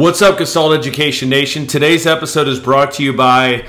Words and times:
What's 0.00 0.22
up, 0.22 0.38
Gestalt 0.38 0.72
Education 0.72 1.28
Nation? 1.28 1.66
Today's 1.66 2.06
episode 2.06 2.48
is 2.48 2.58
brought 2.58 2.92
to 2.92 3.02
you 3.02 3.12
by 3.12 3.66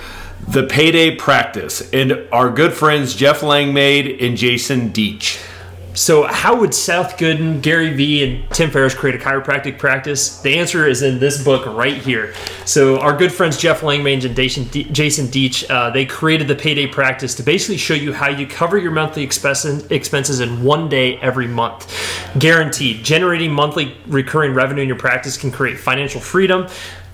the 0.48 0.64
Payday 0.64 1.18
Practice 1.18 1.92
and 1.92 2.26
our 2.32 2.50
good 2.50 2.72
friends 2.72 3.14
Jeff 3.14 3.44
Langmaid 3.44 4.22
and 4.22 4.38
Jason 4.38 4.94
Deitch. 4.94 5.46
So, 5.94 6.24
how 6.24 6.58
would 6.58 6.74
Seth 6.74 7.18
Godin, 7.18 7.60
Gary 7.60 7.94
Vee, 7.94 8.24
and 8.24 8.50
Tim 8.52 8.72
Ferriss 8.72 8.96
create 8.96 9.20
a 9.20 9.24
chiropractic 9.24 9.78
practice? 9.78 10.40
The 10.40 10.58
answer 10.58 10.88
is 10.88 11.02
in 11.02 11.20
this 11.20 11.44
book 11.44 11.66
right 11.66 11.98
here. 11.98 12.34
So, 12.66 13.00
our 13.00 13.16
good 13.16 13.32
friends 13.32 13.58
Jeff 13.58 13.84
Langmaid 13.84 14.24
and 14.24 14.34
Jason 14.34 14.66
Deitch, 14.66 15.70
uh, 15.70 15.90
they 15.90 16.06
created 16.06 16.48
the 16.48 16.56
Payday 16.56 16.88
Practice 16.88 17.36
to 17.36 17.44
basically 17.44 17.76
show 17.76 17.94
you 17.94 18.14
how 18.14 18.30
you 18.30 18.48
cover 18.48 18.78
your 18.78 18.92
monthly 18.92 19.24
expenses 19.24 20.40
in 20.40 20.64
one 20.64 20.88
day 20.88 21.18
every 21.18 21.48
month. 21.48 21.94
Guaranteed. 22.40 23.04
Generating 23.04 23.52
monthly 23.52 23.98
recurring 24.08 24.54
revenue 24.54 24.84
in 24.84 24.88
your 24.88 24.98
practice 24.98 25.36
can 25.36 25.52
create 25.52 25.78
financial 25.78 26.22
freedom, 26.22 26.68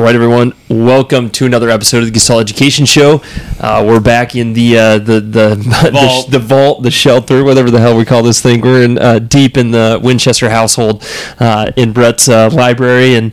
All 0.04 0.08
right, 0.08 0.16
everyone. 0.16 0.52
Welcome 0.68 1.30
to 1.30 1.46
another 1.46 1.70
episode 1.70 2.00
of 2.00 2.08
the 2.08 2.12
Gestalt 2.12 2.42
Education 2.42 2.86
Show. 2.86 3.22
Uh, 3.58 3.86
we're 3.88 4.02
back 4.02 4.36
in 4.36 4.52
the 4.52 4.78
uh, 4.78 4.98
the 4.98 5.22
the 5.22 5.56
vault. 5.94 6.30
the, 6.30 6.40
the 6.40 6.46
vault, 6.46 6.84
the 6.84 6.92
shelter, 6.92 7.42
whatever 7.46 7.72
the 7.72 7.80
hell 7.80 7.96
we 7.96 8.04
call 8.04 8.22
this 8.22 8.42
thing. 8.42 8.60
We're 8.60 8.84
in 8.84 8.98
uh, 8.98 9.20
deep 9.20 9.56
in 9.56 9.72
the 9.72 10.02
Winchester 10.04 10.50
household 10.50 11.08
uh, 11.40 11.72
in 11.78 11.94
Brett's 11.94 12.28
uh, 12.28 12.50
library, 12.52 13.16
and 13.16 13.32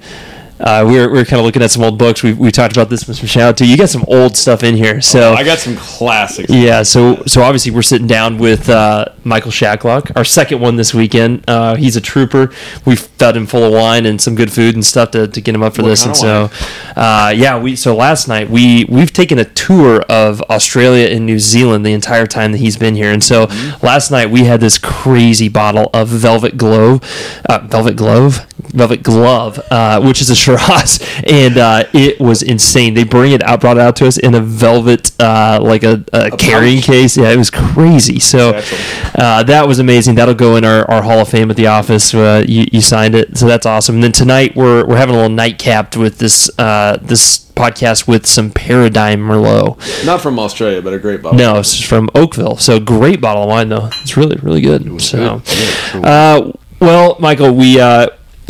uh, 0.61 0.84
we, 0.86 0.98
were, 0.98 1.08
we 1.08 1.19
were 1.19 1.25
kind 1.25 1.41
of 1.41 1.47
looking 1.47 1.62
at 1.62 1.70
some 1.70 1.83
old 1.83 1.98
books. 1.98 2.22
We, 2.22 2.34
we 2.34 2.50
talked 2.50 2.77
about 2.77 2.91
this 2.91 3.08
with 3.08 3.16
some 3.16 3.27
shout 3.27 3.42
out 3.42 3.56
to 3.58 3.66
you. 3.66 3.77
Got 3.77 3.89
some 3.89 4.05
old 4.08 4.36
stuff 4.36 4.62
in 4.62 4.77
here. 4.77 5.00
So 5.00 5.33
oh, 5.33 5.34
I 5.34 5.44
got 5.44 5.58
some 5.58 5.77
classics. 5.77 6.50
Yeah. 6.50 6.83
So 6.83 7.22
so 7.27 7.42
obviously 7.42 7.72
we're 7.72 7.83
sitting 7.83 8.06
down 8.06 8.39
with 8.39 8.69
uh, 8.69 9.06
Michael 9.25 9.50
Shacklock, 9.50 10.14
our 10.16 10.25
second 10.25 10.61
one 10.61 10.77
this 10.77 10.92
weekend. 10.92 11.44
Uh, 11.48 11.77
he's 11.77 11.97
a 11.97 12.00
trooper. 12.00 12.53
We 12.84 12.97
fed 12.97 13.36
him 13.36 13.47
full 13.47 13.64
of 13.64 13.72
wine 13.72 14.06
and 14.06 14.20
some 14.20 14.34
good 14.34 14.53
food 14.53 14.75
and 14.75 14.84
stuff 14.84 15.12
to, 15.12 15.27
to 15.27 15.41
get 15.41 15.55
him 15.55 15.62
up 15.62 15.75
for 15.75 15.83
what 15.83 15.88
this. 15.88 16.05
And 16.05 16.16
so 16.16 16.50
uh, 16.94 17.33
yeah, 17.34 17.58
we 17.58 17.75
so 17.77 17.97
last 17.97 18.28
night 18.28 18.50
we 18.50 18.84
we've 18.84 19.12
taken 19.12 19.38
a 19.38 19.44
tour 19.44 20.03
of 20.03 20.42
Australia 20.42 21.08
and 21.08 21.25
New 21.25 21.38
Zealand 21.38 21.86
the 21.86 21.92
entire 21.92 22.27
time 22.27 22.53
that 22.53 22.58
he's 22.58 22.77
been 22.77 22.94
here. 22.94 23.12
And 23.12 23.25
so 23.25 23.47
mm-hmm. 23.47 23.86
last 23.86 24.11
night 24.11 24.31
we 24.31 24.44
had 24.44 24.61
this 24.61 24.78
crazy 24.78 25.48
bottle 25.48 25.88
of 25.94 26.08
Velvet 26.08 26.56
Glove, 26.56 27.03
uh, 27.48 27.61
Velvet 27.61 27.97
Glove, 27.97 28.47
Velvet 28.72 29.03
Glove, 29.03 29.58
uh, 29.70 30.00
which 30.00 30.20
is 30.20 30.31
a 30.31 30.36
Shiraz, 30.59 31.01
and 31.27 31.56
uh, 31.59 31.84
it 31.93 32.20
was 32.20 32.43
insane. 32.43 32.95
They 32.95 33.05
bring 33.05 33.33
it 33.33 33.43
out, 33.43 33.61
brought 33.61 33.77
it 33.77 33.81
out 33.81 33.97
to 33.97 34.06
us 34.06 34.19
in 34.19 34.34
a 34.34 34.41
velvet, 34.41 35.12
uh, 35.20 35.61
like 35.62 35.83
a, 35.83 36.05
a, 36.12 36.29
a 36.29 36.37
carrying 36.37 36.79
pouch. 36.79 36.87
case. 36.87 37.17
Yeah, 37.17 37.31
it 37.31 37.37
was 37.37 37.51
crazy. 37.51 38.19
So 38.19 38.61
uh, 39.15 39.43
that 39.45 39.67
was 39.67 39.78
amazing. 39.78 40.17
That'll 40.17 40.34
go 40.34 40.56
in 40.56 40.65
our, 40.65 40.91
our 40.91 41.03
Hall 41.03 41.21
of 41.21 41.28
Fame 41.28 41.51
at 41.51 41.56
the 41.56 41.67
office. 41.67 42.15
Uh, 42.15 42.45
you, 42.47 42.67
you, 42.73 42.81
signed 42.81 43.15
it, 43.15 43.37
so 43.37 43.47
that's 43.47 43.67
awesome. 43.67 43.97
And 43.97 44.05
then 44.05 44.12
tonight 44.12 44.56
we're, 44.56 44.87
we're 44.87 44.97
having 44.97 45.15
a 45.15 45.19
little 45.19 45.34
nightcap 45.34 45.97
with 45.97 46.19
this 46.19 46.51
uh, 46.59 46.98
this 47.01 47.39
podcast 47.39 48.09
with 48.09 48.27
some 48.27 48.50
Paradigm 48.50 49.21
Merlot. 49.21 50.06
Not 50.06 50.21
from 50.21 50.39
Australia, 50.39 50.81
but 50.83 50.94
a 50.94 50.99
great 50.99 51.22
bottle. 51.22 51.39
No, 51.39 51.59
it's 51.59 51.81
from 51.81 52.09
Oakville. 52.15 52.56
So 52.56 52.81
great 52.81 53.21
bottle 53.21 53.44
of 53.44 53.49
wine 53.49 53.69
though. 53.69 53.91
It's 54.03 54.16
really 54.16 54.37
really 54.37 54.60
good. 54.60 55.00
So. 55.00 55.43
Yeah, 55.44 56.53
well, 56.81 57.16
Michael, 57.21 57.55
we 57.55 57.78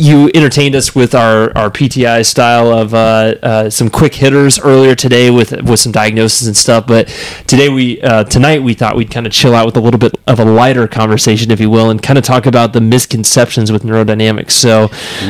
you 0.01 0.31
entertained 0.33 0.73
us 0.73 0.95
with 0.95 1.13
our, 1.13 1.55
our 1.55 1.69
PTI 1.69 2.25
style 2.25 2.71
of 2.71 2.93
uh, 2.95 3.35
uh, 3.43 3.69
some 3.69 3.87
quick 3.87 4.15
hitters 4.15 4.59
earlier 4.59 4.95
today 4.95 5.29
with 5.29 5.51
with 5.61 5.79
some 5.79 5.91
diagnosis 5.91 6.47
and 6.47 6.57
stuff. 6.57 6.87
But 6.87 7.07
today 7.45 7.69
we 7.69 8.01
uh, 8.01 8.23
tonight 8.23 8.63
we 8.63 8.73
thought 8.73 8.95
we'd 8.95 9.11
kind 9.11 9.27
of 9.27 9.31
chill 9.31 9.53
out 9.53 9.67
with 9.67 9.77
a 9.77 9.79
little 9.79 9.99
bit 9.99 10.15
of 10.25 10.39
a 10.39 10.45
lighter 10.45 10.87
conversation, 10.87 11.51
if 11.51 11.59
you 11.59 11.69
will, 11.69 11.91
and 11.91 12.01
kind 12.01 12.17
of 12.17 12.25
talk 12.25 12.47
about 12.47 12.73
the 12.73 12.81
misconceptions 12.81 13.71
with 13.71 13.83
neurodynamics. 13.83 14.51
So 14.51 14.89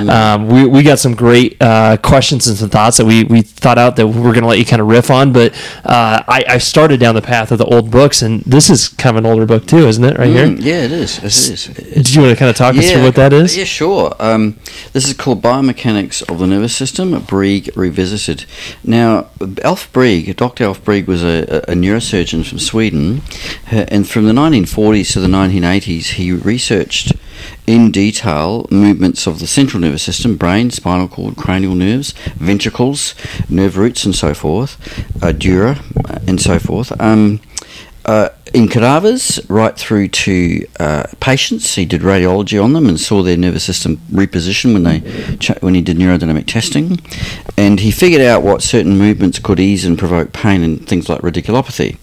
um, 0.09 0.47
we, 0.47 0.65
we 0.65 0.83
got 0.83 0.99
some 0.99 1.15
great 1.15 1.57
uh, 1.59 1.97
questions 1.97 2.47
and 2.47 2.57
some 2.57 2.69
thoughts 2.69 2.95
that 2.97 3.05
we, 3.05 3.25
we 3.25 3.41
thought 3.41 3.77
out 3.77 3.97
that 3.97 4.07
we're 4.07 4.31
going 4.31 4.41
to 4.41 4.47
let 4.47 4.57
you 4.57 4.65
kind 4.65 4.81
of 4.81 4.87
riff 4.87 5.11
on. 5.11 5.33
But 5.33 5.53
uh, 5.83 6.23
I, 6.27 6.45
I 6.47 6.57
started 6.59 7.01
down 7.01 7.15
the 7.15 7.21
path 7.21 7.51
of 7.51 7.57
the 7.57 7.65
old 7.65 7.91
books, 7.91 8.21
and 8.21 8.41
this 8.43 8.69
is 8.69 8.87
kind 8.87 9.17
of 9.17 9.25
an 9.25 9.29
older 9.29 9.45
book 9.45 9.65
too, 9.65 9.87
isn't 9.87 10.03
it? 10.03 10.17
Right 10.17 10.29
mm, 10.29 10.59
here. 10.61 10.73
Yeah, 10.73 10.85
it 10.85 10.93
is. 10.93 11.17
It 11.17 11.25
is. 11.25 11.65
Did 11.65 12.15
you 12.15 12.21
want 12.21 12.33
to 12.33 12.39
kind 12.39 12.49
of 12.49 12.55
talk 12.55 12.75
yeah, 12.75 12.81
us 12.81 12.91
through 12.91 13.03
what 13.03 13.15
that 13.15 13.33
is? 13.33 13.57
Yeah, 13.57 13.65
sure. 13.65 14.15
Um, 14.19 14.57
this 14.93 15.07
is 15.07 15.13
called 15.13 15.41
Biomechanics 15.41 16.29
of 16.29 16.39
the 16.39 16.47
Nervous 16.47 16.75
System, 16.75 17.19
Breig 17.23 17.69
Revisited. 17.75 18.45
Now, 18.83 19.27
Alf 19.63 19.91
Breig, 19.93 20.35
Dr. 20.35 20.65
Alf 20.65 20.83
Breig 20.83 21.07
was 21.07 21.23
a, 21.23 21.63
a 21.67 21.73
neurosurgeon 21.73 22.47
from 22.47 22.59
Sweden, 22.59 23.21
and 23.67 24.07
from 24.07 24.25
the 24.25 24.33
1940s 24.33 25.13
to 25.13 25.19
the 25.19 25.27
1980s, 25.27 26.13
he 26.13 26.31
researched 26.31 27.13
in 27.65 27.91
detail 27.91 28.67
movements 28.69 29.27
of 29.27 29.39
the 29.39 29.47
central 29.47 29.81
nervous 29.81 30.03
system, 30.03 30.37
brain, 30.37 30.69
spinal 30.69 31.07
cord, 31.07 31.35
cranial 31.37 31.75
nerves, 31.75 32.11
ventricles, 32.35 33.15
nerve 33.49 33.77
roots, 33.77 34.03
and 34.05 34.15
so 34.15 34.33
forth, 34.33 34.77
uh, 35.23 35.31
dura, 35.31 35.81
and 36.27 36.41
so 36.41 36.59
forth. 36.59 36.91
Um, 36.99 37.39
uh, 38.05 38.29
in 38.53 38.67
cadavers 38.67 39.39
right 39.49 39.77
through 39.77 40.07
to 40.09 40.65
uh, 40.79 41.03
patients. 41.19 41.75
He 41.75 41.85
did 41.85 42.01
radiology 42.01 42.61
on 42.61 42.73
them 42.73 42.87
and 42.87 42.99
saw 42.99 43.21
their 43.21 43.37
nervous 43.37 43.63
system 43.63 43.97
reposition 44.11 44.73
when 44.73 44.83
they 44.83 44.99
when 45.59 45.73
he 45.73 45.81
did 45.81 45.97
neurodynamic 45.97 46.47
testing, 46.47 46.99
and 47.57 47.79
he 47.79 47.91
figured 47.91 48.21
out 48.21 48.43
what 48.43 48.61
certain 48.61 48.97
movements 48.97 49.39
could 49.39 49.59
ease 49.59 49.85
and 49.85 49.97
provoke 49.97 50.33
pain 50.33 50.63
in 50.63 50.79
things 50.79 51.09
like 51.09 51.21
radiculopathy. 51.21 51.97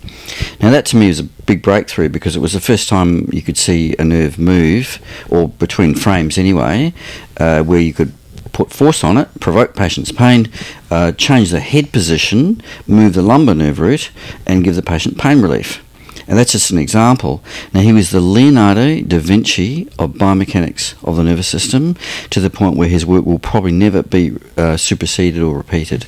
Now 0.60 0.70
that 0.70 0.86
to 0.86 0.97
me 0.97 1.09
was 1.09 1.20
a 1.20 1.25
big 1.25 1.62
breakthrough 1.62 2.09
because 2.09 2.36
it 2.36 2.41
was 2.41 2.53
the 2.53 2.60
first 2.60 2.88
time 2.88 3.28
you 3.32 3.42
could 3.42 3.56
see 3.56 3.94
a 3.98 4.04
nerve 4.04 4.38
move, 4.38 5.00
or 5.28 5.48
between 5.48 5.94
frames 5.94 6.38
anyway, 6.38 6.92
uh, 7.38 7.62
where 7.62 7.80
you 7.80 7.92
could 7.92 8.12
put 8.53 8.72
force 8.72 9.04
on 9.04 9.16
it, 9.16 9.28
provoke 9.41 9.76
patient's 9.76 10.10
pain, 10.10 10.50
uh, 10.91 11.12
change 11.12 11.50
the 11.50 11.60
head 11.60 11.92
position, 11.92 12.60
move 12.86 13.15
the 13.15 13.22
lumbar 13.22 13.54
nerve 13.54 13.78
root, 13.78 14.10
and 14.47 14.65
give 14.65 14.75
the 14.75 14.82
patient 14.82 15.19
pain 15.19 15.41
relief. 15.41 15.84
And 16.28 16.39
that's 16.39 16.53
just 16.53 16.71
an 16.71 16.78
example. 16.78 17.43
Now, 17.72 17.81
he 17.81 17.93
was 17.93 18.11
the 18.11 18.21
Leonardo 18.21 19.00
da 19.00 19.19
Vinci 19.19 19.89
of 19.99 20.12
biomechanics 20.12 21.03
of 21.03 21.16
the 21.16 21.25
nervous 21.25 21.49
system 21.49 21.97
to 22.28 22.39
the 22.39 22.50
point 22.50 22.77
where 22.77 22.89
his 22.89 23.06
work 23.06 23.25
will 23.25 23.39
probably 23.39 23.72
never 23.72 24.03
be 24.03 24.37
uh, 24.59 24.77
superseded 24.77 25.43
or 25.43 25.56
repeated. 25.56 26.05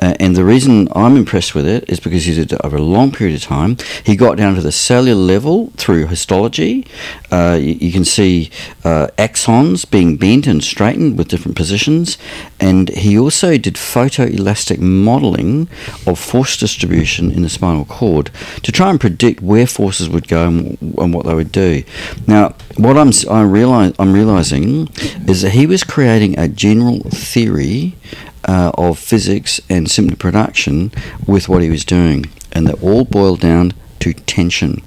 Uh, 0.00 0.14
and 0.18 0.34
the 0.34 0.44
reason 0.44 0.88
I'm 0.94 1.16
impressed 1.16 1.54
with 1.54 1.66
it 1.66 1.84
is 1.86 2.00
because 2.00 2.24
he 2.24 2.34
did 2.34 2.52
it 2.52 2.60
over 2.64 2.78
a 2.78 2.82
long 2.82 3.12
period 3.12 3.36
of 3.36 3.42
time. 3.42 3.76
He 4.04 4.16
got 4.16 4.38
down 4.38 4.54
to 4.54 4.62
the 4.62 4.72
cellular 4.72 5.20
level 5.20 5.70
through 5.76 6.06
histology. 6.06 6.86
Uh, 7.30 7.58
you, 7.60 7.74
you, 7.74 7.92
can 7.92 8.06
see 8.06 8.50
uh, 8.84 9.08
axons 9.18 9.88
being 9.88 10.16
bent 10.16 10.46
and 10.46 10.64
straightened 10.64 11.18
with 11.18 11.28
different 11.28 11.58
positions. 11.58 12.16
And 12.58 12.88
he 12.88 13.18
also 13.18 13.58
did 13.58 13.74
photoelastic 13.74 14.78
modeling 14.78 15.68
of 16.06 16.18
force 16.18 16.56
distribution 16.56 17.30
in 17.30 17.42
the 17.42 17.50
spinal 17.50 17.84
cord 17.84 18.30
to 18.62 18.72
try 18.72 18.88
and 18.88 18.98
predict 18.98 19.42
where 19.42 19.57
where 19.58 19.66
forces 19.66 20.08
would 20.08 20.28
go 20.28 20.46
and, 20.46 20.78
and 20.80 21.12
what 21.12 21.26
they 21.26 21.34
would 21.34 21.50
do. 21.50 21.82
Now, 22.28 22.54
what 22.76 22.96
I'm 22.96 23.10
I 23.28 23.42
realize 23.42 23.92
I'm 23.98 24.12
realizing 24.12 24.86
is 25.26 25.42
that 25.42 25.50
he 25.50 25.66
was 25.66 25.82
creating 25.82 26.38
a 26.38 26.46
general 26.46 27.00
theory 27.10 27.96
uh, 28.44 28.70
of 28.78 29.00
physics 29.00 29.60
and 29.68 29.90
symptom 29.90 30.16
production 30.16 30.92
with 31.26 31.48
what 31.48 31.62
he 31.62 31.70
was 31.70 31.84
doing, 31.84 32.26
and 32.52 32.68
that 32.68 32.80
all 32.80 33.04
boiled 33.04 33.40
down 33.40 33.72
to 33.98 34.12
tension. 34.12 34.80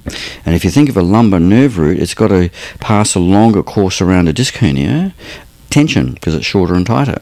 And 0.45 0.55
if 0.55 0.63
you 0.63 0.71
think 0.71 0.87
of 0.87 0.95
a 0.95 1.01
lumbar 1.01 1.41
nerve 1.41 1.77
root, 1.77 1.99
it's 1.99 2.13
got 2.13 2.29
to 2.29 2.49
pass 2.79 3.13
a 3.13 3.19
longer 3.19 3.63
course 3.63 3.99
around 3.99 4.29
a 4.29 4.33
disc 4.33 4.53
hernia, 4.55 5.13
tension, 5.69 6.13
because 6.13 6.33
it's 6.33 6.45
shorter 6.45 6.75
and 6.75 6.85
tighter 6.85 7.19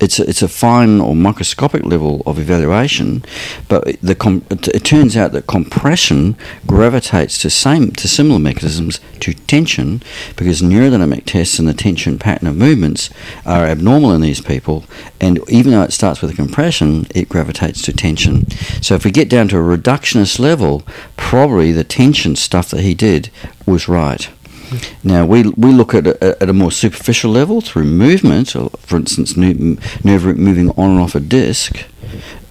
it's 0.00 0.18
a, 0.18 0.28
it's 0.28 0.42
a 0.42 0.48
fine 0.48 1.00
or 1.00 1.14
microscopic 1.14 1.84
level 1.84 2.22
of 2.26 2.38
evaluation, 2.38 3.22
but 3.68 4.00
the 4.02 4.14
com- 4.14 4.44
it 4.50 4.84
turns 4.84 5.16
out 5.16 5.32
that 5.32 5.46
compression 5.46 6.36
gravitates 6.66 7.38
to 7.38 7.50
same 7.50 7.92
to 7.92 8.08
similar 8.08 8.38
mechanisms 8.38 9.00
to 9.20 9.34
tension 9.34 10.02
because 10.36 10.62
neurodynamic 10.62 11.24
tests 11.26 11.58
and 11.58 11.68
the 11.68 11.74
tension 11.74 12.18
pattern 12.18 12.48
of 12.48 12.56
movements 12.56 13.10
are 13.44 13.66
abnormal 13.66 14.12
in 14.12 14.20
these 14.20 14.40
people, 14.40 14.84
and 15.20 15.38
even 15.48 15.72
though 15.72 15.82
it 15.82 15.92
starts 15.92 16.22
with 16.22 16.30
a 16.30 16.34
compression, 16.34 17.06
it 17.14 17.28
gravitates 17.28 17.82
to 17.82 17.92
tension. 17.92 18.50
So 18.82 18.94
if 18.94 19.04
we 19.04 19.10
get 19.10 19.28
down 19.28 19.48
to 19.48 19.58
a 19.58 19.76
reductionist 19.76 20.38
level, 20.38 20.82
probably 21.16 21.72
the 21.72 21.84
tension 21.84 22.36
stuff 22.36 22.70
that 22.70 22.80
he 22.80 22.94
did 22.94 23.30
was 23.66 23.88
right. 23.88 24.30
Now 25.02 25.26
we 25.26 25.42
we 25.56 25.72
look 25.72 25.94
at 25.94 26.06
a, 26.06 26.42
at 26.42 26.48
a 26.48 26.52
more 26.52 26.72
superficial 26.72 27.30
level 27.30 27.60
through 27.60 27.84
movement, 27.84 28.54
or 28.54 28.70
for 28.80 28.96
instance, 28.96 29.36
nerve 29.36 30.24
root 30.24 30.36
moving 30.36 30.70
on 30.70 30.90
and 30.90 31.00
off 31.00 31.14
a 31.14 31.20
disc. 31.20 31.84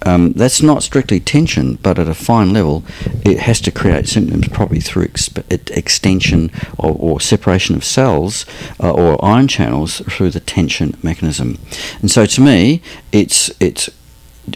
Um, 0.06 0.32
that's 0.32 0.62
not 0.62 0.84
strictly 0.84 1.20
tension, 1.20 1.76
but 1.76 2.00
at 2.00 2.08
a 2.08 2.14
fine 2.14 2.54
level, 2.54 2.84
it 3.26 3.40
has 3.40 3.60
to 3.62 3.72
create 3.72 4.08
symptoms 4.08 4.48
probably 4.48 4.80
through 4.80 5.08
exp- 5.08 5.78
extension 5.78 6.52
or, 6.78 6.96
or 6.98 7.20
separation 7.20 7.76
of 7.76 7.84
cells 7.84 8.46
uh, 8.82 8.92
or 8.92 9.24
ion 9.24 9.48
channels 9.50 10.00
through 10.10 10.30
the 10.30 10.40
tension 10.40 10.98
mechanism. 11.04 11.60
And 12.02 12.10
so, 12.10 12.26
to 12.26 12.42
me, 12.42 12.82
it's 13.12 13.52
it's 13.60 13.90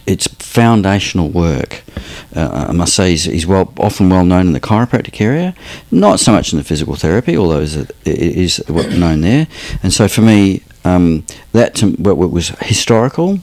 it's 0.06 0.28
foundational 0.28 1.30
work. 1.30 1.84
Uh, 2.36 2.68
I 2.69 2.72
must 2.72 2.95
say 2.95 3.12
he's, 3.12 3.25
he's 3.25 3.48
well 3.48 3.74
often 3.78 4.10
well 4.10 4.25
known 4.25 4.48
in 4.48 4.54
the 4.54 4.60
chiropractic 4.60 5.22
area, 5.22 5.56
not 5.92 6.19
so 6.19 6.31
much 6.31 6.51
in 6.51 6.57
the 6.57 6.63
physical 6.63 6.95
therapy, 6.95 7.38
although 7.38 7.62
it 7.62 7.92
is 8.06 8.63
known 8.68 9.22
there. 9.22 9.48
And 9.81 9.94
so 9.94 10.07
for 10.07 10.22
me, 10.22 10.63
um, 10.86 11.25
that 11.51 11.75
to, 11.75 11.92
what 11.92 12.18
was 12.18 12.50
historical, 12.60 13.40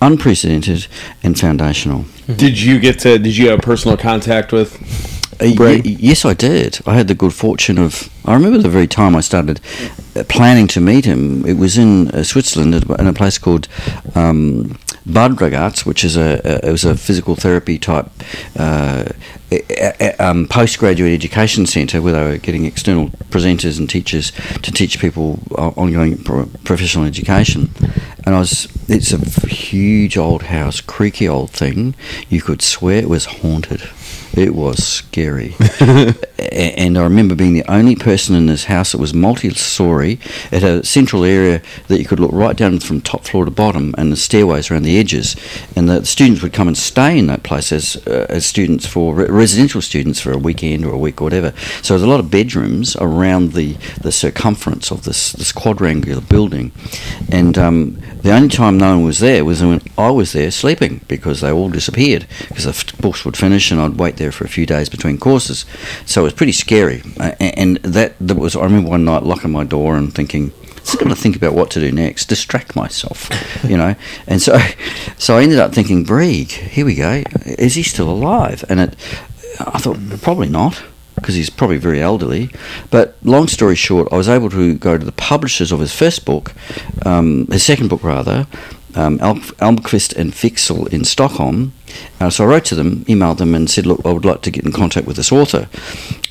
unprecedented, 0.00 0.86
and 1.22 1.38
foundational. 1.38 2.04
Did 2.36 2.60
you 2.60 2.78
get 2.78 2.98
to? 3.00 3.18
Did 3.18 3.36
you 3.36 3.50
have 3.50 3.60
personal 3.60 3.96
contact 3.96 4.52
with? 4.52 5.11
Uh, 5.42 5.54
y- 5.84 5.96
yes, 5.98 6.24
I 6.24 6.34
did. 6.34 6.80
I 6.86 6.94
had 6.94 7.08
the 7.08 7.14
good 7.14 7.32
fortune 7.34 7.78
of. 7.78 8.08
I 8.24 8.34
remember 8.34 8.58
the 8.58 8.68
very 8.68 8.86
time 8.86 9.16
I 9.16 9.20
started 9.20 9.60
uh, 10.16 10.22
planning 10.28 10.68
to 10.68 10.80
meet 10.80 11.04
him. 11.04 11.44
It 11.46 11.56
was 11.58 11.76
in 11.76 12.08
uh, 12.12 12.22
Switzerland, 12.22 12.74
in 12.98 13.06
a 13.06 13.12
place 13.12 13.38
called 13.38 13.66
um, 14.14 14.78
Bad 15.06 15.32
Ragaz, 15.32 15.84
which 15.84 16.04
is 16.04 16.16
a, 16.16 16.40
a, 16.44 16.68
it 16.68 16.70
was 16.72 16.84
a 16.84 16.96
physical 16.96 17.34
therapy 17.34 17.78
type 17.78 18.06
uh, 18.56 19.04
um, 20.18 20.46
postgraduate 20.48 21.12
education 21.12 21.66
centre 21.66 22.00
where 22.00 22.12
they 22.12 22.24
were 22.24 22.38
getting 22.38 22.64
external 22.64 23.08
presenters 23.30 23.78
and 23.78 23.90
teachers 23.90 24.32
to 24.62 24.70
teach 24.72 24.98
people 25.00 25.40
ongoing 25.56 26.22
pro- 26.22 26.46
professional 26.64 27.04
education. 27.04 27.70
And 28.24 28.34
I 28.36 28.38
was, 28.38 28.68
it's 28.88 29.12
a 29.12 29.18
huge 29.48 30.16
old 30.16 30.44
house, 30.44 30.80
creaky 30.80 31.28
old 31.28 31.50
thing. 31.50 31.94
You 32.28 32.40
could 32.40 32.62
swear 32.62 32.98
it 32.98 33.08
was 33.08 33.24
haunted. 33.26 33.82
It 34.34 34.54
was 34.54 34.82
scary. 34.82 35.54
and 36.52 36.96
I 36.96 37.02
remember 37.02 37.34
being 37.34 37.52
the 37.52 37.70
only 37.70 37.96
person 37.96 38.34
in 38.34 38.46
this 38.46 38.64
house 38.64 38.92
that 38.92 38.98
was 38.98 39.12
multi 39.12 39.50
story. 39.50 40.18
It 40.50 40.62
had 40.62 40.80
a 40.80 40.84
central 40.84 41.24
area 41.24 41.60
that 41.88 41.98
you 41.98 42.06
could 42.06 42.18
look 42.18 42.32
right 42.32 42.56
down 42.56 42.80
from 42.80 43.02
top 43.02 43.24
floor 43.24 43.44
to 43.44 43.50
bottom, 43.50 43.94
and 43.98 44.10
the 44.10 44.16
stairways 44.16 44.70
around 44.70 44.84
the 44.84 44.98
edges. 44.98 45.36
And 45.76 45.88
the 45.88 46.04
students 46.06 46.42
would 46.42 46.54
come 46.54 46.66
and 46.66 46.78
stay 46.78 47.18
in 47.18 47.26
that 47.26 47.42
place 47.42 47.72
as, 47.72 47.96
uh, 48.06 48.26
as 48.30 48.46
students 48.46 48.86
for 48.86 49.14
re- 49.14 49.26
residential 49.26 49.82
students 49.82 50.20
for 50.20 50.32
a 50.32 50.38
weekend 50.38 50.86
or 50.86 50.92
a 50.92 50.98
week 50.98 51.20
or 51.20 51.24
whatever. 51.24 51.52
So 51.82 51.94
there's 51.94 52.02
a 52.02 52.10
lot 52.10 52.20
of 52.20 52.30
bedrooms 52.30 52.96
around 52.96 53.52
the, 53.52 53.74
the 54.00 54.12
circumference 54.12 54.90
of 54.90 55.04
this, 55.04 55.32
this 55.32 55.52
quadrangular 55.52 56.22
building. 56.22 56.72
And 57.30 57.58
um, 57.58 58.00
the 58.22 58.32
only 58.32 58.48
time 58.48 58.78
no 58.78 58.96
one 58.96 59.04
was 59.04 59.18
there 59.18 59.44
was 59.44 59.62
when 59.62 59.82
I 59.98 60.10
was 60.10 60.32
there 60.32 60.50
sleeping 60.50 61.00
because 61.08 61.40
they 61.40 61.52
all 61.52 61.68
disappeared 61.68 62.26
because 62.48 62.64
the 62.64 63.02
books 63.02 63.24
would 63.24 63.36
finish 63.36 63.70
and 63.70 63.80
I'd 63.80 63.98
wait 63.98 64.16
there 64.22 64.32
for 64.32 64.44
a 64.44 64.48
few 64.48 64.66
days 64.66 64.88
between 64.88 65.18
courses. 65.18 65.66
So 66.06 66.22
it 66.22 66.24
was 66.24 66.32
pretty 66.32 66.52
scary. 66.52 67.02
Uh, 67.18 67.32
and 67.40 67.76
that, 67.78 68.14
that 68.20 68.36
was, 68.36 68.56
I 68.56 68.64
remember 68.64 68.90
one 68.90 69.04
night 69.04 69.24
locking 69.24 69.50
my 69.50 69.64
door 69.64 69.96
and 69.96 70.14
thinking, 70.14 70.52
I'm 70.88 70.96
going 70.98 71.08
to 71.10 71.16
think 71.16 71.36
about 71.36 71.54
what 71.54 71.70
to 71.72 71.80
do 71.80 71.92
next, 71.92 72.26
distract 72.26 72.74
myself, 72.74 73.28
you 73.68 73.76
know. 73.76 73.94
And 74.26 74.40
so, 74.40 74.58
so 75.18 75.36
I 75.36 75.42
ended 75.42 75.58
up 75.58 75.74
thinking, 75.74 76.04
Breig, 76.04 76.50
here 76.50 76.84
we 76.84 76.94
go. 76.94 77.22
Is 77.44 77.74
he 77.74 77.82
still 77.82 78.10
alive? 78.10 78.64
And 78.68 78.80
it, 78.80 78.96
I 79.60 79.78
thought 79.78 79.98
probably 80.20 80.48
not 80.48 80.82
because 81.14 81.34
he's 81.34 81.50
probably 81.50 81.78
very 81.78 82.00
elderly. 82.00 82.50
But 82.90 83.16
long 83.22 83.46
story 83.48 83.76
short, 83.76 84.08
I 84.12 84.16
was 84.16 84.28
able 84.28 84.50
to 84.50 84.74
go 84.74 84.98
to 84.98 85.04
the 85.04 85.12
publishers 85.12 85.72
of 85.72 85.80
his 85.80 85.94
first 85.94 86.24
book, 86.24 86.52
um, 87.06 87.46
his 87.46 87.62
second 87.62 87.88
book 87.88 88.02
rather, 88.02 88.46
um, 88.94 89.18
Al- 89.20 89.36
and 89.60 89.82
Fixel 89.82 90.92
in 90.92 91.04
Stockholm. 91.04 91.72
Uh, 92.20 92.30
so 92.30 92.44
I 92.44 92.46
wrote 92.46 92.64
to 92.66 92.74
them, 92.74 93.04
emailed 93.06 93.38
them, 93.38 93.54
and 93.54 93.68
said, 93.68 93.86
"Look, 93.86 94.00
I 94.04 94.12
would 94.12 94.24
like 94.24 94.42
to 94.42 94.50
get 94.50 94.64
in 94.64 94.72
contact 94.72 95.06
with 95.06 95.16
this 95.16 95.32
author." 95.32 95.68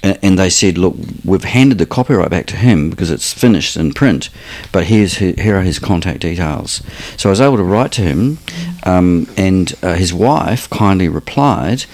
And 0.04 0.40
they 0.40 0.50
said, 0.50 0.78
"Look, 0.78 0.96
we've 1.24 1.44
handed 1.44 1.78
the 1.78 1.86
copyright 1.86 2.30
back 2.30 2.46
to 2.48 2.56
him 2.56 2.90
because 2.90 3.12
it's 3.12 3.34
finished 3.34 3.78
in 3.78 3.94
print, 3.94 4.30
but 4.72 4.86
here's 4.86 5.18
here 5.18 5.58
are 5.58 5.62
his 5.62 5.80
contact 5.80 6.22
details." 6.22 6.81
So 7.18 7.30
I 7.30 7.31
was 7.31 7.42
able 7.42 7.58
to 7.58 7.63
write 7.63 7.92
to 7.94 8.02
him, 8.02 8.40
um, 8.84 9.28
and 9.38 9.74
uh, 9.84 9.94
his 9.94 10.13
wife 10.13 10.69
kindly 10.69 11.10
replied 11.10 11.86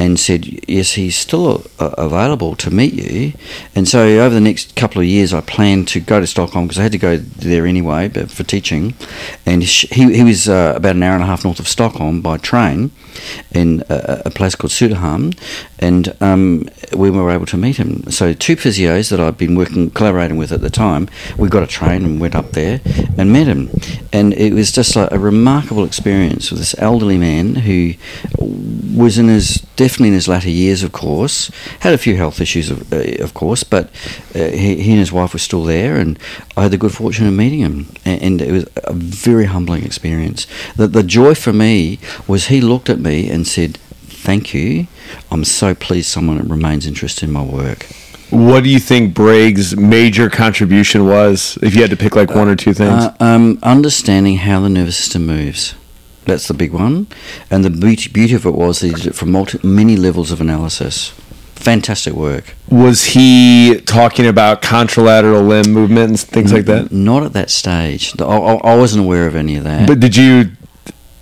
and 0.00 0.18
said, 0.18 0.46
Yes, 0.66 0.92
he's 0.92 1.14
still 1.14 1.66
available 1.78 2.56
to 2.56 2.70
meet 2.70 2.94
you. 2.94 3.34
And 3.74 3.86
so 3.86 4.00
over 4.00 4.34
the 4.34 4.40
next 4.40 4.74
couple 4.74 5.02
of 5.02 5.06
years, 5.06 5.34
I 5.34 5.42
planned 5.42 5.88
to 5.88 6.00
go 6.00 6.18
to 6.18 6.26
Stockholm 6.26 6.66
because 6.66 6.78
I 6.78 6.84
had 6.84 6.92
to 6.92 6.98
go 6.98 7.18
there 7.18 7.66
anyway 7.66 8.08
for 8.08 8.42
teaching. 8.42 8.94
And 9.44 9.62
he, 9.62 10.14
he 10.14 10.24
was 10.24 10.48
uh, 10.48 10.72
about 10.74 10.96
an 10.96 11.02
hour 11.02 11.14
and 11.14 11.22
a 11.22 11.26
half 11.26 11.44
north 11.44 11.60
of 11.60 11.68
Stockholm 11.68 12.22
by 12.22 12.38
train 12.38 12.92
in 13.52 13.84
a, 13.90 14.22
a 14.26 14.30
place 14.30 14.54
called 14.54 14.70
Söderhamn. 14.70 15.38
And 15.78 16.16
um, 16.22 16.66
we 16.96 17.10
were 17.10 17.30
able 17.30 17.46
to 17.46 17.58
meet 17.58 17.76
him. 17.76 18.10
So 18.10 18.32
two 18.32 18.56
physios 18.56 19.10
that 19.10 19.20
I'd 19.20 19.36
been 19.36 19.54
working, 19.54 19.90
collaborating 19.90 20.38
with 20.38 20.50
at 20.50 20.62
the 20.62 20.70
time, 20.70 21.10
we 21.36 21.50
got 21.50 21.62
a 21.62 21.66
train 21.66 22.06
and 22.06 22.18
went 22.20 22.34
up 22.34 22.52
there 22.52 22.80
and 23.18 23.30
met 23.34 23.46
him. 23.46 23.68
And 24.14 24.32
it 24.32 24.54
was 24.54 24.72
just 24.72 24.96
a 24.96 25.08
remarkable 25.18 25.84
experience 25.84 26.50
with 26.50 26.60
this 26.60 26.74
elderly 26.78 27.18
man 27.18 27.56
who 27.56 27.94
was 28.38 29.18
in 29.18 29.28
his 29.28 29.58
definitely 29.90 30.08
in 30.08 30.14
his 30.14 30.28
latter 30.28 30.48
years, 30.48 30.84
of 30.84 30.92
course, 30.92 31.50
had 31.80 31.92
a 31.92 31.98
few 31.98 32.14
health 32.14 32.40
issues, 32.40 32.70
of, 32.70 32.92
uh, 32.92 33.24
of 33.24 33.34
course, 33.34 33.64
but 33.64 33.86
uh, 34.36 34.38
he, 34.38 34.80
he, 34.80 34.90
and 34.90 35.00
his 35.00 35.10
wife 35.10 35.32
were 35.32 35.40
still 35.40 35.64
there, 35.64 35.96
and 35.96 36.16
I 36.56 36.62
had 36.62 36.70
the 36.70 36.78
good 36.78 36.94
fortune 36.94 37.26
of 37.26 37.34
meeting 37.34 37.58
him, 37.58 37.88
and, 38.04 38.22
and 38.22 38.42
it 38.42 38.52
was 38.52 38.68
a 38.84 38.92
very 38.92 39.46
humbling 39.46 39.84
experience. 39.84 40.46
The, 40.76 40.86
the 40.86 41.02
joy 41.02 41.34
for 41.34 41.52
me 41.52 41.98
was 42.28 42.46
he 42.46 42.60
looked 42.60 42.88
at 42.88 43.00
me 43.00 43.28
and 43.28 43.48
said, 43.48 43.78
"Thank 44.06 44.54
you. 44.54 44.86
I'm 45.32 45.42
so 45.44 45.74
pleased 45.74 46.06
someone 46.06 46.48
remains 46.48 46.86
interested 46.86 47.24
in 47.24 47.32
my 47.32 47.42
work." 47.42 47.88
What 48.30 48.62
do 48.62 48.70
you 48.70 48.78
think 48.78 49.12
Breig's 49.12 49.76
major 49.76 50.30
contribution 50.30 51.04
was, 51.06 51.58
if 51.62 51.74
you 51.74 51.80
had 51.80 51.90
to 51.90 51.96
pick 51.96 52.14
like 52.14 52.30
one 52.30 52.48
or 52.48 52.54
two 52.54 52.74
things? 52.74 53.02
Uh, 53.06 53.16
um, 53.18 53.58
understanding 53.64 54.36
how 54.36 54.60
the 54.60 54.68
nervous 54.68 54.96
system 54.96 55.26
moves. 55.26 55.74
That's 56.30 56.46
the 56.46 56.54
big 56.54 56.72
one. 56.72 57.08
And 57.50 57.64
the 57.64 57.70
beauty, 57.70 58.34
of 58.34 58.46
it 58.46 58.54
was 58.54 58.78
that 58.80 58.86
he 58.86 58.94
did 58.94 59.06
it 59.08 59.14
from 59.16 59.32
multi, 59.32 59.58
many 59.66 59.96
levels 59.96 60.30
of 60.30 60.40
analysis. 60.40 61.10
Fantastic 61.56 62.14
work. 62.14 62.54
Was 62.68 63.04
he 63.04 63.80
talking 63.84 64.26
about 64.26 64.62
contralateral 64.62 65.46
limb 65.46 65.72
movement 65.72 66.10
and 66.10 66.20
things 66.20 66.52
like 66.52 66.66
that? 66.66 66.92
Not 66.92 67.24
at 67.24 67.32
that 67.32 67.50
stage. 67.50 68.14
I, 68.20 68.24
I, 68.24 68.76
wasn't 68.76 69.04
aware 69.04 69.26
of 69.26 69.34
any 69.34 69.56
of 69.56 69.64
that. 69.64 69.88
But 69.88 69.98
did 69.98 70.16
you 70.16 70.52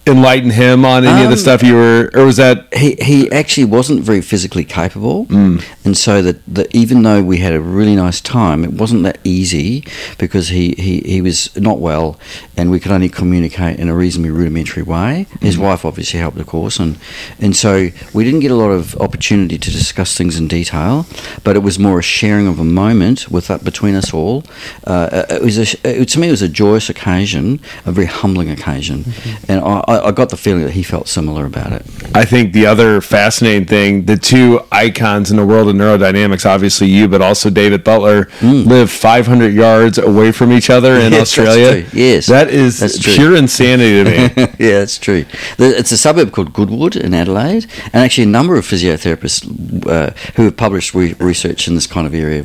enlighten 0.08 0.50
him 0.50 0.84
on 0.84 1.04
any 1.04 1.12
um, 1.12 1.22
of 1.24 1.28
the 1.28 1.34
um, 1.34 1.38
stuff 1.38 1.62
you 1.62 1.74
were, 1.74 2.10
or 2.14 2.24
was 2.24 2.36
that 2.36 2.72
he? 2.74 2.96
He 3.00 3.30
actually 3.30 3.64
wasn't 3.64 4.02
very 4.02 4.20
physically 4.20 4.64
capable, 4.64 5.26
mm. 5.26 5.62
and 5.84 5.96
so 5.96 6.22
that, 6.22 6.44
that 6.46 6.74
even 6.74 7.02
though 7.02 7.22
we 7.22 7.38
had 7.38 7.52
a 7.52 7.60
really 7.60 7.96
nice 7.96 8.20
time, 8.20 8.64
it 8.64 8.72
wasn't 8.72 9.02
that 9.04 9.18
easy 9.24 9.84
because 10.18 10.48
he, 10.48 10.72
he, 10.72 11.00
he 11.00 11.20
was 11.20 11.54
not 11.56 11.78
well, 11.78 12.18
and 12.56 12.70
we 12.70 12.80
could 12.80 12.92
only 12.92 13.08
communicate 13.08 13.78
in 13.78 13.88
a 13.88 13.94
reasonably 13.94 14.30
rudimentary 14.30 14.82
way. 14.82 15.26
His 15.40 15.56
mm. 15.56 15.62
wife 15.62 15.84
obviously 15.84 16.20
helped, 16.20 16.38
of 16.38 16.46
course, 16.46 16.78
and 16.78 16.98
and 17.40 17.56
so 17.56 17.88
we 18.12 18.24
didn't 18.24 18.40
get 18.40 18.50
a 18.50 18.56
lot 18.56 18.70
of 18.70 18.96
opportunity 18.96 19.58
to 19.58 19.70
discuss 19.70 20.16
things 20.16 20.38
in 20.38 20.48
detail, 20.48 21.06
but 21.44 21.56
it 21.56 21.60
was 21.60 21.78
more 21.78 21.98
a 21.98 22.02
sharing 22.02 22.46
of 22.46 22.58
a 22.58 22.64
moment 22.64 23.30
with 23.30 23.48
that 23.48 23.64
between 23.64 23.94
us 23.94 24.12
all. 24.12 24.44
Uh, 24.84 25.24
it 25.30 25.42
was 25.42 25.58
a, 25.58 25.88
it, 25.88 26.08
to 26.08 26.18
me, 26.18 26.28
it 26.28 26.30
was 26.30 26.42
a 26.42 26.48
joyous 26.48 26.88
occasion, 26.88 27.60
a 27.84 27.92
very 27.92 28.06
humbling 28.06 28.50
occasion, 28.50 29.04
mm-hmm. 29.04 29.52
and 29.52 29.60
I 29.60 29.78
I, 29.88 29.97
got 30.14 30.30
the 30.30 30.36
feeling 30.36 30.62
that 30.62 30.72
he 30.72 30.82
felt 30.82 31.08
similar 31.08 31.46
about 31.46 31.72
it. 31.72 31.82
I 32.14 32.24
think 32.24 32.52
the 32.52 32.66
other 32.66 33.00
fascinating 33.00 33.66
thing, 33.66 34.04
the 34.04 34.16
two 34.16 34.60
icons 34.72 35.30
in 35.30 35.36
the 35.36 35.46
world 35.46 35.68
of 35.68 35.76
neurodynamics, 35.76 36.46
obviously 36.46 36.88
you, 36.88 37.08
but 37.08 37.22
also 37.22 37.50
David 37.50 37.84
Butler, 37.84 38.26
mm. 38.40 38.66
live 38.66 38.90
500 38.90 39.52
yards 39.52 39.98
away 39.98 40.32
from 40.32 40.52
each 40.52 40.70
other 40.70 40.94
in 40.94 41.12
yes, 41.12 41.22
Australia. 41.22 41.86
Yes, 41.92 42.26
that 42.26 42.48
is 42.48 42.80
that's 42.80 43.02
pure 43.02 43.36
insanity 43.36 44.04
to 44.04 44.10
me. 44.10 44.52
yeah, 44.58 44.78
that's 44.80 44.98
true. 44.98 45.24
It's 45.58 45.92
a 45.92 45.98
suburb 45.98 46.32
called 46.32 46.52
Goodwood 46.52 46.96
in 46.96 47.14
Adelaide, 47.14 47.66
and 47.84 47.96
actually 47.96 48.24
a 48.24 48.28
number 48.28 48.56
of 48.56 48.64
physiotherapists 48.64 49.86
uh, 49.86 50.10
who 50.36 50.44
have 50.44 50.56
published 50.56 50.94
re- 50.94 51.14
research 51.18 51.68
in 51.68 51.74
this 51.74 51.86
kind 51.86 52.06
of 52.06 52.14
area. 52.14 52.42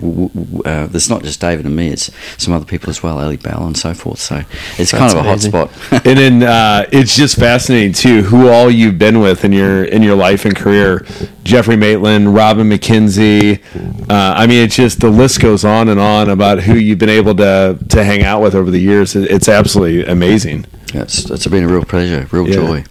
Uh, 0.66 0.88
there's 0.88 1.10
not 1.10 1.24
just 1.24 1.40
David 1.40 1.66
and 1.66 1.76
me; 1.76 1.90
it's 1.90 2.12
some 2.38 2.54
other 2.54 2.66
people 2.66 2.90
as 2.90 3.02
well, 3.02 3.20
Ellie 3.20 3.38
Bell 3.38 3.66
and 3.66 3.78
so 3.78 3.94
forth. 3.94 4.20
So 4.20 4.44
it's 4.78 4.92
that's 4.92 4.92
kind 4.92 5.14
of 5.14 5.20
a 5.20 5.24
hot 5.24 5.40
spot. 5.42 5.72
and 6.06 6.18
then 6.18 6.44
uh, 6.44 6.86
it's 6.92 7.16
just 7.16 7.38
fascinating 7.44 7.92
too 7.92 8.22
who 8.24 8.48
all 8.48 8.72
you've 8.72 8.98
been 8.98 9.20
with 9.20 9.44
in 9.44 9.52
your 9.52 9.84
in 9.84 10.02
your 10.02 10.16
life 10.16 10.46
and 10.46 10.56
career. 10.56 11.06
Geoffrey 11.44 11.76
Maitland, 11.76 12.34
Robin 12.34 12.70
McKenzie. 12.70 13.62
Uh, 14.10 14.34
I 14.38 14.48
mean, 14.48 14.64
it's 14.64 14.78
just 14.78 15.02
the 15.02 15.10
list 15.10 15.42
goes 15.42 15.66
on 15.66 15.90
and 15.90 16.00
on 16.00 16.30
about 16.30 16.62
who 16.62 16.76
you've 16.76 17.00
been 17.00 17.10
able 17.10 17.36
to 17.36 17.78
to 17.90 18.04
hang 18.06 18.24
out 18.24 18.42
with 18.42 18.56
over 18.56 18.72
the 18.72 18.80
years. 18.80 19.18
It's 19.18 19.50
absolutely 19.50 20.06
amazing. 20.06 20.66
It's 20.94 21.30
it's 21.30 21.46
been 21.48 21.66
a 21.66 21.68
real 21.68 21.84
pleasure, 21.84 22.30
real 22.32 22.48
yeah. 22.48 22.56
joy. 22.56 22.84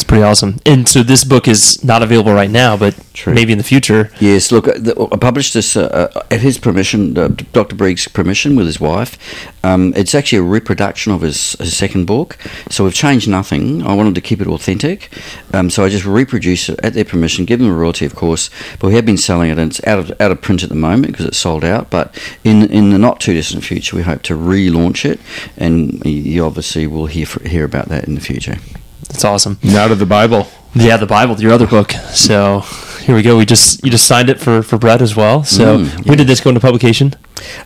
It's 0.00 0.08
pretty 0.08 0.24
awesome. 0.24 0.58
And 0.64 0.88
so 0.88 1.02
this 1.02 1.24
book 1.24 1.46
is 1.46 1.84
not 1.84 2.02
available 2.02 2.32
right 2.32 2.50
now, 2.50 2.74
but 2.74 2.98
True. 3.12 3.34
maybe 3.34 3.52
in 3.52 3.58
the 3.58 3.64
future. 3.64 4.10
Yes, 4.18 4.50
look, 4.50 4.66
uh, 4.66 5.08
I 5.12 5.16
published 5.18 5.52
this 5.52 5.76
uh, 5.76 6.10
uh, 6.14 6.22
at 6.30 6.40
his 6.40 6.56
permission, 6.56 7.18
uh, 7.18 7.28
Dr. 7.52 7.76
Breig's 7.76 8.08
permission 8.08 8.56
with 8.56 8.64
his 8.64 8.80
wife. 8.80 9.18
Um, 9.62 9.92
it's 9.94 10.14
actually 10.14 10.38
a 10.38 10.42
reproduction 10.42 11.12
of 11.12 11.20
his, 11.20 11.52
his 11.60 11.76
second 11.76 12.06
book, 12.06 12.38
so 12.70 12.84
we've 12.84 12.94
changed 12.94 13.28
nothing. 13.28 13.82
I 13.82 13.92
wanted 13.92 14.14
to 14.14 14.22
keep 14.22 14.40
it 14.40 14.46
authentic, 14.46 15.14
um, 15.52 15.68
so 15.68 15.84
I 15.84 15.90
just 15.90 16.06
reproduced 16.06 16.70
it 16.70 16.80
at 16.82 16.94
their 16.94 17.04
permission, 17.04 17.44
give 17.44 17.58
them 17.58 17.68
a 17.68 17.74
royalty, 17.74 18.06
of 18.06 18.14
course, 18.14 18.48
but 18.78 18.86
we 18.88 18.94
have 18.94 19.04
been 19.04 19.18
selling 19.18 19.50
it 19.50 19.58
and 19.58 19.70
it's 19.70 19.86
out 19.86 19.98
of, 19.98 20.18
out 20.18 20.30
of 20.30 20.40
print 20.40 20.62
at 20.62 20.70
the 20.70 20.74
moment 20.74 21.12
because 21.12 21.26
it's 21.26 21.36
sold 21.36 21.62
out, 21.62 21.90
but 21.90 22.18
in, 22.42 22.62
in 22.70 22.88
the 22.88 22.98
not 22.98 23.20
too 23.20 23.34
distant 23.34 23.64
future, 23.64 23.96
we 23.96 24.02
hope 24.02 24.22
to 24.22 24.34
relaunch 24.34 25.04
it, 25.04 25.20
and 25.58 26.02
you 26.06 26.42
obviously 26.42 26.86
will 26.86 27.04
hear, 27.04 27.26
hear 27.44 27.66
about 27.66 27.88
that 27.88 28.04
in 28.04 28.14
the 28.14 28.22
future. 28.22 28.56
It's 29.10 29.24
awesome. 29.24 29.58
Now 29.62 29.88
to 29.88 29.94
the 29.94 30.06
Bible. 30.06 30.46
Yeah, 30.74 30.96
the 30.96 31.06
Bible, 31.06 31.38
your 31.40 31.52
other 31.52 31.66
book. 31.66 31.90
So 32.12 32.60
here 33.04 33.14
we 33.16 33.22
go. 33.22 33.36
We 33.36 33.44
just 33.44 33.84
you 33.84 33.90
just 33.90 34.06
signed 34.06 34.30
it 34.30 34.38
for 34.40 34.62
for 34.62 34.78
Brett 34.78 35.02
as 35.02 35.16
well. 35.16 35.42
So 35.44 35.78
Mm, 35.78 36.06
when 36.06 36.16
did 36.18 36.26
this 36.28 36.40
go 36.40 36.50
into 36.50 36.60
publication? 36.60 37.14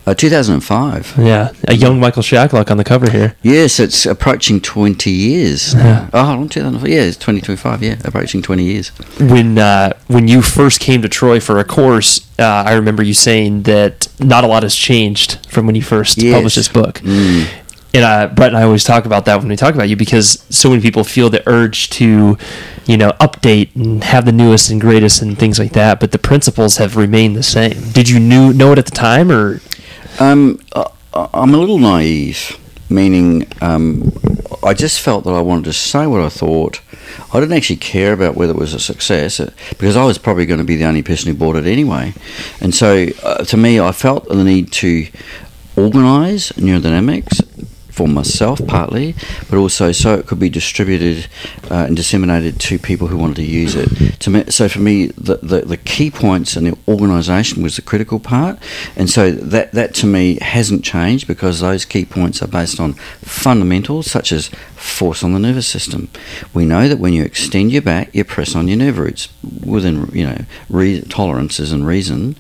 Uh, 0.06 0.14
2005. 0.14 1.14
Yeah, 1.18 1.50
a 1.68 1.74
young 1.74 1.98
Michael 2.00 2.22
Shacklock 2.22 2.70
on 2.70 2.76
the 2.76 2.84
cover 2.84 3.10
here. 3.10 3.34
Yes, 3.42 3.80
it's 3.80 4.06
approaching 4.06 4.60
20 4.60 5.10
years. 5.10 5.74
Yeah. 5.74 6.08
Oh, 6.12 6.24
hold 6.24 6.38
on, 6.40 6.48
2005. 6.48 6.88
Yeah, 6.88 7.00
it's 7.00 7.16
2025. 7.16 7.82
Yeah, 7.82 7.96
approaching 8.04 8.40
20 8.40 8.62
years. 8.64 8.88
When 9.20 9.58
uh, 9.58 9.92
when 10.06 10.28
you 10.28 10.40
first 10.42 10.80
came 10.80 11.02
to 11.02 11.08
Troy 11.08 11.40
for 11.40 11.58
a 11.58 11.64
course, 11.64 12.20
uh, 12.38 12.64
I 12.66 12.72
remember 12.74 13.02
you 13.02 13.14
saying 13.14 13.64
that 13.64 14.08
not 14.20 14.44
a 14.44 14.46
lot 14.46 14.62
has 14.62 14.74
changed 14.76 15.44
from 15.50 15.66
when 15.66 15.74
you 15.74 15.82
first 15.82 16.22
Yes. 16.22 16.34
published 16.34 16.56
this 16.56 16.68
book. 16.68 17.00
Mm. 17.00 17.46
And 17.94 18.02
uh, 18.02 18.26
Brett 18.26 18.48
and 18.48 18.56
I 18.56 18.64
always 18.64 18.82
talk 18.82 19.04
about 19.04 19.24
that 19.26 19.38
when 19.38 19.48
we 19.48 19.54
talk 19.54 19.76
about 19.76 19.88
you 19.88 19.94
because 19.94 20.44
so 20.50 20.68
many 20.68 20.82
people 20.82 21.04
feel 21.04 21.30
the 21.30 21.48
urge 21.48 21.90
to, 21.90 22.36
you 22.86 22.96
know, 22.96 23.10
update 23.20 23.74
and 23.76 24.02
have 24.02 24.24
the 24.24 24.32
newest 24.32 24.68
and 24.68 24.80
greatest 24.80 25.22
and 25.22 25.38
things 25.38 25.60
like 25.60 25.72
that, 25.74 26.00
but 26.00 26.10
the 26.10 26.18
principles 26.18 26.78
have 26.78 26.96
remained 26.96 27.36
the 27.36 27.42
same. 27.44 27.92
Did 27.92 28.08
you 28.08 28.18
knew 28.18 28.52
know 28.52 28.72
it 28.72 28.78
at 28.78 28.86
the 28.86 28.90
time, 28.90 29.30
or 29.30 29.60
Um, 30.18 30.58
I, 30.74 30.88
I'm 31.14 31.54
a 31.54 31.56
little 31.56 31.78
naive, 31.78 32.58
meaning 32.90 33.46
um, 33.60 34.12
I 34.64 34.74
just 34.74 35.00
felt 35.00 35.22
that 35.24 35.30
I 35.32 35.40
wanted 35.40 35.66
to 35.66 35.72
say 35.72 36.08
what 36.08 36.20
I 36.20 36.30
thought. 36.30 36.80
I 37.32 37.38
didn't 37.38 37.56
actually 37.56 37.76
care 37.76 38.12
about 38.12 38.34
whether 38.34 38.54
it 38.54 38.58
was 38.58 38.74
a 38.74 38.80
success 38.80 39.38
uh, 39.38 39.52
because 39.78 39.94
I 39.94 40.04
was 40.04 40.18
probably 40.18 40.46
going 40.46 40.58
to 40.58 40.64
be 40.64 40.74
the 40.74 40.84
only 40.84 41.02
person 41.04 41.28
who 41.28 41.38
bought 41.38 41.54
it 41.54 41.66
anyway. 41.66 42.12
And 42.60 42.74
so, 42.74 43.06
uh, 43.22 43.44
to 43.44 43.56
me, 43.56 43.78
I 43.78 43.92
felt 43.92 44.26
the 44.26 44.42
need 44.42 44.72
to 44.72 45.06
organise 45.76 46.50
neurodynamics 46.52 47.40
for 47.94 48.08
myself 48.08 48.60
partly, 48.66 49.14
but 49.48 49.56
also 49.56 49.92
so 49.92 50.14
it 50.14 50.26
could 50.26 50.40
be 50.40 50.50
distributed 50.50 51.28
uh, 51.70 51.86
and 51.86 51.94
disseminated 51.94 52.58
to 52.58 52.76
people 52.76 53.06
who 53.06 53.16
wanted 53.16 53.36
to 53.36 53.44
use 53.44 53.76
it. 53.76 53.88
To 54.20 54.30
me, 54.30 54.44
so 54.48 54.68
for 54.68 54.80
me, 54.80 55.06
the, 55.06 55.36
the, 55.36 55.60
the 55.60 55.76
key 55.76 56.10
points 56.10 56.56
and 56.56 56.66
the 56.66 56.76
organisation 56.88 57.62
was 57.62 57.76
the 57.76 57.82
critical 57.82 58.18
part, 58.18 58.58
and 58.96 59.08
so 59.08 59.30
that 59.30 59.70
that 59.72 59.94
to 59.94 60.06
me 60.06 60.38
hasn't 60.40 60.84
changed 60.84 61.28
because 61.28 61.60
those 61.60 61.84
key 61.84 62.04
points 62.04 62.42
are 62.42 62.48
based 62.48 62.80
on 62.80 62.94
fundamentals 62.94 64.10
such 64.10 64.32
as 64.32 64.48
force 64.74 65.22
on 65.22 65.32
the 65.32 65.38
nervous 65.38 65.68
system. 65.68 66.08
We 66.52 66.66
know 66.66 66.88
that 66.88 66.98
when 66.98 67.12
you 67.12 67.22
extend 67.22 67.70
your 67.70 67.82
back, 67.82 68.12
you 68.12 68.24
press 68.24 68.56
on 68.56 68.66
your 68.66 68.78
nerve 68.78 68.98
roots 68.98 69.28
within 69.64 70.10
you 70.12 70.26
know 70.26 70.38
re- 70.68 71.00
tolerances 71.02 71.70
and 71.70 71.86
reason. 71.86 72.34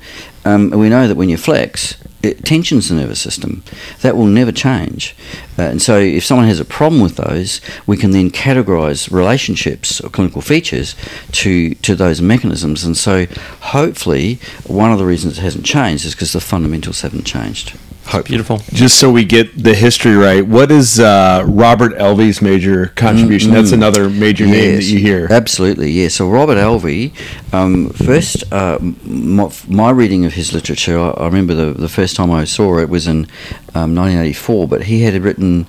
Um, 0.44 0.70
we 0.70 0.88
know 0.88 1.06
that 1.06 1.16
when 1.16 1.28
you 1.28 1.36
flex, 1.36 1.96
it 2.24 2.44
tensions 2.44 2.88
the 2.88 2.94
nervous 2.94 3.20
system. 3.20 3.62
That 4.02 4.16
will 4.16 4.26
never 4.26 4.52
change. 4.52 5.14
Uh, 5.58 5.62
and 5.62 5.82
so, 5.82 5.98
if 5.98 6.24
someone 6.24 6.46
has 6.46 6.60
a 6.60 6.64
problem 6.64 7.00
with 7.00 7.16
those, 7.16 7.60
we 7.86 7.96
can 7.96 8.10
then 8.10 8.30
categorize 8.30 9.10
relationships 9.10 10.00
or 10.00 10.10
clinical 10.10 10.40
features 10.40 10.96
to, 11.32 11.74
to 11.76 11.94
those 11.94 12.20
mechanisms. 12.20 12.84
And 12.84 12.96
so, 12.96 13.26
hopefully, 13.60 14.38
one 14.66 14.92
of 14.92 14.98
the 14.98 15.06
reasons 15.06 15.38
it 15.38 15.42
hasn't 15.42 15.64
changed 15.64 16.04
is 16.04 16.14
because 16.14 16.32
the 16.32 16.40
fundamentals 16.40 17.02
haven't 17.02 17.24
changed. 17.24 17.78
Hope. 18.06 18.26
beautiful? 18.26 18.58
Just 18.72 18.98
so 18.98 19.10
we 19.10 19.24
get 19.24 19.56
the 19.62 19.74
history 19.74 20.14
right, 20.14 20.46
what 20.46 20.70
is 20.70 21.00
uh, 21.00 21.44
Robert 21.46 21.92
Elvey's 21.94 22.42
major 22.42 22.88
contribution? 22.88 23.52
That's 23.52 23.72
another 23.72 24.10
major 24.10 24.46
name 24.46 24.76
that 24.76 24.84
you 24.84 24.98
hear. 24.98 25.26
Absolutely, 25.30 25.90
yeah. 25.90 26.08
So 26.08 26.28
Robert 26.28 26.56
Elvey, 26.56 27.12
um, 27.52 27.90
first, 27.90 28.52
uh, 28.52 28.78
my, 29.04 29.50
my 29.68 29.90
reading 29.90 30.24
of 30.24 30.34
his 30.34 30.52
literature, 30.52 30.98
I, 30.98 31.10
I 31.10 31.26
remember 31.26 31.54
the, 31.54 31.72
the 31.72 31.88
first 31.88 32.16
time 32.16 32.30
I 32.30 32.44
saw 32.44 32.78
it 32.78 32.88
was 32.88 33.06
in 33.06 33.26
um, 33.74 33.94
1984, 33.94 34.68
but 34.68 34.82
he 34.84 35.02
had 35.02 35.14
written 35.22 35.66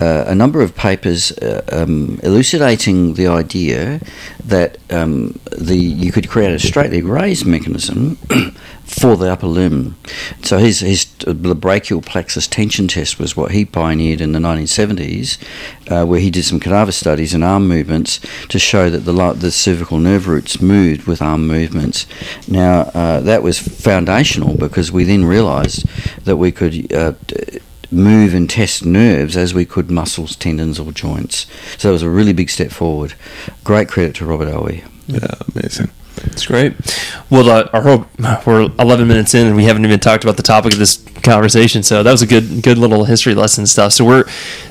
uh, 0.00 0.24
a 0.26 0.34
number 0.34 0.60
of 0.60 0.74
papers 0.74 1.32
uh, 1.38 1.62
um, 1.70 2.18
elucidating 2.22 3.14
the 3.14 3.28
idea 3.28 4.00
that 4.44 4.78
um, 4.90 5.38
the 5.56 5.76
you 5.76 6.10
could 6.10 6.28
create 6.28 6.52
a 6.52 6.58
straight 6.58 6.90
leg 6.90 7.04
raise 7.04 7.44
mechanism 7.44 8.18
for 8.84 9.16
the 9.16 9.32
upper 9.32 9.46
limb. 9.46 9.96
So 10.42 10.58
his, 10.58 10.80
his 10.80 11.06
the 11.26 11.54
brachial 11.54 12.02
plexus 12.02 12.46
tension 12.46 12.86
test 12.86 13.18
was 13.18 13.36
what 13.36 13.52
he 13.52 13.64
pioneered 13.64 14.20
in 14.20 14.32
the 14.32 14.38
1970s, 14.38 15.38
uh, 15.90 16.06
where 16.06 16.20
he 16.20 16.30
did 16.30 16.44
some 16.44 16.60
cadaver 16.60 16.92
studies 16.92 17.34
and 17.34 17.42
arm 17.42 17.66
movements 17.66 18.20
to 18.48 18.58
show 18.58 18.90
that 18.90 19.00
the 19.00 19.14
the 19.34 19.50
cervical 19.50 19.98
nerve 19.98 20.28
roots 20.28 20.60
moved 20.60 21.06
with 21.06 21.22
arm 21.22 21.46
movements. 21.46 22.06
Now 22.46 22.90
uh, 22.94 23.20
that 23.20 23.42
was 23.42 23.58
foundational 23.58 24.56
because 24.56 24.92
we 24.92 25.04
then 25.04 25.24
realised 25.24 25.86
that 26.24 26.36
we 26.36 26.52
could. 26.52 26.92
Uh, 26.92 27.14
move 27.90 28.34
and 28.34 28.50
test 28.50 28.84
nerves 28.84 29.36
as 29.36 29.54
we 29.54 29.64
could 29.64 29.88
muscles, 29.88 30.34
tendons, 30.34 30.80
or 30.80 30.90
joints. 30.90 31.46
So 31.78 31.90
it 31.90 31.92
was 31.92 32.02
a 32.02 32.10
really 32.10 32.32
big 32.32 32.50
step 32.50 32.72
forward. 32.72 33.14
Great 33.62 33.88
credit 33.88 34.16
to 34.16 34.24
Robert 34.24 34.48
Elvey. 34.48 34.84
Yeah, 35.06 35.34
amazing. 35.54 35.92
It's 36.16 36.46
great. 36.46 36.74
Well, 37.30 37.48
uh, 37.48 37.68
our 37.72 37.82
hope 37.82 38.06
we're 38.46 38.70
11 38.78 39.08
minutes 39.08 39.34
in 39.34 39.46
and 39.46 39.56
we 39.56 39.64
haven't 39.64 39.84
even 39.84 40.00
talked 40.00 40.24
about 40.24 40.36
the 40.36 40.42
topic 40.42 40.72
of 40.72 40.78
this 40.78 41.04
conversation. 41.22 41.82
So 41.82 42.02
that 42.02 42.10
was 42.10 42.22
a 42.22 42.26
good, 42.26 42.62
good 42.62 42.78
little 42.78 43.04
history 43.04 43.34
lesson 43.34 43.66
stuff. 43.66 43.92
So 43.92 44.04
we're 44.04 44.24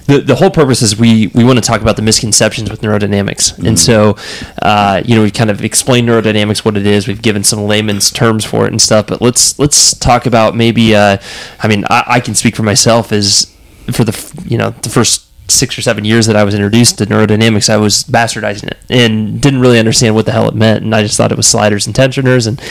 the, 0.05 0.19
the 0.19 0.35
whole 0.35 0.49
purpose 0.49 0.81
is 0.81 0.97
we 0.97 1.27
we 1.27 1.43
want 1.43 1.57
to 1.57 1.61
talk 1.61 1.81
about 1.81 1.95
the 1.95 2.01
misconceptions 2.01 2.69
with 2.69 2.81
neurodynamics, 2.81 3.57
and 3.65 3.79
so 3.79 4.17
uh, 4.61 5.01
you 5.03 5.15
know 5.15 5.23
we 5.23 5.31
kind 5.31 5.49
of 5.49 5.63
explained 5.63 6.07
neurodynamics 6.07 6.65
what 6.65 6.77
it 6.77 6.85
is. 6.85 7.07
We've 7.07 7.21
given 7.21 7.43
some 7.43 7.59
layman's 7.59 8.11
terms 8.11 8.45
for 8.45 8.65
it 8.65 8.71
and 8.71 8.81
stuff. 8.81 9.07
But 9.07 9.21
let's 9.21 9.57
let's 9.59 9.97
talk 9.97 10.25
about 10.25 10.55
maybe. 10.55 10.95
Uh, 10.95 11.17
I 11.61 11.67
mean, 11.67 11.85
I, 11.89 12.03
I 12.07 12.19
can 12.19 12.35
speak 12.35 12.55
for 12.55 12.63
myself 12.63 13.11
as 13.11 13.53
for 13.91 14.03
the 14.03 14.43
you 14.45 14.57
know 14.57 14.71
the 14.71 14.89
first 14.89 15.25
six 15.47 15.77
or 15.77 15.81
seven 15.81 16.05
years 16.05 16.25
that 16.27 16.35
I 16.35 16.43
was 16.43 16.53
introduced 16.53 16.97
to 16.97 17.05
neurodynamics, 17.05 17.69
I 17.69 17.77
was 17.77 18.03
bastardizing 18.03 18.71
it 18.71 18.77
and 18.89 19.41
didn't 19.41 19.59
really 19.59 19.79
understand 19.79 20.15
what 20.15 20.25
the 20.25 20.31
hell 20.31 20.47
it 20.47 20.55
meant. 20.55 20.83
And 20.83 20.95
I 20.95 21.03
just 21.03 21.17
thought 21.17 21.31
it 21.31 21.37
was 21.37 21.47
sliders 21.47 21.85
and 21.85 21.95
tensioners, 21.95 22.47
and 22.47 22.61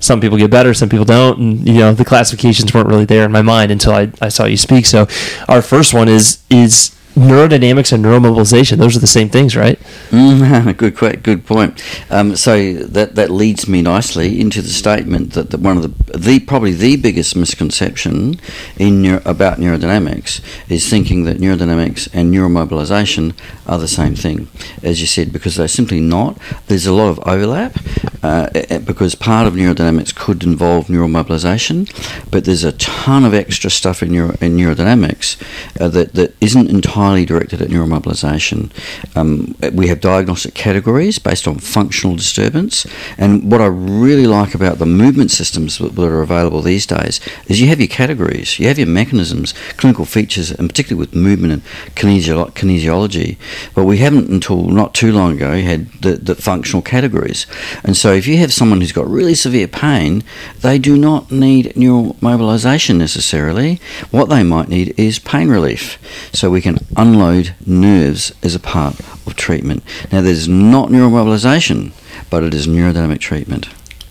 some 0.00 0.20
people 0.20 0.38
get 0.38 0.50
better, 0.50 0.74
some 0.74 0.88
people 0.88 1.04
don't. 1.04 1.38
And 1.38 1.66
you 1.66 1.78
know, 1.78 1.92
the 1.92 2.04
classifications 2.04 2.72
weren't 2.72 2.88
really 2.88 3.04
there 3.04 3.24
in 3.24 3.32
my 3.32 3.42
mind 3.42 3.72
until 3.72 3.92
I, 3.92 4.12
I 4.20 4.28
saw 4.28 4.44
you 4.44 4.56
speak. 4.56 4.86
So, 4.86 5.06
our 5.48 5.62
first 5.62 5.94
one 5.94 6.08
is 6.08 6.42
is 6.50 6.94
neurodynamics 7.20 7.92
and 7.92 8.04
neuromobilization. 8.04 8.78
Those 8.78 8.96
are 8.96 9.00
the 9.00 9.06
same 9.06 9.28
things, 9.28 9.56
right? 9.56 9.78
Mm, 10.10 10.76
good, 10.96 11.22
good 11.22 11.46
point. 11.46 11.82
Um, 12.10 12.36
so 12.36 12.72
that 12.74 13.14
that 13.14 13.30
leads 13.30 13.68
me 13.68 13.82
nicely 13.82 14.40
into 14.40 14.62
the 14.62 14.68
statement 14.68 15.32
that, 15.32 15.54
one 15.58 15.76
of 15.76 15.82
the 15.82 16.18
the 16.18 16.40
probably 16.40 16.72
the 16.72 16.96
biggest 16.96 17.36
misconception 17.36 18.40
in 18.76 19.02
neur- 19.02 19.24
about 19.24 19.58
neurodynamics 19.58 20.40
is 20.70 20.88
thinking 20.88 21.24
that 21.24 21.38
neurodynamics 21.38 22.08
and 22.12 22.32
neuromobilization 22.32 23.34
are 23.66 23.78
the 23.78 23.88
same 23.88 24.14
thing, 24.14 24.48
as 24.82 25.00
you 25.00 25.06
said, 25.06 25.32
because 25.32 25.56
they're 25.56 25.68
simply 25.68 26.00
not. 26.00 26.38
There's 26.66 26.86
a 26.86 26.92
lot 26.92 27.08
of 27.08 27.18
overlap 27.26 27.76
uh, 28.22 28.48
because 28.80 29.14
part 29.14 29.46
of 29.46 29.54
neurodynamics 29.54 30.14
could 30.14 30.44
involve 30.44 30.86
neuromobilization, 30.86 31.88
but 32.30 32.44
there's 32.44 32.64
a 32.64 32.72
ton 32.72 33.24
of 33.24 33.34
extra 33.34 33.70
stuff 33.70 34.02
in, 34.02 34.12
neuro- 34.12 34.36
in 34.40 34.56
neurodynamics 34.56 35.36
uh, 35.80 35.88
that, 35.88 36.14
that 36.14 36.34
isn't 36.40 36.68
entirely 36.68 37.07
directed 37.16 37.62
at 37.62 37.68
neuromobilization. 37.68 38.70
Um, 39.16 39.54
we 39.72 39.88
have 39.88 40.00
diagnostic 40.00 40.54
categories 40.54 41.18
based 41.18 41.48
on 41.48 41.58
functional 41.58 42.16
disturbance, 42.16 42.86
and 43.16 43.50
what 43.50 43.60
I 43.60 43.66
really 43.66 44.26
like 44.26 44.54
about 44.54 44.78
the 44.78 44.86
movement 44.86 45.30
systems 45.30 45.78
that, 45.78 45.98
are 45.98 46.22
available 46.22 46.62
these 46.62 46.86
days 46.86 47.20
is 47.46 47.60
you 47.60 47.68
have 47.68 47.80
your 47.80 47.88
categories, 47.88 48.58
you 48.58 48.68
have 48.68 48.78
your 48.78 48.86
mechanisms, 48.86 49.54
clinical 49.76 50.04
features, 50.04 50.50
and 50.50 50.68
particularly 50.68 51.00
with 51.00 51.14
movement 51.14 51.52
and 51.52 51.62
kinesiolo- 51.94 52.52
kinesiology. 52.52 53.36
But 53.74 53.84
we 53.84 53.98
haven't 53.98 54.28
until 54.28 54.64
not 54.64 54.94
too 54.94 55.12
long 55.12 55.32
ago 55.32 55.60
had 55.60 55.90
the, 56.02 56.12
the 56.12 56.34
functional 56.34 56.82
categories, 56.82 57.46
and 57.84 57.96
so 57.96 58.12
if 58.12 58.26
you 58.26 58.36
have 58.38 58.52
someone 58.52 58.80
who's 58.80 58.92
got 58.92 59.08
really 59.08 59.34
severe 59.34 59.68
pain, 59.68 60.22
they 60.60 60.78
do 60.78 60.96
not 60.96 61.30
need 61.30 61.66
neuromobilization 61.74 62.96
necessarily. 62.96 63.80
What 64.10 64.28
they 64.28 64.42
might 64.42 64.68
need 64.68 64.94
is 64.98 65.18
pain 65.18 65.48
relief, 65.48 65.98
so 66.32 66.50
we 66.50 66.60
can 66.60 66.78
unload 66.98 67.54
nerves 67.64 68.32
as 68.42 68.54
a 68.54 68.60
part 68.60 68.98
of 69.26 69.36
treatment. 69.36 69.82
Now, 70.12 70.20
there's 70.20 70.48
not 70.48 70.90
neuromobilization, 70.90 71.92
but 72.28 72.42
it 72.42 72.52
is 72.52 72.66
neurodynamic 72.66 73.20
treatment. 73.20 73.68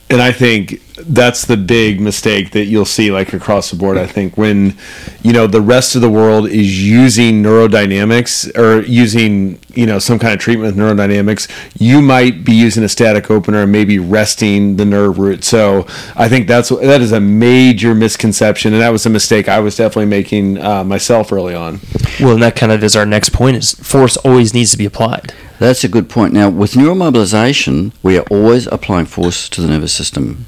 And 0.09 0.21
I 0.21 0.31
think 0.31 0.81
that's 0.97 1.45
the 1.45 1.57
big 1.57 2.01
mistake 2.01 2.51
that 2.51 2.65
you'll 2.65 2.85
see 2.85 3.11
like 3.11 3.33
across 3.33 3.69
the 3.69 3.75
board. 3.75 3.97
I 3.97 4.07
think 4.07 4.37
when 4.37 4.77
you 5.21 5.31
know 5.31 5.47
the 5.47 5.61
rest 5.61 5.95
of 5.95 6.01
the 6.01 6.09
world 6.09 6.49
is 6.49 6.83
using 6.83 7.43
neurodynamics 7.43 8.57
or 8.57 8.81
using 8.85 9.59
you 9.73 9.85
know 9.85 9.99
some 9.99 10.17
kind 10.17 10.33
of 10.33 10.39
treatment 10.39 10.75
with 10.75 10.83
neurodynamics, 10.83 11.49
you 11.79 12.01
might 12.01 12.43
be 12.43 12.53
using 12.53 12.83
a 12.83 12.89
static 12.89 13.29
opener 13.29 13.63
and 13.63 13.71
maybe 13.71 13.99
resting 13.99 14.77
the 14.77 14.85
nerve 14.85 15.19
root. 15.19 15.43
So 15.43 15.85
I 16.15 16.27
think 16.27 16.47
that's 16.47 16.69
that 16.69 17.01
is 17.01 17.11
a 17.11 17.19
major 17.19 17.93
misconception, 17.93 18.73
and 18.73 18.81
that 18.81 18.89
was 18.89 19.05
a 19.05 19.09
mistake 19.09 19.47
I 19.47 19.59
was 19.59 19.75
definitely 19.75 20.07
making 20.07 20.57
uh, 20.57 20.83
myself 20.83 21.31
early 21.31 21.53
on. 21.53 21.79
Well, 22.19 22.33
and 22.33 22.43
that 22.43 22.55
kind 22.55 22.71
of 22.71 22.83
is 22.83 22.95
our 22.95 23.05
next 23.05 23.29
point: 23.29 23.57
is 23.57 23.73
force 23.75 24.17
always 24.17 24.53
needs 24.53 24.71
to 24.71 24.77
be 24.77 24.85
applied. 24.85 25.33
That's 25.59 25.83
a 25.83 25.87
good 25.87 26.07
point. 26.07 26.33
Now, 26.33 26.49
with 26.49 26.73
neuromobilization, 26.73 27.91
we 28.03 28.17
are 28.17 28.25
always 28.29 28.67
applying 28.67 29.07
force 29.07 29.49
to 29.49 29.61
the 29.61 29.67
nervous 29.67 29.91
system. 29.91 30.45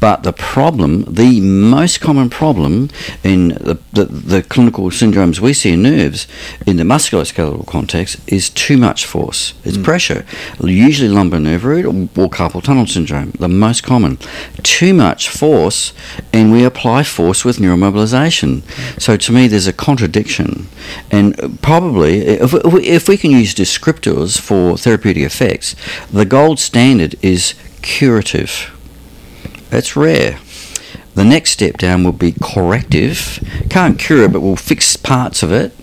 But 0.00 0.22
the 0.22 0.32
problem, 0.32 1.04
the 1.04 1.40
most 1.40 2.00
common 2.00 2.30
problem 2.30 2.90
in 3.24 3.48
the, 3.48 3.78
the, 3.92 4.04
the, 4.04 4.42
clinical 4.42 4.86
syndromes 4.90 5.40
we 5.40 5.52
see 5.52 5.72
in 5.72 5.82
nerves 5.82 6.26
in 6.66 6.76
the 6.76 6.84
musculoskeletal 6.84 7.66
context 7.66 8.20
is 8.26 8.50
too 8.50 8.76
much 8.76 9.06
force. 9.06 9.54
It's 9.64 9.76
mm. 9.76 9.84
pressure. 9.84 10.24
Usually 10.62 11.08
lumbar 11.08 11.40
nerve 11.40 11.64
root 11.64 11.84
or, 11.84 11.90
or 12.20 12.30
carpal 12.30 12.62
tunnel 12.62 12.86
syndrome, 12.86 13.32
the 13.32 13.48
most 13.48 13.82
common. 13.82 14.18
Too 14.62 14.94
much 14.94 15.28
force, 15.28 15.92
and 16.32 16.52
we 16.52 16.64
apply 16.64 17.02
force 17.02 17.44
with 17.44 17.58
neuromobilization. 17.58 18.62
So 19.00 19.16
to 19.16 19.32
me, 19.32 19.48
there's 19.48 19.66
a 19.66 19.72
contradiction. 19.72 20.68
And 21.10 21.60
probably, 21.62 22.20
if, 22.20 22.54
if 22.54 23.08
we 23.08 23.16
can 23.16 23.30
use 23.30 23.54
descriptors 23.54 24.38
for 24.38 24.76
therapeutic 24.76 25.22
effects, 25.22 25.74
the 26.10 26.24
gold 26.24 26.58
standard 26.58 27.14
is 27.22 27.54
curative. 27.82 28.74
That's 29.70 29.96
rare. 29.96 30.38
The 31.14 31.24
next 31.24 31.50
step 31.50 31.78
down 31.78 32.04
will 32.04 32.12
be 32.12 32.34
corrective. 32.42 33.42
Can't 33.68 33.98
cure 33.98 34.24
it, 34.24 34.32
but 34.32 34.40
we'll 34.40 34.56
fix 34.56 34.96
parts 34.96 35.42
of 35.42 35.52
it. 35.52 35.74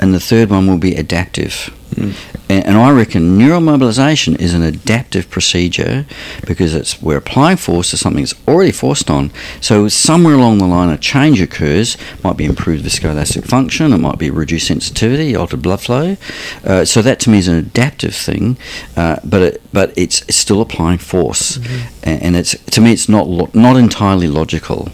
And 0.00 0.14
the 0.14 0.20
third 0.20 0.50
one 0.50 0.66
will 0.66 0.78
be 0.78 0.94
adaptive. 0.94 1.74
Mm. 1.94 2.14
And, 2.48 2.66
and, 2.66 2.76
I 2.76 2.90
reckon 2.90 3.38
neuromobilization 3.38 4.40
is 4.40 4.52
an 4.52 4.62
adaptive 4.62 5.30
procedure 5.30 6.06
because 6.44 6.74
it's 6.74 7.00
we're 7.00 7.18
applying 7.18 7.56
force 7.56 7.90
to 7.90 7.96
something 7.96 8.24
that's 8.24 8.34
already 8.48 8.72
forced 8.72 9.10
on. 9.10 9.30
So 9.60 9.88
somewhere 9.88 10.34
along 10.34 10.58
the 10.58 10.66
line, 10.66 10.90
a 10.90 10.98
change 10.98 11.40
occurs. 11.40 11.96
Might 12.24 12.36
be 12.36 12.44
improved 12.44 12.84
viscoelastic 12.84 13.46
function. 13.46 13.92
It 13.92 13.98
might 13.98 14.18
be 14.18 14.30
reduced 14.30 14.66
sensitivity, 14.66 15.36
altered 15.36 15.62
blood 15.62 15.80
flow. 15.80 16.16
Uh, 16.64 16.84
so 16.84 17.00
that 17.00 17.20
to 17.20 17.30
me 17.30 17.38
is 17.38 17.48
an 17.48 17.56
adaptive 17.56 18.14
thing, 18.14 18.56
uh, 18.96 19.20
but 19.24 19.42
it, 19.42 19.62
but 19.72 19.96
it's, 19.96 20.22
it's, 20.22 20.36
still 20.36 20.60
applying 20.60 20.98
force, 20.98 21.56
mm-hmm. 21.56 21.88
and, 22.02 22.22
and, 22.22 22.36
it's 22.36 22.54
to 22.66 22.80
me 22.80 22.92
it's 22.92 23.08
not 23.08 23.28
lo- 23.28 23.50
not 23.54 23.76
entirely 23.76 24.28
logical. 24.28 24.88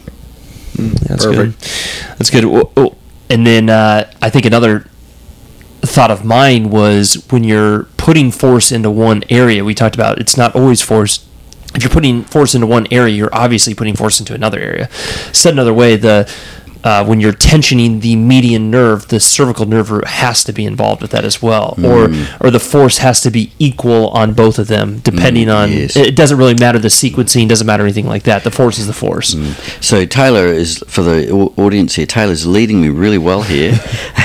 Mm, 0.75 0.99
that's 1.00 1.25
Perfect. 1.25 1.60
good. 1.60 2.18
That's 2.18 2.30
good. 2.30 2.44
Oh. 2.76 2.96
And 3.30 3.46
then 3.46 3.70
uh, 3.70 4.12
I 4.20 4.28
think 4.28 4.44
another 4.44 4.87
thought 5.82 6.10
of 6.10 6.25
mine 6.25 6.68
was 6.68 7.25
when 7.30 7.44
you're 7.44 7.84
putting 7.96 8.30
force 8.30 8.70
into 8.72 8.90
one 8.90 9.22
area, 9.30 9.64
we 9.64 9.75
talked 9.75 9.94
about 9.94 10.18
it's 10.18 10.37
not 10.37 10.54
always 10.54 10.82
force. 10.82 11.25
If 11.75 11.84
you're 11.84 11.92
putting 11.92 12.25
force 12.25 12.54
into 12.56 12.66
one 12.66 12.88
area, 12.90 13.14
you're 13.14 13.34
obviously 13.34 13.75
putting 13.75 13.94
force 13.94 14.18
into 14.18 14.34
another 14.34 14.58
area. 14.58 14.90
Said 15.32 15.54
another 15.54 15.72
way, 15.72 15.94
the 15.94 16.30
uh, 16.82 17.04
when 17.04 17.20
you're 17.20 17.32
tensioning 17.32 18.00
the 18.00 18.16
median 18.16 18.70
nerve, 18.70 19.08
the 19.08 19.20
cervical 19.20 19.66
nerve 19.66 19.90
root 19.90 20.06
has 20.06 20.42
to 20.44 20.52
be 20.52 20.64
involved 20.64 21.02
with 21.02 21.10
that 21.10 21.25
as 21.25 21.42
well, 21.42 21.75
mm. 21.76 21.84
or 21.84 22.46
or 22.46 22.50
the 22.50 22.60
force 22.60 22.99
has 22.99 23.20
to 23.20 23.30
be 23.30 23.52
equal 23.58 24.08
on 24.08 24.32
both 24.32 24.58
of 24.58 24.68
them, 24.68 24.99
depending 25.00 25.49
mm, 25.49 25.54
on. 25.54 25.72
Yes. 25.72 25.96
It 25.96 26.16
doesn't 26.16 26.38
really 26.38 26.54
matter 26.54 26.78
the 26.78 26.88
sequencing, 26.88 27.49
doesn't 27.49 27.66
matter 27.66 27.82
anything 27.82 28.06
like 28.06 28.22
that. 28.22 28.44
The 28.44 28.50
force 28.50 28.78
is 28.78 28.87
the 28.87 28.92
force. 28.94 29.34
Mm. 29.34 29.82
So 29.82 30.06
Taylor 30.06 30.46
is 30.46 30.82
for 30.88 31.02
the 31.02 31.30
audience 31.30 31.96
here. 31.96 32.06
Taylor's 32.06 32.46
leading 32.46 32.80
me 32.80 32.88
really 32.88 33.18
well 33.18 33.42
here, 33.42 33.78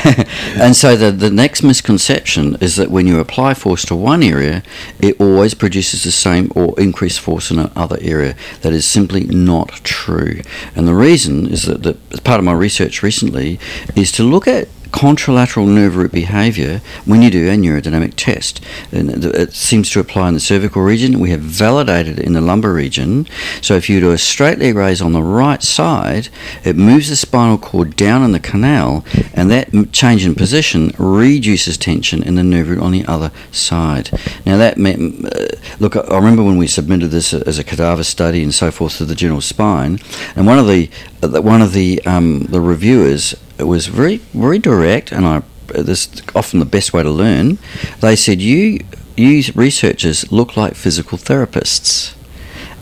and 0.55 0.75
so 0.75 0.95
the 0.95 1.11
the 1.11 1.31
next 1.31 1.61
misconception 1.61 2.55
is 2.61 2.77
that 2.77 2.89
when 2.89 3.05
you 3.05 3.19
apply 3.19 3.53
force 3.53 3.83
to 3.85 3.95
one 3.95 4.23
area, 4.23 4.63
it 4.99 5.19
always 5.19 5.53
produces 5.53 6.03
the 6.03 6.11
same 6.11 6.51
or 6.55 6.79
increased 6.79 7.19
force 7.19 7.51
in 7.51 7.59
another 7.59 7.97
area. 7.99 8.35
That 8.61 8.71
is 8.71 8.87
simply 8.87 9.25
not 9.25 9.69
true, 9.83 10.39
and 10.73 10.87
the 10.87 10.95
reason 10.95 11.47
is 11.47 11.63
that, 11.63 11.83
that 11.83 12.23
part 12.23 12.39
of 12.39 12.44
my 12.45 12.53
research 12.53 13.03
recently 13.03 13.59
is 13.95 14.11
to 14.13 14.23
look 14.23 14.47
at 14.47 14.67
contralateral 14.95 15.67
nerve 15.67 15.97
root 15.97 16.13
behavior 16.13 16.81
when 17.03 17.21
you 17.21 17.29
do 17.29 17.49
a 17.49 17.55
neurodynamic 17.55 18.13
test. 18.15 18.63
And 18.93 19.25
it 19.25 19.51
seems 19.51 19.91
to 19.91 19.99
apply 19.99 20.29
in 20.29 20.33
the 20.33 20.39
cervical 20.39 20.81
region. 20.81 21.19
We 21.19 21.31
have 21.31 21.41
validated 21.41 22.17
it 22.19 22.25
in 22.25 22.31
the 22.31 22.39
lumbar 22.39 22.71
region. 22.71 23.27
So 23.61 23.75
if 23.75 23.89
you 23.89 23.99
do 23.99 24.11
a 24.11 24.17
straight 24.17 24.57
leg 24.57 24.75
raise 24.75 25.01
on 25.01 25.11
the 25.11 25.21
right 25.21 25.61
side, 25.61 26.29
it 26.63 26.77
moves 26.77 27.09
the 27.09 27.17
spinal 27.17 27.57
cord 27.57 27.97
down 27.97 28.23
in 28.23 28.31
the 28.31 28.39
canal, 28.39 29.03
and 29.33 29.51
that 29.51 29.91
change 29.91 30.25
in 30.25 30.33
position 30.33 30.93
reduces 30.97 31.77
tension 31.77 32.23
in 32.23 32.35
the 32.35 32.43
nerve 32.43 32.69
root 32.69 32.79
on 32.79 32.93
the 32.93 33.05
other 33.05 33.31
side. 33.51 34.09
Now 34.45 34.55
that 34.55 34.77
meant, 34.77 35.25
uh, 35.25 35.47
look, 35.77 35.97
I 35.97 36.15
remember 36.15 36.43
when 36.43 36.57
we 36.57 36.67
submitted 36.67 37.09
this 37.09 37.33
as 37.33 37.59
a 37.59 37.65
cadaver 37.65 38.05
study 38.05 38.41
and 38.41 38.53
so 38.53 38.71
forth 38.71 38.97
to 38.97 39.05
the 39.05 39.15
Journal 39.15 39.41
Spine, 39.41 39.99
and 40.37 40.47
one 40.47 40.57
of 40.57 40.67
the 40.67 40.89
uh, 41.21 41.41
one 41.41 41.61
of 41.61 41.73
the 41.73 42.01
um, 42.05 42.45
the 42.45 42.61
reviewers 42.61 43.35
it 43.57 43.63
was 43.63 43.87
very 43.87 44.17
very 44.33 44.59
direct, 44.59 45.11
and 45.11 45.25
I 45.25 45.43
this 45.67 46.13
is 46.13 46.21
often 46.35 46.59
the 46.59 46.65
best 46.65 46.93
way 46.93 47.03
to 47.03 47.09
learn. 47.09 47.57
They 47.99 48.15
said 48.15 48.41
you 48.41 48.79
you 49.17 49.43
researchers 49.55 50.31
look 50.31 50.57
like 50.57 50.75
physical 50.75 51.17
therapists, 51.17 52.15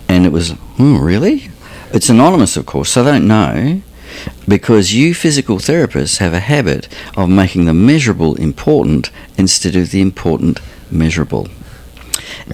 and 0.08 0.26
it 0.26 0.32
was 0.32 0.52
hmm, 0.52 0.98
really. 0.98 1.50
It's 1.92 2.10
anonymous, 2.10 2.58
of 2.58 2.66
course, 2.66 2.90
so 2.90 3.04
they 3.04 3.12
don't 3.12 3.28
know 3.28 3.82
because 4.48 4.94
you 4.94 5.14
physical 5.14 5.58
therapists 5.58 6.18
have 6.18 6.34
a 6.34 6.40
habit 6.40 6.88
of 7.18 7.30
making 7.30 7.66
the 7.66 7.74
measurable 7.74 8.36
important 8.36 9.10
instead 9.38 9.76
of 9.76 9.92
the 9.92 10.02
important 10.02 10.60
measurable. 10.92 11.48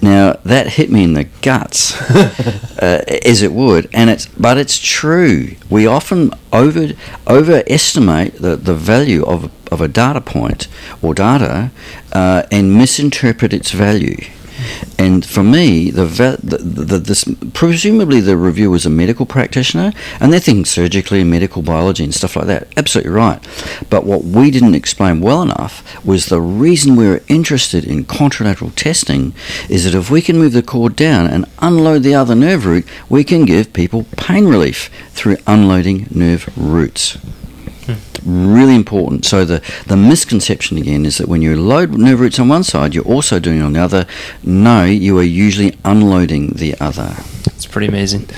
Now 0.02 0.38
that 0.44 0.68
hit 0.68 0.90
me 0.90 1.04
in 1.04 1.14
the 1.14 1.24
guts, 1.42 2.00
uh, 2.10 3.04
as 3.24 3.42
it 3.42 3.52
would, 3.52 3.88
and 3.92 4.10
it's 4.10 4.26
but 4.26 4.58
it's 4.58 4.78
true. 4.78 5.56
We 5.68 5.86
often 5.86 6.32
over 6.52 6.88
overestimate 7.26 8.36
the, 8.36 8.56
the 8.56 8.74
value 8.74 9.24
of 9.24 9.50
of 9.70 9.80
a 9.80 9.88
data 9.88 10.20
point 10.20 10.68
or 11.00 11.14
data 11.14 11.70
uh, 12.12 12.42
and 12.50 12.74
misinterpret 12.74 13.52
its 13.52 13.70
value. 13.70 14.16
And 14.98 15.24
for 15.24 15.42
me, 15.42 15.90
the, 15.90 16.04
the, 16.04 16.58
the, 16.58 16.98
this, 16.98 17.24
presumably 17.54 18.20
the 18.20 18.36
reviewer 18.36 18.70
was 18.70 18.86
a 18.86 18.90
medical 18.90 19.26
practitioner, 19.26 19.92
and 20.20 20.32
they're 20.32 20.40
thinking 20.40 20.64
surgically 20.64 21.20
and 21.20 21.30
medical 21.30 21.62
biology 21.62 22.04
and 22.04 22.14
stuff 22.14 22.36
like 22.36 22.46
that. 22.46 22.68
Absolutely 22.76 23.12
right. 23.12 23.40
But 23.88 24.04
what 24.04 24.24
we 24.24 24.50
didn't 24.50 24.74
explain 24.74 25.20
well 25.20 25.42
enough 25.42 26.04
was 26.04 26.26
the 26.26 26.40
reason 26.40 26.96
we 26.96 27.08
were 27.08 27.22
interested 27.28 27.84
in 27.84 28.04
contralateral 28.04 28.74
testing 28.74 29.34
is 29.68 29.84
that 29.84 29.94
if 29.94 30.10
we 30.10 30.22
can 30.22 30.38
move 30.38 30.52
the 30.52 30.62
cord 30.62 30.96
down 30.96 31.26
and 31.26 31.46
unload 31.60 32.02
the 32.02 32.14
other 32.14 32.34
nerve 32.34 32.66
root, 32.66 32.86
we 33.08 33.24
can 33.24 33.44
give 33.44 33.72
people 33.72 34.06
pain 34.16 34.46
relief 34.46 34.90
through 35.10 35.36
unloading 35.46 36.06
nerve 36.10 36.48
roots. 36.56 37.18
Really 38.24 38.74
important. 38.74 39.24
So 39.24 39.44
the, 39.44 39.62
the 39.86 39.96
misconception 39.96 40.76
again 40.78 41.06
is 41.06 41.18
that 41.18 41.28
when 41.28 41.42
you 41.42 41.56
load 41.56 41.92
nerve 41.92 42.20
roots 42.20 42.38
on 42.38 42.48
one 42.48 42.64
side, 42.64 42.94
you're 42.94 43.04
also 43.04 43.38
doing 43.38 43.58
it 43.60 43.62
on 43.62 43.72
the 43.72 43.80
other. 43.80 44.06
No, 44.42 44.84
you 44.84 45.18
are 45.18 45.22
usually 45.22 45.76
unloading 45.84 46.54
the 46.54 46.78
other. 46.80 47.16
It's 47.46 47.66
pretty 47.66 47.88
amazing. 47.88 48.28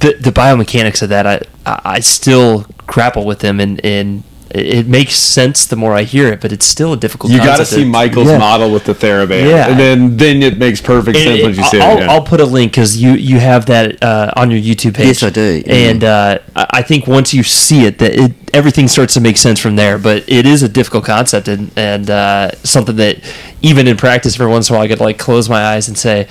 The 0.00 0.14
the 0.14 0.32
biomechanics 0.32 1.02
of 1.02 1.10
that, 1.10 1.26
I 1.26 1.42
I 1.66 2.00
still 2.00 2.66
grapple 2.86 3.24
with 3.26 3.40
them, 3.40 3.60
and 3.60 3.84
and 3.84 4.22
it 4.50 4.86
makes 4.86 5.14
sense 5.14 5.66
the 5.66 5.76
more 5.76 5.94
I 5.94 6.02
hear 6.02 6.32
it, 6.32 6.40
but 6.40 6.52
it's 6.52 6.64
still 6.66 6.92
a 6.92 6.96
difficult. 6.96 7.30
Concept. 7.30 7.44
You 7.44 7.50
got 7.50 7.58
to 7.58 7.64
see 7.64 7.84
Michael's 7.84 8.28
yeah. 8.28 8.38
model 8.38 8.72
with 8.72 8.84
the 8.84 8.94
TheraBand, 8.94 9.48
yeah, 9.48 9.68
and 9.68 9.78
then 9.78 10.16
then 10.16 10.42
it 10.42 10.58
makes 10.58 10.80
perfect 10.80 11.18
sense 11.18 11.40
it, 11.40 11.44
when 11.44 11.54
you 11.54 11.64
say 11.64 11.80
I'll, 11.80 11.96
it. 11.96 12.00
Yeah. 12.00 12.10
I'll 12.10 12.24
put 12.24 12.40
a 12.40 12.44
link 12.44 12.72
because 12.72 13.00
you 13.00 13.12
you 13.12 13.38
have 13.38 13.66
that 13.66 14.02
uh, 14.02 14.32
on 14.36 14.50
your 14.50 14.60
YouTube 14.60 14.94
page. 14.94 15.06
Yes, 15.06 15.22
I 15.22 15.30
do. 15.30 15.62
Yeah. 15.64 15.74
And 15.74 16.04
uh, 16.04 16.38
I 16.56 16.82
think 16.82 17.06
once 17.06 17.32
you 17.32 17.42
see 17.42 17.84
it, 17.84 17.98
that 17.98 18.12
it, 18.14 18.32
everything 18.52 18.88
starts 18.88 19.14
to 19.14 19.20
make 19.20 19.36
sense 19.36 19.60
from 19.60 19.76
there. 19.76 19.98
But 19.98 20.28
it 20.28 20.46
is 20.46 20.62
a 20.62 20.68
difficult 20.68 21.04
concept 21.04 21.48
and 21.48 21.70
and 21.76 22.10
uh, 22.10 22.50
something 22.64 22.96
that 22.96 23.18
even 23.62 23.86
in 23.86 23.96
practice, 23.96 24.34
every 24.34 24.50
once 24.50 24.68
in 24.68 24.74
a 24.74 24.78
while, 24.78 24.84
I 24.84 24.88
could 24.88 25.00
like 25.00 25.18
close 25.18 25.48
my 25.48 25.64
eyes 25.64 25.88
and 25.88 25.96
say 25.96 26.28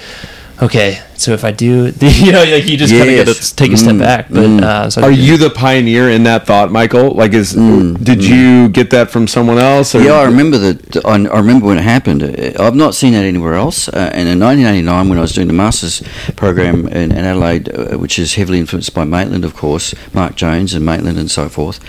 okay, 0.62 1.02
so 1.20 1.34
if 1.34 1.44
I 1.44 1.52
do, 1.52 1.92
you 2.02 2.32
know, 2.32 2.44
like 2.44 2.68
you 2.68 2.78
just 2.78 2.94
yes. 2.94 3.06
kind 3.06 3.20
of 3.20 3.26
got 3.26 3.36
to 3.36 3.56
take 3.56 3.72
a 3.74 3.78
step 3.78 3.96
mm. 3.96 4.00
back. 4.00 4.30
But 4.30 4.48
mm. 4.48 4.62
uh, 4.62 4.90
so 4.90 5.02
are 5.02 5.12
you 5.12 5.38
the 5.38 5.50
pioneer 5.50 6.10
in 6.10 6.24
that 6.24 6.46
thought, 6.46 6.72
Michael? 6.72 7.12
Like, 7.12 7.34
is 7.34 7.54
mm. 7.54 8.02
did 8.04 8.20
mm. 8.20 8.30
you 8.30 8.70
get 8.70 8.90
that 8.92 9.12
from 9.12 9.28
someone 9.28 9.58
else? 9.58 9.94
yeah, 9.94 10.14
I 10.14 10.24
remember 10.24 10.58
that. 10.58 11.06
I, 11.06 11.12
I, 11.12 11.40
remember 11.40 11.66
when 11.66 11.78
it 11.78 11.84
happened. 11.84 12.24
I've 12.24 12.76
not 12.76 12.96
seen 12.96 13.14
that 13.14 13.26
anywhere 13.26 13.56
else. 13.56 13.90
Uh, 13.90 14.12
and 14.14 14.30
in 14.30 14.40
1989, 14.40 15.10
when 15.10 15.18
I 15.18 15.22
was 15.22 15.34
doing 15.34 15.48
the 15.48 15.54
masters 15.54 16.02
program 16.38 16.88
in, 16.88 17.12
in 17.12 17.26
Adelaide, 17.26 17.70
uh, 17.70 17.98
which 17.98 18.18
is 18.18 18.36
heavily 18.36 18.60
influenced 18.60 18.94
by 18.94 19.04
Maitland, 19.04 19.44
of 19.44 19.56
course, 19.56 19.94
Mark 20.14 20.36
Jones 20.36 20.74
and 20.74 20.86
Maitland 20.86 21.18
and 21.20 21.30
so 21.30 21.50
forth, 21.50 21.80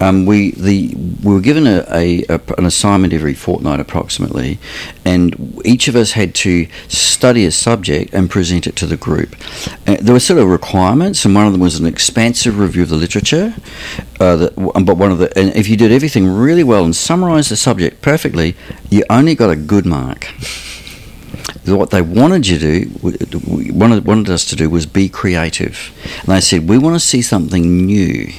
um, 0.00 0.26
we 0.26 0.52
the 0.52 0.94
we 1.24 1.34
were 1.34 1.40
given 1.40 1.66
a, 1.66 1.84
a, 1.90 2.24
a 2.28 2.40
an 2.56 2.66
assignment 2.66 3.12
every 3.12 3.34
fortnight 3.34 3.80
approximately, 3.80 4.60
and 5.04 5.60
each 5.64 5.88
of 5.88 5.96
us 5.96 6.12
had 6.12 6.36
to 6.36 6.68
study 6.86 7.44
a 7.44 7.50
subject 7.50 8.14
and 8.14 8.30
present 8.30 8.66
it 8.66 8.75
to 8.76 8.86
the 8.86 8.96
group. 8.96 9.34
Uh, 9.86 9.96
there 10.00 10.12
were 10.14 10.20
sort 10.20 10.38
of 10.38 10.48
requirements, 10.48 11.24
and 11.24 11.34
one 11.34 11.46
of 11.46 11.52
them 11.52 11.60
was 11.60 11.78
an 11.78 11.86
expansive 11.86 12.58
review 12.58 12.82
of 12.82 12.88
the 12.88 12.96
literature. 12.96 13.54
Uh, 14.20 14.48
but 14.56 14.96
one 14.96 15.10
of 15.10 15.18
the, 15.18 15.36
and 15.38 15.54
if 15.54 15.68
you 15.68 15.76
did 15.76 15.92
everything 15.92 16.26
really 16.26 16.64
well 16.64 16.84
and 16.84 16.94
summarised 16.94 17.50
the 17.50 17.56
subject 17.56 18.02
perfectly, 18.02 18.54
you 18.90 19.04
only 19.10 19.34
got 19.34 19.50
a 19.50 19.56
good 19.56 19.86
mark. 19.86 20.26
What 21.64 21.90
they 21.90 22.02
wanted 22.02 22.46
you 22.46 22.58
to 22.58 22.84
do, 22.84 23.72
wanted, 23.72 24.04
wanted 24.04 24.30
us 24.30 24.44
to 24.46 24.56
do, 24.56 24.70
was 24.70 24.86
be 24.86 25.08
creative. 25.08 25.90
And 26.20 26.28
they 26.28 26.40
said, 26.40 26.68
we 26.68 26.78
want 26.78 26.94
to 26.94 27.00
see 27.00 27.22
something 27.22 27.86
new. 27.86 28.32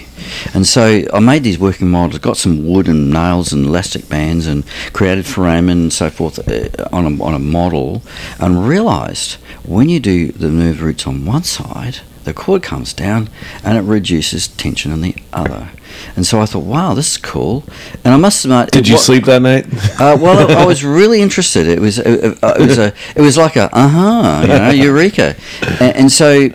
And 0.54 0.66
so 0.66 1.04
I 1.14 1.20
made 1.20 1.44
these 1.44 1.60
working 1.60 1.90
models, 1.90 2.20
got 2.20 2.38
some 2.38 2.68
wood 2.68 2.88
and 2.88 3.12
nails 3.12 3.54
and 3.54 3.66
elastic 3.66 4.10
bands, 4.10 4.48
and 4.48 4.66
created 4.94 5.26
foramen 5.26 5.78
and 5.78 5.94
so 5.94 6.10
forth 6.10 6.40
uh, 6.48 6.88
on 6.92 7.06
a, 7.06 7.24
on 7.24 7.34
a 7.34 7.40
model, 7.40 8.02
and 8.40 8.68
realised 8.68 9.36
when 9.64 9.90
you 9.90 10.00
do 10.00 10.32
the 10.32 10.50
nerve 10.50 10.82
roots 10.82 11.06
on 11.08 11.26
one 11.26 11.44
side, 11.44 12.00
the 12.28 12.34
cord 12.34 12.62
comes 12.62 12.94
down 12.94 13.30
and 13.64 13.78
it 13.78 13.82
reduces 13.82 14.50
tension 14.50 14.92
on 14.92 15.02
the 15.02 15.16
other. 15.32 15.70
And 16.16 16.26
so 16.26 16.42
I 16.42 16.46
thought, 16.46 16.66
wow, 16.66 16.94
this 16.94 17.12
is 17.12 17.18
cool. 17.18 17.64
And 18.04 18.14
I 18.14 18.18
must 18.18 18.44
admit, 18.44 18.72
did 18.72 18.88
you 18.88 18.98
sleep 18.98 19.24
that 19.26 19.42
night? 19.42 19.66
Uh, 20.00 20.18
well, 20.20 20.52
I, 20.52 20.64
I, 20.64 20.66
was 20.66 20.84
really 20.84 21.22
interested. 21.22 21.68
It 21.68 21.80
was 21.80 22.00
it, 22.00 22.38
it 22.44 22.60
was 22.60 22.78
a 22.78 22.94
it 23.16 23.22
was 23.22 23.38
like 23.38 23.56
a 23.56 23.74
uh 23.74 23.88
huh, 23.88 24.40
you 24.42 24.48
know, 24.48 24.70
eureka. 24.86 25.36
And, 25.80 25.96
and 25.96 26.12
so 26.12 26.50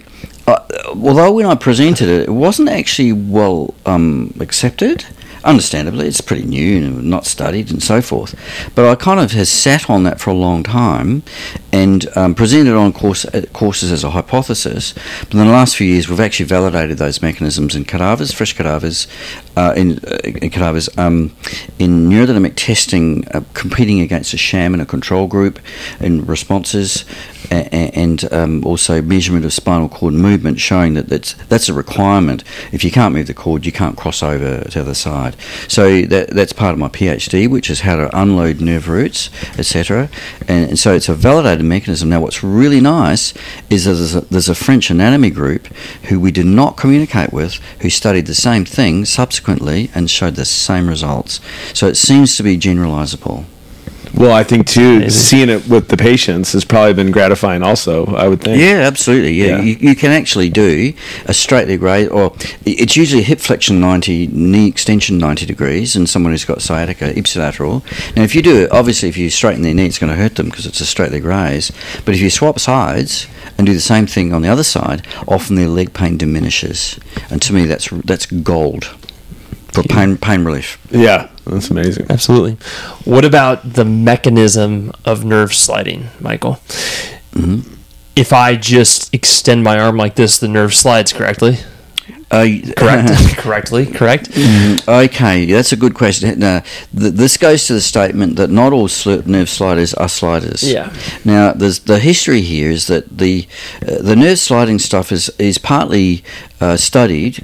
although 0.94 1.32
when 1.32 1.46
I 1.46 1.54
presented 1.54 2.08
it, 2.08 2.28
it 2.28 2.32
wasn't 2.32 2.68
actually 2.68 3.12
well 3.12 3.74
um, 3.86 4.34
accepted. 4.40 5.04
Understandably, 5.44 6.06
it's 6.06 6.20
pretty 6.20 6.44
new 6.44 6.76
and 6.76 7.10
not 7.10 7.26
studied 7.26 7.72
and 7.72 7.82
so 7.82 8.00
forth. 8.00 8.32
But 8.76 8.86
I 8.86 8.94
kind 8.94 9.18
of 9.18 9.32
has 9.32 9.50
sat 9.50 9.90
on 9.90 10.04
that 10.04 10.20
for 10.20 10.30
a 10.30 10.34
long 10.34 10.62
time 10.62 11.24
and 11.72 12.06
um, 12.16 12.36
presented 12.36 12.76
on 12.76 12.92
course, 12.92 13.24
uh, 13.24 13.42
courses 13.52 13.90
as 13.90 14.04
a 14.04 14.10
hypothesis. 14.10 14.94
But 15.22 15.32
in 15.32 15.38
the 15.38 15.46
last 15.46 15.76
few 15.76 15.86
years, 15.88 16.08
we've 16.08 16.20
actually 16.20 16.46
validated 16.46 16.98
those 16.98 17.20
mechanisms 17.22 17.74
in 17.74 17.84
cadavers, 17.84 18.32
fresh 18.32 18.52
cadavers, 18.52 19.08
uh, 19.56 19.74
in, 19.76 19.98
uh, 20.04 20.18
in, 20.24 20.50
cadavers, 20.50 20.88
um, 20.96 21.34
in 21.80 22.08
neurodynamic 22.08 22.52
testing, 22.54 23.26
uh, 23.28 23.40
competing 23.52 24.00
against 24.00 24.32
a 24.34 24.38
sham 24.38 24.74
and 24.74 24.82
a 24.82 24.86
control 24.86 25.26
group 25.26 25.58
in 25.98 26.24
responses, 26.24 27.04
and 27.52 28.32
um, 28.32 28.64
also 28.64 29.02
measurement 29.02 29.44
of 29.44 29.52
spinal 29.52 29.88
cord 29.88 30.14
movement, 30.14 30.60
showing 30.60 30.94
that 30.94 31.08
that's 31.08 31.34
that's 31.48 31.68
a 31.68 31.74
requirement. 31.74 32.44
If 32.72 32.84
you 32.84 32.90
can't 32.90 33.14
move 33.14 33.26
the 33.26 33.34
cord, 33.34 33.66
you 33.66 33.72
can't 33.72 33.96
cross 33.96 34.22
over 34.22 34.64
to 34.64 34.70
the 34.70 34.80
other 34.80 34.94
side. 34.94 35.36
So 35.68 36.02
that, 36.02 36.30
that's 36.30 36.52
part 36.52 36.72
of 36.72 36.78
my 36.78 36.88
PhD, 36.88 37.48
which 37.48 37.70
is 37.70 37.80
how 37.80 37.96
to 37.96 38.18
unload 38.18 38.60
nerve 38.60 38.88
roots, 38.88 39.30
etc. 39.58 40.08
And, 40.48 40.70
and, 40.70 40.78
so 40.78 40.94
it's 40.94 41.08
a 41.08 41.14
validated 41.14 41.64
mechanism. 41.64 42.08
Now, 42.08 42.20
what's 42.20 42.42
really 42.42 42.80
nice 42.80 43.34
is 43.70 43.84
that 43.84 43.94
there's 43.94 44.14
a, 44.14 44.20
there's 44.22 44.48
a 44.48 44.54
French 44.54 44.90
anatomy 44.90 45.30
group 45.30 45.66
who 46.08 46.18
we 46.18 46.32
did 46.32 46.46
not 46.46 46.76
communicate 46.76 47.32
with, 47.32 47.54
who 47.80 47.90
studied 47.90 48.26
the 48.26 48.34
same 48.34 48.64
thing 48.64 49.04
subsequently 49.04 49.90
and 49.94 50.10
showed 50.10 50.34
the 50.34 50.44
same 50.44 50.88
results. 50.88 51.40
So 51.74 51.86
it 51.86 51.96
seems 51.96 52.36
to 52.36 52.42
be 52.42 52.56
generalizable. 52.56 53.44
Well, 54.14 54.32
I 54.32 54.44
think 54.44 54.66
too, 54.66 54.98
Maybe. 54.98 55.10
seeing 55.10 55.48
it 55.48 55.66
with 55.68 55.88
the 55.88 55.96
patients 55.96 56.52
has 56.52 56.64
probably 56.64 56.92
been 56.92 57.10
gratifying. 57.10 57.62
Also, 57.62 58.06
I 58.14 58.28
would 58.28 58.42
think. 58.42 58.60
Yeah, 58.60 58.80
absolutely. 58.80 59.32
Yeah, 59.32 59.56
yeah. 59.56 59.62
You, 59.62 59.76
you, 59.80 59.96
can 59.96 60.10
actually 60.10 60.50
do 60.50 60.92
a 61.24 61.32
straight 61.32 61.66
leg 61.66 61.80
raise, 61.80 62.08
or 62.08 62.34
it's 62.64 62.96
usually 62.96 63.22
hip 63.22 63.40
flexion 63.40 63.80
ninety, 63.80 64.26
knee 64.26 64.68
extension 64.68 65.16
ninety 65.16 65.46
degrees, 65.46 65.96
and 65.96 66.08
someone 66.08 66.32
who's 66.32 66.44
got 66.44 66.60
sciatica 66.60 67.12
ipsilateral. 67.14 67.82
Now, 68.14 68.22
if 68.22 68.34
you 68.34 68.42
do 68.42 68.62
it, 68.62 68.70
obviously, 68.70 69.08
if 69.08 69.16
you 69.16 69.30
straighten 69.30 69.62
their 69.62 69.74
knee, 69.74 69.86
it's 69.86 69.98
going 69.98 70.10
to 70.10 70.20
hurt 70.20 70.36
them 70.36 70.50
because 70.50 70.66
it's 70.66 70.80
a 70.80 70.86
straight 70.86 71.12
leg 71.12 71.24
raise. 71.24 71.72
But 72.04 72.14
if 72.14 72.20
you 72.20 72.28
swap 72.28 72.58
sides 72.58 73.26
and 73.56 73.66
do 73.66 73.72
the 73.72 73.80
same 73.80 74.06
thing 74.06 74.34
on 74.34 74.42
the 74.42 74.48
other 74.48 74.64
side, 74.64 75.06
often 75.26 75.56
their 75.56 75.68
leg 75.68 75.94
pain 75.94 76.18
diminishes, 76.18 76.98
and 77.30 77.40
to 77.42 77.54
me, 77.54 77.64
that's 77.64 77.88
that's 77.88 78.26
gold 78.26 78.94
for 79.72 79.82
pain 79.82 80.16
pain 80.16 80.44
relief. 80.44 80.78
Yeah, 80.90 81.28
that's 81.46 81.70
amazing. 81.70 82.06
Absolutely. 82.08 82.56
What 83.04 83.24
about 83.24 83.74
the 83.74 83.84
mechanism 83.84 84.92
of 85.04 85.24
nerve 85.24 85.54
sliding, 85.54 86.08
Michael? 86.20 86.60
Mm-hmm. 87.32 87.74
If 88.14 88.32
I 88.32 88.56
just 88.56 89.12
extend 89.14 89.64
my 89.64 89.78
arm 89.78 89.96
like 89.96 90.16
this, 90.16 90.38
the 90.38 90.48
nerve 90.48 90.74
slides 90.74 91.12
correctly. 91.12 91.58
Uh, 92.32 92.46
correct. 92.76 93.36
correctly. 93.36 93.86
Correct. 93.86 94.30
Mm, 94.30 95.04
okay, 95.04 95.44
that's 95.44 95.72
a 95.72 95.76
good 95.76 95.94
question. 95.94 96.38
Now, 96.38 96.60
th- 96.98 97.12
this 97.14 97.36
goes 97.36 97.66
to 97.66 97.74
the 97.74 97.80
statement 97.80 98.36
that 98.36 98.48
not 98.50 98.72
all 98.72 98.88
sl- 98.88 99.20
nerve 99.26 99.50
sliders 99.50 99.92
are 99.94 100.08
sliders. 100.08 100.62
Yeah. 100.62 100.92
Now, 101.24 101.52
there's 101.52 101.80
the 101.80 101.98
history 101.98 102.40
here 102.40 102.70
is 102.70 102.86
that 102.86 103.18
the 103.18 103.46
uh, 103.86 104.02
the 104.02 104.16
nerve 104.16 104.38
sliding 104.38 104.78
stuff 104.78 105.12
is 105.12 105.28
is 105.38 105.58
partly 105.58 106.24
uh, 106.60 106.76
studied 106.76 107.34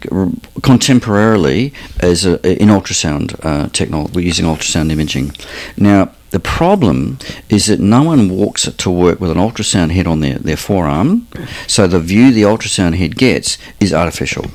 contemporarily 0.62 1.72
as 2.00 2.24
a, 2.24 2.34
in 2.62 2.68
ultrasound 2.68 3.38
uh, 3.44 3.68
technology. 3.68 4.12
We're 4.14 4.26
using 4.26 4.46
ultrasound 4.46 4.90
imaging. 4.90 5.32
Now, 5.76 6.12
the 6.30 6.40
problem 6.40 7.18
is 7.48 7.66
that 7.66 7.80
no 7.80 8.02
one 8.02 8.28
walks 8.28 8.70
to 8.70 8.90
work 8.90 9.18
with 9.18 9.30
an 9.30 9.38
ultrasound 9.38 9.92
head 9.92 10.06
on 10.06 10.20
their, 10.20 10.38
their 10.38 10.56
forearm, 10.56 11.26
so 11.66 11.86
the 11.86 12.00
view 12.00 12.32
the 12.32 12.42
ultrasound 12.42 12.96
head 12.96 13.16
gets 13.16 13.56
is 13.80 13.94
artificial. 13.94 14.46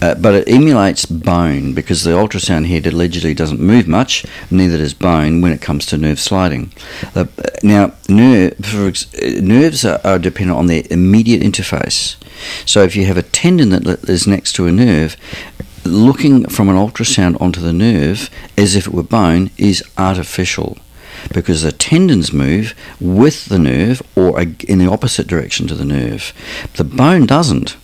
Uh, 0.00 0.14
but 0.14 0.34
it 0.34 0.48
emulates 0.48 1.04
bone 1.04 1.74
because 1.74 2.02
the 2.02 2.12
ultrasound 2.12 2.66
head 2.66 2.86
allegedly 2.86 3.34
doesn't 3.34 3.60
move 3.60 3.86
much, 3.86 4.24
neither 4.50 4.78
does 4.78 4.94
bone 4.94 5.42
when 5.42 5.52
it 5.52 5.60
comes 5.60 5.84
to 5.86 5.98
nerve 5.98 6.18
sliding. 6.18 6.72
Uh, 7.14 7.26
now, 7.62 7.92
nerve, 8.08 8.58
nerves 9.42 9.84
are, 9.84 10.00
are 10.04 10.18
dependent 10.18 10.58
on 10.58 10.66
their 10.66 10.82
immediate 10.90 11.42
interface. 11.42 12.16
So 12.66 12.82
if 12.82 12.96
you 12.96 13.04
have 13.04 13.18
a 13.18 13.22
tendon 13.22 13.68
that 13.70 14.08
is 14.08 14.26
next 14.26 14.54
to 14.54 14.66
a 14.66 14.72
nerve, 14.72 15.16
looking 15.84 16.46
from 16.46 16.68
an 16.68 16.76
ultrasound 16.76 17.40
onto 17.40 17.60
the 17.60 17.72
nerve 17.72 18.30
as 18.56 18.74
if 18.74 18.86
it 18.86 18.94
were 18.94 19.02
bone 19.02 19.50
is 19.58 19.84
artificial 19.98 20.78
because 21.32 21.62
the 21.62 21.72
tendons 21.72 22.32
move 22.32 22.74
with 23.00 23.46
the 23.46 23.58
nerve 23.58 24.02
or 24.16 24.40
in 24.40 24.78
the 24.78 24.90
opposite 24.90 25.26
direction 25.26 25.66
to 25.68 25.74
the 25.74 25.84
nerve. 25.84 26.32
The 26.74 26.84
bone 26.84 27.26
doesn't. 27.26 27.76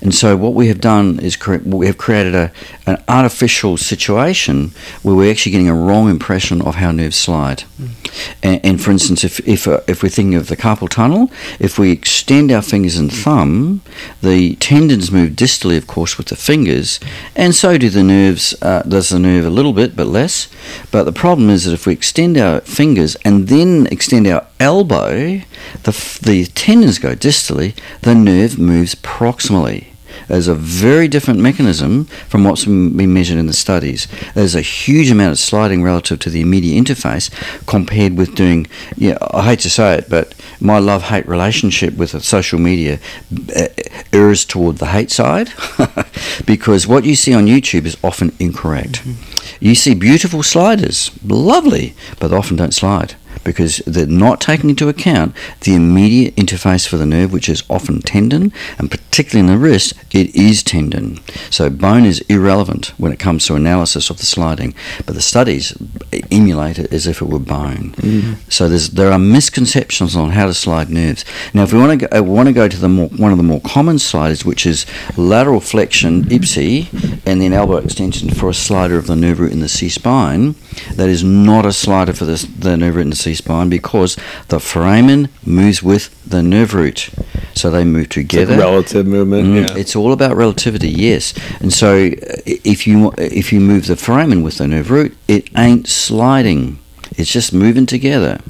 And 0.00 0.14
so 0.14 0.36
what 0.36 0.54
we 0.54 0.68
have 0.68 0.80
done 0.80 1.20
is 1.20 1.36
cre- 1.36 1.56
we 1.64 1.86
have 1.86 1.98
created 1.98 2.34
a, 2.34 2.52
an 2.86 3.02
artificial 3.08 3.76
situation 3.76 4.72
where 5.02 5.14
we're 5.14 5.30
actually 5.30 5.52
getting 5.52 5.68
a 5.68 5.74
wrong 5.74 6.08
impression 6.08 6.62
of 6.62 6.76
how 6.76 6.90
nerves 6.92 7.16
slide. 7.16 7.64
Mm. 7.80 7.90
And, 8.42 8.60
and, 8.64 8.82
for 8.82 8.90
instance, 8.90 9.24
if, 9.24 9.46
if, 9.46 9.68
uh, 9.68 9.80
if 9.86 10.02
we're 10.02 10.08
thinking 10.08 10.36
of 10.36 10.48
the 10.48 10.56
carpal 10.56 10.88
tunnel, 10.88 11.30
if 11.58 11.78
we 11.78 11.90
extend 11.90 12.50
our 12.50 12.62
fingers 12.62 12.96
and 12.96 13.12
thumb, 13.12 13.82
the 14.22 14.56
tendons 14.56 15.10
move 15.10 15.32
distally, 15.32 15.76
of 15.76 15.86
course, 15.86 16.16
with 16.16 16.28
the 16.28 16.36
fingers, 16.36 16.98
and 17.34 17.54
so 17.54 17.76
do 17.76 17.90
the 17.90 18.02
nerves. 18.02 18.54
Uh, 18.62 18.82
does 18.82 19.10
the 19.10 19.18
nerve 19.18 19.44
a 19.44 19.50
little 19.50 19.72
bit, 19.72 19.96
but 19.96 20.06
less. 20.06 20.48
But 20.90 21.04
the 21.04 21.12
problem 21.12 21.50
is 21.50 21.64
that 21.64 21.74
if 21.74 21.86
we 21.86 21.92
extend 21.92 22.38
our 22.38 22.60
fingers 22.60 23.16
and 23.24 23.48
then 23.48 23.86
extend 23.90 24.26
our 24.26 24.46
elbow, 24.58 25.40
the, 25.82 26.20
the 26.22 26.46
tendons 26.54 26.98
go 26.98 27.14
distally, 27.14 27.74
the 28.02 28.14
nerve 28.14 28.58
moves 28.58 28.94
proximally 28.94 29.65
is 30.28 30.48
a 30.48 30.54
very 30.54 31.08
different 31.08 31.40
mechanism 31.40 32.04
from 32.28 32.44
what's 32.44 32.64
been 32.64 33.12
measured 33.12 33.38
in 33.38 33.46
the 33.46 33.52
studies. 33.52 34.08
There's 34.34 34.54
a 34.54 34.60
huge 34.60 35.10
amount 35.10 35.32
of 35.32 35.38
sliding 35.38 35.82
relative 35.82 36.18
to 36.20 36.30
the 36.30 36.40
immediate 36.40 36.82
interface 36.82 37.30
compared 37.66 38.16
with 38.16 38.34
doing, 38.34 38.66
yeah, 38.96 39.18
I 39.20 39.44
hate 39.44 39.60
to 39.60 39.70
say 39.70 39.98
it, 39.98 40.08
but 40.08 40.34
my 40.60 40.78
love 40.78 41.04
hate 41.04 41.26
relationship 41.28 41.94
with 41.96 42.22
social 42.24 42.58
media 42.58 42.98
uh, 43.54 43.66
errs 44.12 44.44
toward 44.44 44.78
the 44.78 44.86
hate 44.86 45.10
side 45.10 45.50
because 46.46 46.86
what 46.86 47.04
you 47.04 47.14
see 47.14 47.34
on 47.34 47.46
YouTube 47.46 47.84
is 47.84 47.96
often 48.02 48.34
incorrect. 48.38 49.04
Mm-hmm. 49.04 49.64
You 49.64 49.74
see 49.74 49.94
beautiful 49.94 50.42
sliders, 50.42 51.10
lovely, 51.24 51.94
but 52.18 52.28
they 52.28 52.36
often 52.36 52.56
don't 52.56 52.74
slide 52.74 53.14
because 53.44 53.78
they're 53.86 54.06
not 54.06 54.40
taking 54.40 54.70
into 54.70 54.88
account 54.88 55.34
the 55.60 55.74
immediate 55.74 56.34
interface 56.36 56.86
for 56.86 56.96
the 56.96 57.06
nerve, 57.06 57.32
which 57.32 57.48
is 57.48 57.62
often 57.68 58.00
tendon, 58.00 58.52
and 58.78 58.90
particularly 58.90 59.48
in 59.48 59.54
the 59.54 59.58
wrist, 59.58 59.94
it 60.12 60.34
is 60.34 60.62
tendon. 60.62 61.20
So 61.50 61.70
bone 61.70 62.04
is 62.04 62.20
irrelevant 62.28 62.92
when 62.98 63.12
it 63.12 63.18
comes 63.18 63.46
to 63.46 63.54
analysis 63.54 64.10
of 64.10 64.18
the 64.18 64.26
sliding, 64.26 64.74
but 65.04 65.14
the 65.14 65.22
studies 65.22 65.76
emulate 66.30 66.78
it 66.78 66.92
as 66.92 67.06
if 67.06 67.20
it 67.20 67.28
were 67.28 67.38
bone. 67.38 67.92
Mm-hmm. 67.92 68.50
So 68.50 68.68
there 68.68 69.12
are 69.12 69.18
misconceptions 69.18 70.16
on 70.16 70.30
how 70.30 70.46
to 70.46 70.54
slide 70.54 70.90
nerves. 70.90 71.24
Now, 71.54 71.62
if 71.62 71.72
we 71.72 71.78
want 71.78 72.00
to 72.00 72.06
go, 72.06 72.18
uh, 72.18 72.22
want 72.22 72.48
to 72.48 72.52
go 72.52 72.68
to 72.68 72.76
the 72.76 72.88
more, 72.88 73.08
one 73.08 73.32
of 73.32 73.38
the 73.38 73.44
more 73.44 73.60
common 73.60 73.98
sliders, 73.98 74.44
which 74.44 74.66
is 74.66 74.86
lateral 75.16 75.60
flexion, 75.60 76.24
IPSY, 76.24 77.15
and 77.26 77.40
then 77.40 77.52
elbow 77.52 77.76
extension 77.78 78.30
for 78.30 78.48
a 78.48 78.54
slider 78.54 78.96
of 78.96 79.08
the 79.08 79.16
nerve 79.16 79.40
root 79.40 79.52
in 79.52 79.58
the 79.60 79.68
C 79.68 79.88
spine, 79.88 80.54
that 80.94 81.08
is 81.08 81.24
not 81.24 81.66
a 81.66 81.72
slider 81.72 82.12
for 82.12 82.24
the, 82.24 82.36
the 82.58 82.76
nerve 82.76 82.94
root 82.94 83.02
in 83.02 83.10
the 83.10 83.16
C 83.16 83.34
spine 83.34 83.68
because 83.68 84.16
the 84.48 84.60
foramen 84.60 85.28
moves 85.44 85.82
with 85.82 86.22
the 86.24 86.42
nerve 86.42 86.72
root. 86.72 87.10
So 87.54 87.70
they 87.70 87.84
move 87.84 88.10
together. 88.10 88.52
Like 88.52 88.64
relative 88.64 89.06
movement. 89.06 89.48
Mm, 89.48 89.68
yeah. 89.68 89.76
It's 89.76 89.96
all 89.96 90.12
about 90.12 90.36
relativity, 90.36 90.88
yes. 90.88 91.34
And 91.60 91.72
so 91.72 91.96
uh, 91.96 92.36
if 92.46 92.86
you 92.86 93.12
if 93.18 93.52
you 93.52 93.60
move 93.60 93.86
the 93.86 93.96
foramen 93.96 94.42
with 94.42 94.58
the 94.58 94.68
nerve 94.68 94.90
root, 94.90 95.16
it 95.26 95.48
ain't 95.58 95.88
sliding. 95.88 96.78
It's 97.16 97.32
just 97.32 97.52
moving 97.52 97.86
together. 97.86 98.40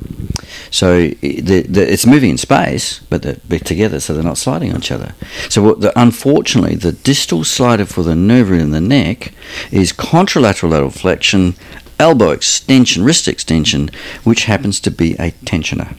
So 0.70 1.08
the, 1.08 1.62
the, 1.62 1.92
it's 1.92 2.06
moving 2.06 2.30
in 2.30 2.38
space, 2.38 2.98
but 3.10 3.22
they're 3.22 3.58
together, 3.58 4.00
so 4.00 4.14
they're 4.14 4.22
not 4.22 4.38
sliding 4.38 4.72
on 4.72 4.78
each 4.78 4.92
other. 4.92 5.14
So 5.48 5.74
the, 5.74 5.98
unfortunately, 5.98 6.74
the 6.74 6.92
distal 6.92 7.44
slider 7.44 7.86
for 7.86 8.02
the 8.02 8.14
nerve 8.14 8.52
in 8.52 8.72
the 8.72 8.80
neck 8.80 9.32
is 9.70 9.92
contralateral 9.92 10.70
lateral 10.70 10.90
flexion, 10.90 11.54
elbow 11.98 12.30
extension, 12.30 13.04
wrist 13.04 13.28
extension, 13.28 13.90
which 14.24 14.44
happens 14.44 14.80
to 14.80 14.90
be 14.90 15.14
a 15.14 15.30
tensioner. 15.44 15.96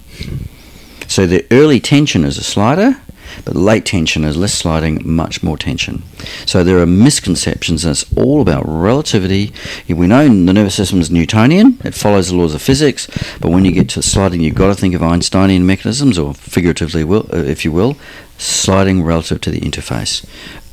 So 1.08 1.25
the 1.25 1.45
early 1.51 1.80
tension 1.80 2.25
is 2.25 2.38
a 2.38 2.43
slider, 2.43 3.01
but 3.45 3.56
late 3.56 3.86
tension 3.86 4.23
is 4.23 4.38
less 4.38 4.54
sliding, 4.54 5.02
much 5.04 5.43
more 5.43 5.58
tension. 5.58 6.04
So 6.45 6.63
there 6.63 6.80
are 6.80 6.86
misconceptions, 6.86 7.86
and 7.86 7.91
it's 7.91 8.17
all 8.17 8.41
about 8.41 8.63
relativity. 8.67 9.54
We 9.88 10.08
know 10.08 10.28
the 10.28 10.54
nervous 10.54 10.76
system 10.76 11.00
is 11.00 11.12
Newtonian, 11.12 11.80
it 11.84 11.93
follows 11.93 12.30
the 12.30 12.36
laws 12.36 12.54
of 12.54 12.62
physics, 12.62 13.08
but 13.39 13.52
when 13.52 13.65
you 13.65 13.71
get 13.71 13.89
to 13.89 14.02
sliding, 14.02 14.41
you've 14.41 14.56
got 14.56 14.67
to 14.67 14.76
think 14.76 14.93
of 14.93 15.02
Einsteinian 15.02 15.65
mechanisms, 15.65 16.17
or 16.17 16.34
figuratively, 16.34 17.04
will, 17.04 17.28
uh, 17.34 17.38
if 17.38 17.63
you 17.65 17.71
will, 17.71 17.97
sliding 18.38 19.04
relative 19.04 19.41
to 19.41 19.52
the 19.52 19.60
interface. 19.60 20.26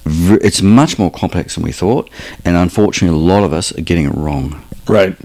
It's 0.06 0.60
much 0.60 0.98
more 0.98 1.10
complex 1.10 1.54
than 1.54 1.64
we 1.64 1.72
thought, 1.72 2.10
and 2.44 2.56
unfortunately, 2.56 3.16
a 3.16 3.20
lot 3.20 3.42
of 3.42 3.52
us 3.52 3.76
are 3.76 3.80
getting 3.80 4.06
it 4.06 4.14
wrong. 4.14 4.62
Right. 4.86 5.16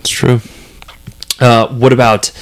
It's 0.00 0.10
true. 0.10 0.40
Uh, 1.40 1.68
what 1.68 1.92
about 1.92 2.32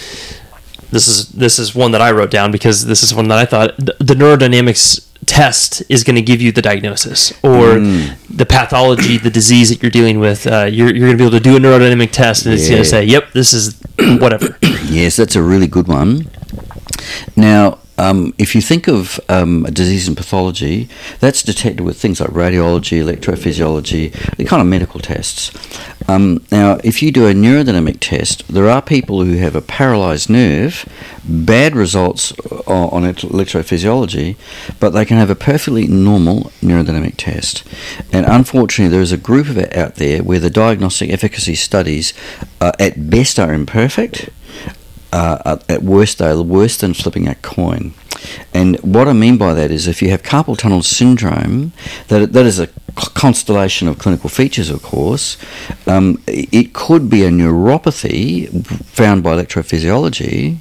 this 0.90 1.08
is 1.08 1.28
this 1.30 1.58
is 1.58 1.74
one 1.74 1.92
that 1.92 2.00
I 2.00 2.12
wrote 2.12 2.30
down 2.30 2.52
because 2.52 2.86
this 2.86 3.02
is 3.02 3.14
one 3.14 3.28
that 3.28 3.38
I 3.38 3.44
thought 3.44 3.76
the, 3.76 3.96
the 3.98 4.14
neurodynamics 4.14 5.06
test 5.26 5.82
is 5.88 6.04
going 6.04 6.16
to 6.16 6.22
give 6.22 6.40
you 6.40 6.52
the 6.52 6.62
diagnosis 6.62 7.32
or 7.42 7.76
mm. 7.76 8.16
the 8.28 8.46
pathology, 8.46 9.18
the 9.18 9.30
disease 9.30 9.70
that 9.70 9.82
you're 9.82 9.90
dealing 9.90 10.20
with. 10.20 10.46
Uh, 10.46 10.64
you're 10.70 10.94
you're 10.94 11.08
going 11.08 11.12
to 11.12 11.16
be 11.18 11.24
able 11.24 11.38
to 11.38 11.40
do 11.40 11.56
a 11.56 11.58
neurodynamic 11.58 12.12
test 12.12 12.46
and 12.46 12.54
it's 12.54 12.68
going 12.68 12.82
to 12.82 12.88
say, 12.88 13.04
"Yep, 13.04 13.32
this 13.32 13.52
is 13.52 13.80
whatever." 14.20 14.56
yes, 14.62 15.16
that's 15.16 15.36
a 15.36 15.42
really 15.42 15.66
good 15.66 15.88
one. 15.88 16.30
Now, 17.36 17.78
um, 17.98 18.34
if 18.38 18.54
you 18.54 18.60
think 18.60 18.88
of 18.88 19.18
um, 19.28 19.64
a 19.64 19.70
disease 19.70 20.06
and 20.06 20.16
pathology, 20.16 20.88
that's 21.18 21.42
detected 21.42 21.80
with 21.80 21.98
things 21.98 22.20
like 22.20 22.30
radiology, 22.30 23.02
electrophysiology, 23.02 24.12
the 24.36 24.44
kind 24.44 24.60
of 24.60 24.68
medical 24.68 25.00
tests. 25.00 25.50
Um, 26.08 26.44
now, 26.52 26.78
if 26.84 27.02
you 27.02 27.10
do 27.10 27.26
a 27.26 27.32
neurodynamic 27.32 27.98
test, 28.00 28.46
there 28.48 28.68
are 28.68 28.80
people 28.80 29.24
who 29.24 29.36
have 29.38 29.56
a 29.56 29.60
paralyzed 29.60 30.30
nerve, 30.30 30.88
bad 31.24 31.74
results 31.74 32.32
on 32.66 33.02
electrophysiology, 33.02 34.36
but 34.78 34.90
they 34.90 35.04
can 35.04 35.16
have 35.16 35.30
a 35.30 35.34
perfectly 35.34 35.86
normal 35.86 36.52
neurodynamic 36.62 37.14
test. 37.16 37.64
And 38.12 38.24
unfortunately, 38.26 38.90
there 38.90 39.02
is 39.02 39.12
a 39.12 39.16
group 39.16 39.48
of 39.48 39.58
it 39.58 39.76
out 39.76 39.96
there 39.96 40.22
where 40.22 40.40
the 40.40 40.50
diagnostic 40.50 41.10
efficacy 41.10 41.54
studies, 41.54 42.14
uh, 42.60 42.72
at 42.78 43.10
best, 43.10 43.38
are 43.38 43.52
imperfect 43.52 44.30
uh, 45.16 45.56
at 45.68 45.82
worst 45.82 46.20
are 46.20 46.42
worse 46.42 46.76
than 46.76 46.92
flipping 46.92 47.26
a 47.26 47.34
coin. 47.36 47.94
And 48.52 48.76
what 48.80 49.08
I 49.08 49.12
mean 49.12 49.36
by 49.38 49.54
that 49.54 49.70
is 49.70 49.86
if 49.86 50.02
you 50.02 50.10
have 50.10 50.22
carpal 50.22 50.58
tunnel 50.58 50.82
syndrome, 50.82 51.72
that, 52.08 52.32
that 52.32 52.46
is 52.46 52.58
a 52.58 52.68
constellation 52.96 53.88
of 53.88 53.98
clinical 53.98 54.28
features, 54.28 54.68
of 54.68 54.82
course. 54.82 55.36
Um, 55.86 56.22
it 56.26 56.72
could 56.72 57.08
be 57.08 57.24
a 57.24 57.30
neuropathy 57.30 58.66
found 58.86 59.22
by 59.22 59.36
electrophysiology, 59.36 60.58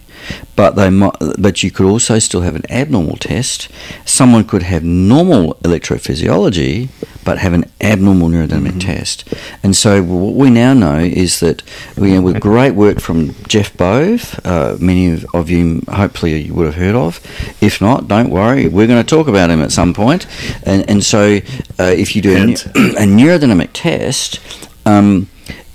but 0.56 0.76
they 0.76 0.90
might, 0.90 1.16
but 1.38 1.64
you 1.64 1.72
could 1.72 1.86
also 1.86 2.20
still 2.20 2.42
have 2.42 2.56
an 2.56 2.70
abnormal 2.70 3.18
test. 3.18 3.70
Someone 4.06 4.44
could 4.44 4.64
have 4.64 4.84
normal 4.84 5.56
electrophysiology, 5.56 6.90
but 7.24 7.40
have 7.40 7.54
an 7.54 7.66
abnormal 7.82 8.30
neurodynamic 8.30 8.70
mm-hmm. 8.70 8.80
test. 8.80 9.28
And 9.64 9.76
so 9.76 10.02
what 10.02 10.36
we 10.36 10.50
now 10.50 10.74
know 10.74 11.00
is 11.00 11.40
that 11.42 11.64
you 11.98 12.16
know, 12.16 12.22
with 12.22 12.40
great 12.40 12.72
work 12.72 13.00
from 13.00 13.34
Geoff 13.48 13.76
Bove, 13.76 14.40
uh, 14.46 14.78
many 14.80 15.22
of 15.34 15.50
you 15.50 15.82
hopefully 15.90 16.42
you 16.42 16.54
would 16.54 16.68
have 16.68 16.76
heard 16.76 16.96
of. 16.96 17.20
If 17.62 17.82
not, 17.82 18.08
don't 18.08 18.30
worry, 18.30 18.68
we're 18.68 18.88
going 18.88 19.04
to 19.04 19.10
talk 19.10 19.28
about 19.28 19.50
him 19.50 19.62
at 19.62 19.72
some 19.72 19.94
point. 19.94 20.28
And 20.64 20.90
and 20.90 21.04
so 21.04 21.40
uh, 21.80 21.94
if 21.96 22.16
you 22.16 22.22
do 22.22 22.36
a, 22.36 22.44
a 23.04 23.06
neurodynamic 23.06 23.70
test. 23.74 24.40
Um, 24.88 25.28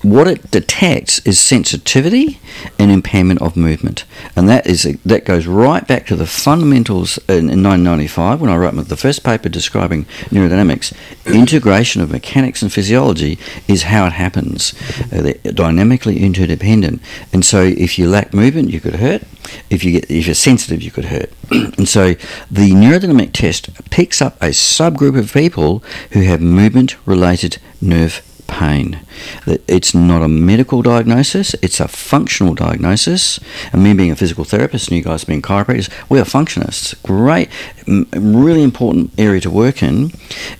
what 0.03 0.27
it 0.27 0.51
detects 0.51 1.19
is 1.27 1.39
sensitivity 1.39 2.41
and 2.79 2.91
impairment 2.91 3.43
of 3.43 3.57
movement, 3.57 4.05
and 4.35 4.49
that 4.49 4.67
is 4.67 4.85
that 5.05 5.27
goes 5.27 5.47
right 5.47 5.87
back 5.87 6.07
to 6.07 6.17
the 6.17 6.27
fundamentals 6.27 7.19
in, 7.29 7.51
in 7.51 7.63
1995 7.63 8.41
when 8.41 8.51
I 8.51 8.57
wrote 8.57 8.75
the 8.89 8.97
first 8.97 9.23
paper 9.23 9.51
describing 9.51 10.07
neurodynamics. 10.31 10.95
Integration 11.27 12.01
of 12.01 12.11
mechanics 12.11 12.63
and 12.63 12.73
physiology 12.73 13.39
is 13.69 13.85
how 13.85 14.07
it 14.07 14.13
happens. 14.15 14.73
Uh, 15.13 15.21
they're 15.43 15.53
dynamically 15.53 16.21
interdependent, 16.21 17.03
and 17.33 17.45
so 17.45 17.63
if 17.63 17.99
you 17.99 18.09
lack 18.09 18.33
movement, 18.33 18.71
you 18.71 18.81
could 18.81 18.97
hurt. 18.97 19.23
If 19.69 19.85
you 19.85 19.93
get 19.93 20.11
if 20.11 20.27
you're 20.27 20.35
sensitive, 20.35 20.83
you 20.83 20.91
could 20.91 21.07
hurt. 21.07 21.31
and 21.51 21.89
so 21.89 22.15
the 22.51 22.71
neurodynamic 22.71 23.33
test 23.33 23.69
picks 23.91 24.23
up 24.23 24.41
a 24.41 24.51
subgroup 24.51 25.19
of 25.19 25.33
people 25.33 25.85
who 26.13 26.23
have 26.23 26.41
movement-related 26.41 27.59
nerve 27.83 28.23
pain. 28.51 29.01
It's 29.47 29.95
not 29.95 30.23
a 30.23 30.29
medical 30.29 30.83
diagnosis, 30.83 31.55
it's 31.63 31.81
a 31.81 31.89
functional 31.89 32.55
diagnosis. 32.55 33.39
And 33.73 33.83
me 33.83 33.95
being 33.95 34.11
a 34.11 34.17
physical 34.17 34.45
therapist 34.45 34.89
and 34.89 34.97
you 34.97 35.05
guys 35.05 35.25
being 35.25 35.41
chiropractors, 35.41 35.89
we 36.11 36.19
are 36.19 36.25
functionists. 36.25 37.01
Great, 37.03 37.49
really 37.87 38.63
important 38.63 39.13
area 39.17 39.41
to 39.41 39.51
work 39.51 39.83
in. 39.83 40.13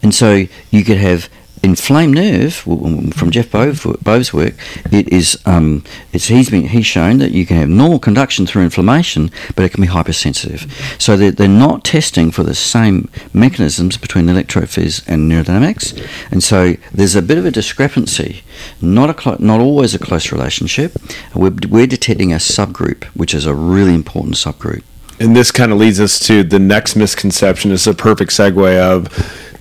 And 0.03 0.15
so 0.15 0.47
you 0.71 0.85
could 0.85 0.99
have 0.99 1.29
inflamed 1.63 2.15
nerve 2.15 2.55
from 2.55 3.31
Geoff 3.31 3.51
Bove's 3.51 4.33
work, 4.33 4.55
it 4.91 5.09
is 5.09 5.41
um, 5.47 5.85
it's 6.13 6.27
he's 6.27 6.51
been 6.51 6.69
he's 6.69 6.87
shown 6.87 7.19
that 7.19 7.33
you 7.33 7.47
can 7.47 7.57
have 7.57 7.69
normal 7.69 7.99
conduction 7.99 8.47
through 8.47 8.63
inflammation, 8.63 9.31
but 9.55 9.65
it 9.65 9.73
can 9.73 9.83
be 9.83 9.89
hypersensitive. 9.89 10.73
So 10.99 11.17
they're, 11.17 11.33
they're 11.33 11.49
not 11.49 11.85
testing 11.85 12.31
for 12.31 12.43
the 12.43 12.55
same 12.55 13.09
mechanisms 13.33 13.97
between 13.97 14.27
electrophys 14.27 15.07
and 15.07 15.31
neurodynamics, 15.31 15.99
and 16.31 16.43
so 16.43 16.75
there's 16.93 17.17
a 17.17 17.23
bit 17.23 17.39
of 17.39 17.45
a 17.45 17.51
discrepancy. 17.51 18.43
Not 18.81 19.11
a 19.11 19.15
clo- 19.15 19.37
not 19.39 19.61
always 19.61 19.95
a 19.95 19.99
close 19.99 20.33
relationship. 20.33 20.97
We're, 21.35 21.55
we're 21.69 21.87
detecting 21.87 22.33
a 22.33 22.37
subgroup, 22.37 23.05
which 23.17 23.35
is 23.35 23.47
a 23.47 23.55
really 23.55 23.95
important 23.95 24.35
subgroup. 24.35 24.83
And 25.19 25.37
this 25.37 25.51
kind 25.51 25.71
of 25.71 25.79
leads 25.79 26.01
us 26.01 26.19
to 26.21 26.43
the 26.43 26.59
next 26.59 26.97
misconception. 26.97 27.73
It's 27.73 27.87
a 27.87 27.93
perfect 27.93 28.31
segue 28.31 28.79
of 28.79 29.09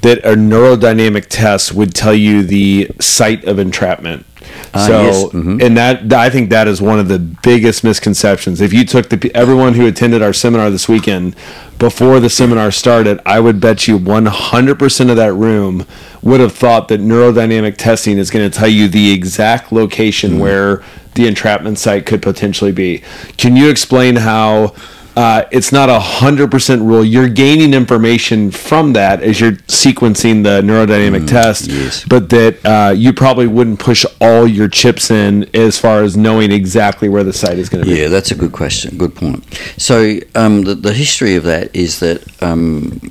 that 0.02 0.20
a 0.20 0.36
neurodynamic 0.36 1.28
test 1.30 1.74
would 1.74 1.94
tell 1.94 2.14
you 2.14 2.44
the 2.44 2.90
site 3.00 3.44
of 3.46 3.60
entrapment. 3.60 4.26
Uh, 4.74 4.88
so, 4.88 5.02
yes. 5.04 5.24
mm-hmm. 5.26 5.62
and 5.62 5.78
that 5.78 6.14
I 6.14 6.30
think 6.30 6.50
that 6.50 6.68
is 6.68 6.82
one 6.82 7.00
of 7.00 7.08
the 7.08 7.20
biggest 7.20 7.84
misconceptions. 7.84 8.62
If 8.62 8.74
you 8.74 8.86
took 8.86 9.10
the 9.10 9.32
everyone 9.36 9.74
who 9.74 9.88
attended 9.88 10.22
our 10.22 10.34
seminar 10.34 10.70
this 10.70 10.88
weekend 10.88 11.36
before 11.78 12.20
the 12.20 12.30
seminar 12.30 12.72
started, 12.72 13.20
I 13.26 13.40
would 13.40 13.60
bet 13.60 13.88
you 13.88 13.98
100% 13.98 15.10
of 15.10 15.16
that 15.16 15.34
room 15.34 15.86
would 16.22 16.40
have 16.40 16.54
thought 16.54 16.88
that 16.90 17.00
neurodynamic 17.00 17.78
testing 17.78 18.18
is 18.18 18.30
going 18.30 18.50
to 18.50 18.56
tell 18.56 18.68
you 18.68 18.88
the 18.88 19.12
exact 19.12 19.72
location 19.72 20.32
mm-hmm. 20.32 20.42
where 20.42 20.84
the 21.16 21.28
entrapment 21.28 21.80
site 21.80 22.06
could 22.06 22.22
potentially 22.22 22.72
be. 22.72 23.04
Can 23.38 23.56
you 23.56 23.70
explain 23.70 24.18
how? 24.18 24.74
Uh, 25.20 25.46
it's 25.52 25.74
not 25.74 25.90
a 25.90 26.00
hundred 26.00 26.50
percent 26.50 26.82
rule. 26.82 27.04
You're 27.04 27.28
gaining 27.28 27.74
information 27.74 28.52
from 28.52 28.94
that 28.94 29.22
as 29.22 29.42
you're 29.42 29.58
sequencing 29.68 30.44
the 30.46 30.62
neurodynamic 30.62 31.24
mm, 31.24 31.28
test, 31.28 31.68
yes. 31.68 32.06
but 32.06 32.30
that 32.30 32.66
uh, 32.66 32.94
you 32.94 33.12
probably 33.12 33.46
wouldn't 33.46 33.82
push 33.82 34.06
all 34.22 34.48
your 34.48 34.70
chips 34.70 35.12
in 35.12 35.54
as 35.54 35.78
far 35.78 36.04
as 36.04 36.16
knowing 36.16 36.54
exactly 36.54 37.10
where 37.10 37.26
the 37.26 37.34
site 37.34 37.58
is 37.58 37.68
going 37.68 37.84
to 37.84 37.90
be. 37.90 38.00
Yeah, 38.00 38.08
that's 38.08 38.32
a 38.32 38.36
good 38.36 38.54
question. 38.54 38.98
Good 38.98 39.14
point. 39.14 39.44
So 39.76 40.20
um, 40.36 40.62
the, 40.62 40.76
the 40.76 40.94
history 40.94 41.36
of 41.36 41.44
that 41.44 41.76
is 41.76 42.00
that 42.00 42.42
um, 42.42 43.02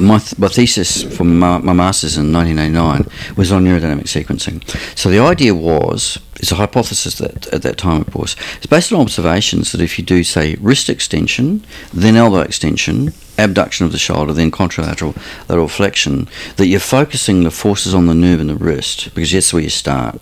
my, 0.00 0.18
th- 0.20 0.38
my 0.38 0.48
thesis 0.48 1.02
for 1.02 1.24
my, 1.24 1.58
my 1.58 1.74
master's 1.74 2.16
in 2.16 2.32
1989 2.32 3.36
was 3.36 3.52
on 3.52 3.66
neurodynamic 3.66 4.04
sequencing. 4.04 4.66
So 4.96 5.10
the 5.10 5.18
idea 5.18 5.54
was, 5.54 6.18
it's 6.42 6.50
a 6.50 6.56
hypothesis 6.56 7.18
that 7.18 7.46
at 7.54 7.62
that 7.62 7.78
time, 7.78 8.00
of 8.00 8.12
course, 8.12 8.34
it's 8.56 8.66
based 8.66 8.92
on 8.92 9.00
observations 9.00 9.70
that 9.70 9.80
if 9.80 9.96
you 9.96 10.04
do, 10.04 10.24
say, 10.24 10.56
wrist 10.60 10.90
extension, 10.90 11.64
then 11.94 12.16
elbow 12.16 12.40
extension, 12.40 13.12
abduction 13.38 13.86
of 13.86 13.92
the 13.92 13.98
shoulder, 13.98 14.32
then 14.32 14.50
contralateral 14.50 15.16
lateral 15.48 15.68
flexion, 15.68 16.28
that 16.56 16.66
you're 16.66 16.80
focusing 16.80 17.42
the 17.42 17.50
forces 17.50 17.94
on 17.94 18.06
the 18.06 18.14
nerve 18.14 18.40
in 18.40 18.46
the 18.48 18.56
wrist 18.56 19.14
because 19.14 19.32
that's 19.32 19.52
where 19.52 19.62
you 19.62 19.70
start. 19.70 20.18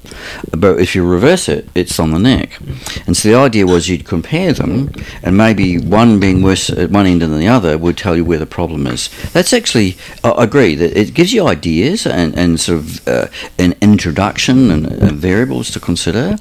But 0.57 0.81
if 0.81 0.94
you 0.94 1.07
reverse 1.07 1.49
it, 1.49 1.68
it's 1.75 1.99
on 1.99 2.11
the 2.11 2.18
neck. 2.18 2.59
And 3.07 3.16
so 3.16 3.29
the 3.29 3.35
idea 3.35 3.66
was 3.66 3.88
you'd 3.88 4.07
compare 4.07 4.53
them, 4.53 4.92
and 5.23 5.37
maybe 5.37 5.79
one 5.79 6.20
being 6.20 6.42
worse 6.42 6.70
at 6.70 6.90
one 6.90 7.07
end 7.07 7.23
than 7.23 7.38
the 7.38 7.49
other 7.49 7.77
would 7.79 7.96
tell 7.96 8.16
you 8.16 8.25
where 8.25 8.38
the 8.38 8.46
problem 8.46 8.87
is. 8.87 9.11
That's 9.33 9.53
actually, 9.53 9.96
I 10.25 10.44
agree, 10.44 10.75
that 10.75 10.99
it 10.99 11.14
gives 11.14 11.33
you 11.33 11.46
ideas 11.46 12.07
and, 12.07 12.37
and 12.37 12.59
sort 12.61 12.81
of 12.81 13.09
uh, 13.09 13.27
an 13.59 13.75
introduction 13.81 14.70
and, 14.70 15.01
variables 15.11 15.70
to 15.70 15.81
consider. 15.81 16.37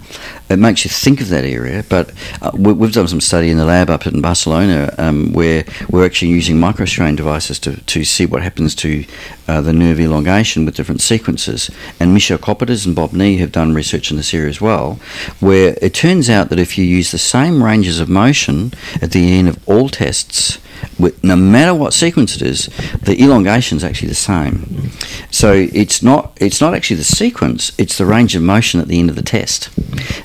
it 0.50 0.58
makes 0.58 0.86
you 0.86 0.90
think 0.90 1.22
of 1.22 1.30
that 1.30 1.44
area. 1.44 1.84
But 1.90 2.12
uh, 2.42 2.52
we, 2.54 2.74
we've 2.74 2.94
done 2.94 3.08
some 3.08 3.22
study 3.22 3.50
in 3.50 3.58
the 3.58 3.66
lab 3.66 3.90
up 3.90 4.06
in 4.08 4.22
Barcelona 4.22 4.94
um, 4.98 5.34
where 5.34 5.66
we're 5.90 6.06
actually 6.06 6.30
using 6.30 6.59
microstrain 6.60 7.16
devices 7.16 7.60
to, 7.60 7.78
to 7.82 8.04
see 8.04 8.26
what 8.26 8.44
happens 8.44 8.76
to 8.76 9.06
uh, 9.48 9.62
the 9.62 9.74
nerve 9.74 10.00
elongation 10.00 10.66
with 10.66 10.76
different 10.76 11.02
sequences. 11.02 11.72
And 12.00 12.14
Michel 12.14 12.38
Coppieters 12.38 12.86
and 12.86 12.96
Bob 12.96 13.14
Nee 13.14 13.38
have 13.38 13.52
done 13.52 13.74
research 13.74 14.12
in 14.12 14.18
this 14.18 14.34
area 14.34 14.50
as 14.50 14.62
well, 14.62 15.00
where 15.40 15.78
it 15.82 15.94
turns 15.94 16.30
out 16.30 16.50
that 16.50 16.60
if 16.60 16.78
you 16.78 16.84
use 16.84 17.12
the 17.12 17.18
same 17.18 17.64
ranges 17.64 18.00
of 18.00 18.10
motion 18.10 18.74
at 19.02 19.12
the 19.12 19.38
end 19.38 19.48
of 19.48 19.58
all 19.68 19.90
tests, 19.90 20.60
with, 20.98 21.24
no 21.24 21.36
matter 21.36 21.74
what 21.74 21.94
sequence 21.94 22.36
it 22.36 22.42
is, 22.42 22.70
the 23.02 23.22
elongation 23.22 23.78
is 23.78 23.84
actually 23.84 24.10
the 24.10 24.16
same. 24.16 24.92
So 25.32 25.54
it's 25.54 26.02
not 26.02 26.38
it's 26.40 26.62
not 26.62 26.74
actually 26.74 26.98
the 26.98 27.04
sequence; 27.04 27.72
it's 27.78 27.98
the 27.98 28.06
range 28.06 28.36
of 28.36 28.42
motion 28.42 28.80
at 28.80 28.88
the 28.88 29.00
end 29.00 29.10
of 29.10 29.16
the 29.16 29.22
test. 29.22 29.70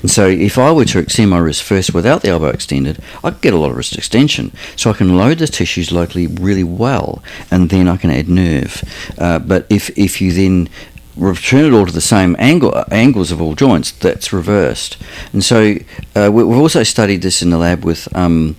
And 0.00 0.10
so 0.10 0.26
if 0.26 0.58
I 0.58 0.72
were 0.72 0.84
to 0.86 0.98
extend 0.98 1.30
my 1.30 1.38
wrist 1.38 1.62
first 1.62 1.94
without 1.94 2.22
the 2.22 2.28
elbow 2.28 2.48
extended, 2.48 3.02
I 3.22 3.30
could 3.30 3.40
get 3.40 3.54
a 3.54 3.58
lot 3.58 3.70
of 3.70 3.76
wrist 3.76 3.96
extension. 3.96 4.52
So 4.76 4.90
I 4.90 4.94
can 4.94 5.16
load 5.16 5.38
the 5.38 5.46
tissues 5.46 5.92
locally 5.92 6.26
really 6.26 6.64
well, 6.64 7.22
and 7.50 7.70
then 7.70 7.88
I 7.88 7.96
can 7.96 8.10
add 8.10 8.28
nerve. 8.28 8.82
Uh, 9.18 9.38
but 9.38 9.66
if 9.70 9.90
if 9.98 10.20
you 10.20 10.32
then 10.32 10.68
return 11.16 11.72
it 11.72 11.76
all 11.76 11.86
to 11.86 11.92
the 11.92 12.00
same 12.00 12.34
angle 12.38 12.84
angles 12.90 13.30
of 13.30 13.40
all 13.40 13.54
joints, 13.54 13.92
that's 13.92 14.32
reversed. 14.32 14.96
And 15.32 15.44
so 15.44 15.76
uh, 16.14 16.30
we, 16.32 16.42
have 16.42 16.60
also 16.60 16.82
studied 16.82 17.22
this 17.22 17.42
in 17.42 17.50
the 17.50 17.58
lab 17.58 17.84
with 17.84 18.08
um, 18.16 18.56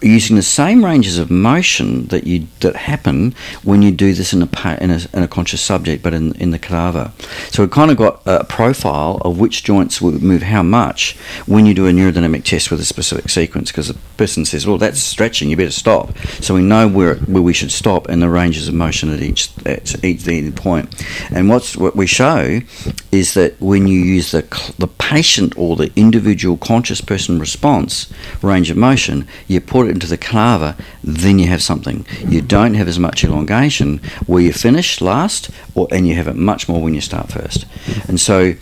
using 0.00 0.36
the 0.36 0.42
same 0.42 0.84
ranges 0.84 1.18
of 1.18 1.30
motion 1.30 2.06
that 2.06 2.26
you 2.26 2.46
that 2.60 2.76
happen 2.76 3.34
when 3.62 3.82
you 3.82 3.90
do 3.90 4.14
this 4.14 4.32
in 4.32 4.42
a 4.42 4.78
in 4.80 4.90
a, 4.90 5.00
in 5.12 5.22
a 5.22 5.28
conscious 5.28 5.60
subject, 5.60 6.02
but 6.02 6.14
in 6.14 6.34
in 6.36 6.50
the 6.50 6.58
cadaver. 6.58 7.12
So 7.50 7.62
we 7.62 7.68
kind 7.68 7.90
of 7.90 7.96
got 7.96 8.22
a 8.26 8.44
profile 8.44 9.20
of 9.22 9.38
which 9.38 9.64
joints 9.64 10.00
will 10.00 10.12
move 10.12 10.42
how 10.42 10.62
much 10.62 11.16
when 11.46 11.66
you 11.66 11.74
do 11.74 11.86
a 11.86 11.92
neurodynamic 11.92 12.44
test 12.44 12.70
with 12.70 12.80
a 12.80 12.84
specific 12.84 13.28
sequence. 13.30 13.70
Because 13.70 13.88
the 13.88 13.98
person 14.16 14.44
says, 14.44 14.66
"Well, 14.66 14.78
that's 14.78 15.00
stretching. 15.00 15.50
You 15.50 15.56
better 15.56 15.70
stop." 15.70 16.16
So 16.40 16.54
we 16.54 16.62
know 16.62 16.86
where 16.88 17.16
where 17.16 17.42
we 17.42 17.52
should 17.52 17.72
stop 17.72 18.08
and 18.08 18.22
the 18.22 18.28
ranges 18.28 18.68
of 18.68 18.74
motion 18.74 19.12
at 19.12 19.20
each 19.20 19.50
at 19.66 20.04
each 20.04 20.24
point. 20.54 20.94
And 21.30 21.48
what's 21.48 21.76
what 21.76 21.96
we 21.96 22.06
show 22.06 22.60
is 23.10 23.34
that 23.34 23.60
when 23.60 23.86
you 23.86 24.00
use 24.00 24.30
the 24.30 24.42
the 24.78 24.86
patient 24.86 25.54
or 25.56 25.76
the 25.76 25.90
individual 25.96 26.56
conscious 26.56 27.00
person 27.00 27.38
response 27.38 28.12
range 28.42 28.70
of 28.70 28.76
motion, 28.76 29.26
you 29.46 29.60
put 29.60 29.87
it 29.88 29.92
into 29.92 30.06
the 30.06 30.16
cadaver, 30.16 30.76
then 31.02 31.38
you 31.38 31.46
have 31.48 31.62
something. 31.62 32.06
You 32.26 32.42
don't 32.42 32.74
have 32.74 32.88
as 32.88 32.98
much 32.98 33.24
elongation 33.24 34.00
where 34.26 34.42
you 34.42 34.52
finish 34.52 35.00
last, 35.00 35.50
or 35.74 35.88
and 35.90 36.06
you 36.06 36.14
have 36.14 36.28
it 36.28 36.36
much 36.36 36.68
more 36.68 36.80
when 36.80 36.94
you 36.94 37.00
start 37.00 37.32
first. 37.32 37.66
And 38.08 38.20
so 38.20 38.54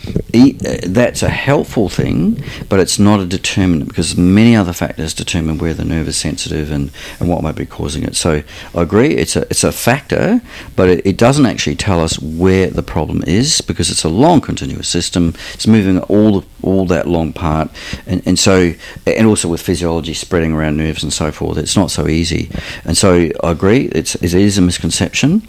that's 0.86 1.22
a 1.22 1.28
helpful 1.28 1.88
thing, 1.88 2.42
but 2.68 2.80
it's 2.80 2.98
not 2.98 3.20
a 3.20 3.26
determinant 3.26 3.88
because 3.88 4.16
many 4.16 4.56
other 4.56 4.72
factors 4.72 5.14
determine 5.14 5.58
where 5.58 5.74
the 5.74 5.84
nerve 5.84 6.08
is 6.08 6.16
sensitive 6.16 6.70
and, 6.70 6.90
and 7.20 7.28
what 7.28 7.42
might 7.42 7.56
be 7.56 7.66
causing 7.66 8.02
it. 8.02 8.16
So 8.16 8.42
I 8.74 8.82
agree, 8.82 9.14
it's 9.14 9.36
a 9.36 9.42
it's 9.42 9.64
a 9.64 9.72
factor, 9.72 10.40
but 10.74 10.88
it, 10.88 11.06
it 11.06 11.16
doesn't 11.16 11.46
actually 11.46 11.76
tell 11.76 12.00
us 12.00 12.18
where 12.18 12.68
the 12.68 12.82
problem 12.82 13.22
is 13.26 13.60
because 13.60 13.90
it's 13.90 14.04
a 14.04 14.08
long 14.08 14.40
continuous 14.40 14.88
system. 14.88 15.34
It's 15.54 15.66
moving 15.66 16.00
all 16.00 16.44
all 16.62 16.86
that 16.86 17.06
long 17.06 17.32
part, 17.32 17.70
and, 18.06 18.22
and 18.26 18.38
so 18.38 18.74
and 19.06 19.26
also 19.26 19.48
with 19.48 19.62
physiology 19.62 20.14
spreading 20.14 20.52
around 20.52 20.76
nerves 20.76 21.02
and 21.02 21.12
so 21.16 21.33
forth, 21.33 21.59
it's 21.59 21.76
not 21.76 21.90
so 21.90 22.07
easy. 22.07 22.50
And 22.85 22.96
so 22.96 23.31
I 23.42 23.50
agree, 23.50 23.87
it's 23.92 24.14
it 24.16 24.35
is 24.35 24.59
a 24.59 24.62
misconception, 24.62 25.42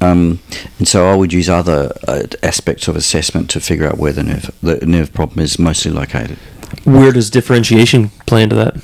um, 0.00 0.40
and 0.78 0.88
so 0.88 1.06
I 1.08 1.14
would 1.14 1.32
use 1.32 1.48
other 1.48 1.92
uh, 2.08 2.22
aspects 2.42 2.88
of 2.88 2.96
assessment 2.96 3.50
to 3.50 3.60
figure 3.60 3.86
out 3.88 3.98
where 3.98 4.12
the 4.12 4.22
nerve 4.22 4.50
the 4.62 4.84
nerve 4.86 5.12
problem 5.12 5.40
is 5.40 5.58
mostly 5.58 5.92
located. 5.92 6.38
Where 6.84 7.12
does 7.12 7.30
differentiation 7.30 8.10
play 8.26 8.42
into 8.42 8.56
that? 8.56 8.76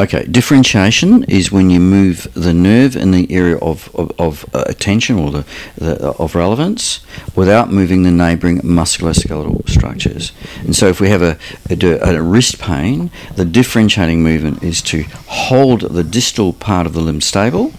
Okay, 0.00 0.24
differentiation 0.24 1.24
is 1.24 1.52
when 1.52 1.70
you 1.70 1.80
move 1.80 2.26
the 2.34 2.52
nerve 2.52 2.96
in 2.96 3.12
the 3.12 3.32
area 3.32 3.56
of, 3.58 3.94
of, 3.94 4.12
of 4.18 4.44
uh, 4.52 4.64
attention 4.66 5.18
or 5.18 5.30
the, 5.30 5.46
the, 5.76 6.08
of 6.18 6.34
relevance 6.34 7.00
without 7.36 7.70
moving 7.70 8.02
the 8.02 8.10
neighbouring 8.10 8.58
musculoskeletal 8.60 9.68
structures. 9.68 10.32
And 10.60 10.74
so 10.74 10.88
if 10.88 11.00
we 11.00 11.08
have 11.10 11.22
a, 11.22 11.38
a, 11.70 12.16
a, 12.16 12.22
wrist 12.22 12.58
pain, 12.58 13.10
the 13.36 13.44
differentiating 13.44 14.22
movement 14.22 14.62
is 14.62 14.82
to 14.82 15.04
hold 15.28 15.82
the 15.82 16.04
distal 16.04 16.52
part 16.52 16.86
of 16.86 16.92
the 16.92 17.00
limb 17.00 17.20
stable 17.20 17.72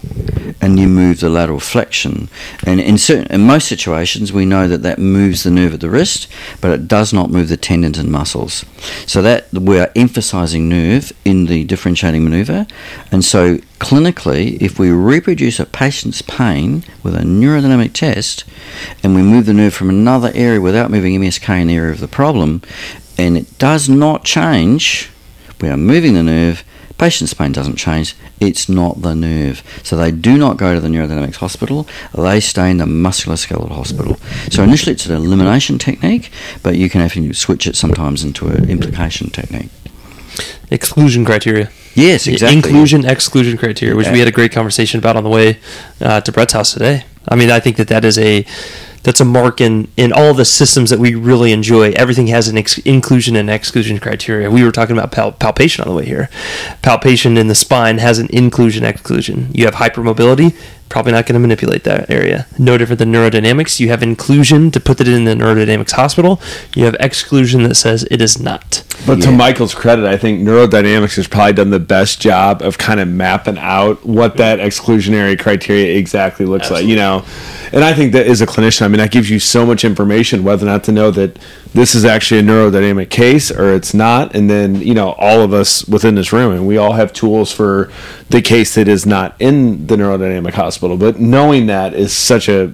and 0.60 0.78
you 0.78 0.88
move 0.88 1.20
the 1.20 1.28
lateral 1.28 1.60
flexion. 1.60 2.28
And 2.66 2.80
in, 2.80 2.96
certain, 2.96 3.26
in 3.26 3.42
most 3.42 3.68
situations, 3.68 4.32
we 4.32 4.46
know 4.46 4.68
that 4.68 4.82
that 4.82 4.98
moves 4.98 5.42
the 5.42 5.50
nerve 5.50 5.74
at 5.74 5.80
the 5.80 5.90
wrist, 5.90 6.28
but 6.60 6.70
it 6.70 6.88
does 6.88 7.12
not 7.12 7.30
move 7.30 7.48
the 7.48 7.56
tendons 7.56 7.98
and 7.98 8.10
muscles. 8.10 8.64
So 9.06 9.20
that 9.22 9.52
we 9.52 9.78
are 9.78 9.90
emphasizing 9.94 10.68
nerve 10.68 10.95
in 11.24 11.46
the 11.46 11.64
differentiating 11.64 12.24
maneuver. 12.24 12.66
And 13.10 13.24
so 13.24 13.58
clinically, 13.78 14.60
if 14.60 14.78
we 14.78 14.90
reproduce 14.90 15.60
a 15.60 15.66
patient's 15.66 16.22
pain 16.22 16.84
with 17.02 17.14
a 17.14 17.20
neurodynamic 17.20 17.92
test 17.92 18.44
and 19.02 19.14
we 19.14 19.22
move 19.22 19.46
the 19.46 19.52
nerve 19.52 19.74
from 19.74 19.90
another 19.90 20.30
area 20.34 20.60
without 20.60 20.90
moving 20.90 21.18
MSK 21.20 21.60
in 21.60 21.68
the 21.68 21.76
area 21.76 21.92
of 21.92 22.00
the 22.00 22.08
problem, 22.08 22.62
and 23.18 23.36
it 23.36 23.58
does 23.58 23.88
not 23.88 24.24
change, 24.24 25.10
we 25.60 25.68
are 25.68 25.76
moving 25.76 26.14
the 26.14 26.22
nerve 26.22 26.64
Patient's 26.98 27.34
pain 27.34 27.52
doesn't 27.52 27.76
change, 27.76 28.14
it's 28.40 28.68
not 28.68 29.02
the 29.02 29.14
nerve. 29.14 29.62
So 29.82 29.96
they 29.96 30.10
do 30.10 30.38
not 30.38 30.56
go 30.56 30.74
to 30.74 30.80
the 30.80 30.88
neurodynamics 30.88 31.36
hospital, 31.36 31.86
they 32.16 32.40
stay 32.40 32.70
in 32.70 32.78
the 32.78 32.86
musculoskeletal 32.86 33.70
hospital. 33.70 34.16
So 34.50 34.62
initially 34.62 34.94
it's 34.94 35.06
an 35.06 35.16
elimination 35.16 35.78
technique, 35.78 36.30
but 36.62 36.76
you 36.76 36.88
can 36.88 37.02
actually 37.02 37.32
switch 37.34 37.66
it 37.66 37.76
sometimes 37.76 38.24
into 38.24 38.48
an 38.48 38.70
implication 38.70 39.28
technique. 39.28 39.68
Exclusion 40.70 41.24
criteria. 41.24 41.70
Yes, 41.94 42.26
exactly. 42.26 42.56
Inclusion, 42.56 43.04
exclusion 43.04 43.56
criteria, 43.56 43.96
which 43.96 44.06
yeah. 44.06 44.12
we 44.12 44.18
had 44.18 44.28
a 44.28 44.32
great 44.32 44.52
conversation 44.52 44.98
about 44.98 45.16
on 45.16 45.24
the 45.24 45.30
way 45.30 45.58
uh, 46.00 46.20
to 46.20 46.32
Brett's 46.32 46.52
house 46.52 46.72
today. 46.72 47.04
I 47.28 47.36
mean, 47.36 47.50
I 47.50 47.60
think 47.60 47.76
that 47.76 47.88
that 47.88 48.04
is 48.04 48.18
a 48.18 48.44
that's 49.02 49.20
a 49.20 49.24
mark 49.24 49.60
in 49.60 49.88
in 49.96 50.12
all 50.12 50.34
the 50.34 50.44
systems 50.44 50.90
that 50.90 50.98
we 50.98 51.14
really 51.14 51.52
enjoy. 51.52 51.92
Everything 51.92 52.26
has 52.26 52.48
an 52.48 52.58
ex- 52.58 52.78
inclusion 52.78 53.36
and 53.36 53.48
exclusion 53.48 53.98
criteria. 53.98 54.50
We 54.50 54.64
were 54.64 54.72
talking 54.72 54.98
about 54.98 55.12
pal- 55.12 55.32
palpation 55.32 55.84
on 55.84 55.90
the 55.90 55.96
way 55.96 56.04
here. 56.04 56.28
Palpation 56.82 57.36
in 57.38 57.46
the 57.46 57.54
spine 57.54 57.98
has 57.98 58.18
an 58.18 58.28
inclusion 58.30 58.84
exclusion. 58.84 59.50
You 59.54 59.64
have 59.64 59.76
hypermobility, 59.76 60.56
probably 60.88 61.12
not 61.12 61.26
going 61.26 61.34
to 61.34 61.40
manipulate 61.40 61.84
that 61.84 62.10
area. 62.10 62.46
No 62.58 62.78
different 62.78 62.98
than 62.98 63.12
neurodynamics. 63.12 63.80
You 63.80 63.88
have 63.88 64.02
inclusion 64.02 64.70
to 64.70 64.80
put 64.80 65.00
it 65.00 65.08
in 65.08 65.24
the 65.24 65.34
neurodynamics 65.34 65.92
hospital. 65.92 66.40
You 66.74 66.84
have 66.84 66.96
exclusion 67.00 67.62
that 67.64 67.74
says 67.74 68.06
it 68.10 68.20
is 68.20 68.40
not. 68.40 68.84
But 69.06 69.18
yeah. 69.18 69.26
to 69.26 69.32
Michael's 69.32 69.74
credit, 69.74 70.04
I 70.04 70.16
think 70.16 70.40
neurodynamics 70.40 71.16
has 71.16 71.26
probably 71.28 71.52
done 71.54 71.70
the 71.70 71.78
best 71.78 72.20
job 72.20 72.62
of 72.62 72.78
kind 72.78 73.00
of 73.00 73.08
mapping 73.08 73.58
out 73.58 74.04
what 74.06 74.36
that 74.36 74.58
exclusionary 74.58 75.38
criteria 75.38 75.98
exactly 75.98 76.46
looks 76.46 76.70
Absolutely. 76.70 76.86
like. 76.86 76.90
You 76.90 76.96
know, 76.96 77.24
and 77.72 77.84
I 77.84 77.92
think 77.92 78.12
that 78.12 78.26
as 78.26 78.40
a 78.40 78.46
clinician, 78.46 78.82
I 78.82 78.88
mean, 78.88 78.98
that 78.98 79.10
gives 79.10 79.28
you 79.28 79.38
so 79.38 79.66
much 79.66 79.84
information 79.84 80.44
whether 80.44 80.66
or 80.66 80.70
not 80.70 80.84
to 80.84 80.92
know 80.92 81.10
that 81.10 81.38
this 81.76 81.94
is 81.94 82.06
actually 82.06 82.40
a 82.40 82.42
neurodynamic 82.42 83.10
case 83.10 83.50
or 83.50 83.74
it's 83.74 83.92
not. 83.92 84.34
And 84.34 84.48
then, 84.48 84.76
you 84.76 84.94
know, 84.94 85.12
all 85.18 85.42
of 85.42 85.52
us 85.52 85.86
within 85.86 86.14
this 86.14 86.32
room, 86.32 86.52
and 86.52 86.66
we 86.66 86.78
all 86.78 86.94
have 86.94 87.12
tools 87.12 87.52
for 87.52 87.92
the 88.30 88.40
case 88.40 88.74
that 88.76 88.88
is 88.88 89.04
not 89.04 89.36
in 89.38 89.86
the 89.86 89.96
neurodynamic 89.96 90.54
hospital. 90.54 90.96
But 90.96 91.20
knowing 91.20 91.66
that 91.66 91.92
is 91.92 92.16
such 92.16 92.48
a 92.48 92.72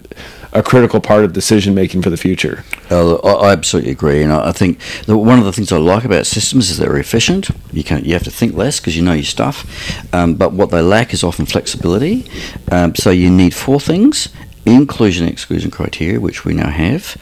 a 0.55 0.63
critical 0.63 1.01
part 1.01 1.25
of 1.25 1.33
decision 1.33 1.75
making 1.75 2.03
for 2.03 2.11
the 2.11 2.17
future. 2.19 2.63
Uh, 2.91 3.15
I 3.17 3.53
absolutely 3.53 3.91
agree, 3.91 4.23
and 4.23 4.31
I 4.31 4.53
think 4.53 4.83
one 5.07 5.39
of 5.39 5.47
the 5.47 5.53
things 5.53 5.73
I 5.73 5.79
like 5.79 6.05
about 6.05 6.27
systems 6.27 6.71
is 6.71 6.77
they're 6.77 6.99
efficient. 6.99 7.49
You 7.73 7.83
can 7.83 8.05
you 8.05 8.13
have 8.13 8.25
to 8.25 8.31
think 8.31 8.55
less 8.55 8.79
because 8.79 8.95
you 8.95 9.03
know 9.03 9.15
your 9.15 9.25
stuff, 9.25 9.65
um, 10.13 10.35
but 10.35 10.53
what 10.53 10.71
they 10.71 10.83
lack 10.83 11.15
is 11.15 11.25
often 11.25 11.47
flexibility. 11.47 12.31
Um, 12.71 12.95
so 12.95 13.09
you 13.09 13.31
need 13.31 13.55
four 13.55 13.81
things: 13.81 14.29
inclusion 14.67 15.27
exclusion 15.27 15.71
criteria, 15.71 16.21
which 16.21 16.45
we 16.45 16.53
now 16.53 16.69
have. 16.69 17.17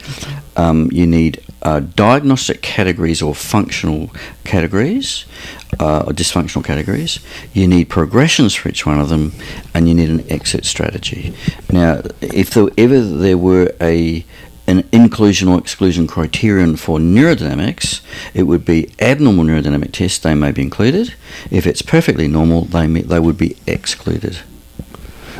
Um, 0.57 0.89
you 0.91 1.07
need 1.07 1.41
uh, 1.61 1.79
diagnostic 1.79 2.61
categories 2.61 3.21
or 3.21 3.35
functional 3.35 4.09
categories 4.43 5.25
uh, 5.79 6.03
or 6.07 6.13
dysfunctional 6.13 6.63
categories. 6.63 7.19
You 7.53 7.67
need 7.67 7.85
progressions 7.89 8.53
for 8.55 8.69
each 8.69 8.85
one 8.85 8.99
of 8.99 9.09
them, 9.09 9.33
and 9.73 9.87
you 9.87 9.93
need 9.93 10.09
an 10.09 10.29
exit 10.31 10.65
strategy. 10.65 11.33
Now, 11.71 12.01
if 12.21 12.51
there, 12.51 12.67
ever 12.77 12.99
there 12.99 13.37
were 13.37 13.73
a 13.79 14.25
an 14.67 14.87
inclusion 14.91 15.47
or 15.49 15.57
exclusion 15.57 16.07
criterion 16.07 16.75
for 16.75 16.97
neurodynamics, 16.99 18.01
it 18.33 18.43
would 18.43 18.63
be 18.63 18.89
abnormal 18.99 19.43
neurodynamic 19.43 19.91
tests, 19.91 20.19
they 20.19 20.35
may 20.35 20.51
be 20.51 20.61
included. 20.61 21.13
If 21.49 21.65
it's 21.67 21.81
perfectly 21.81 22.27
normal, 22.27 22.65
they, 22.65 22.87
may, 22.87 23.01
they 23.01 23.19
would 23.19 23.37
be 23.37 23.57
excluded. 23.67 24.39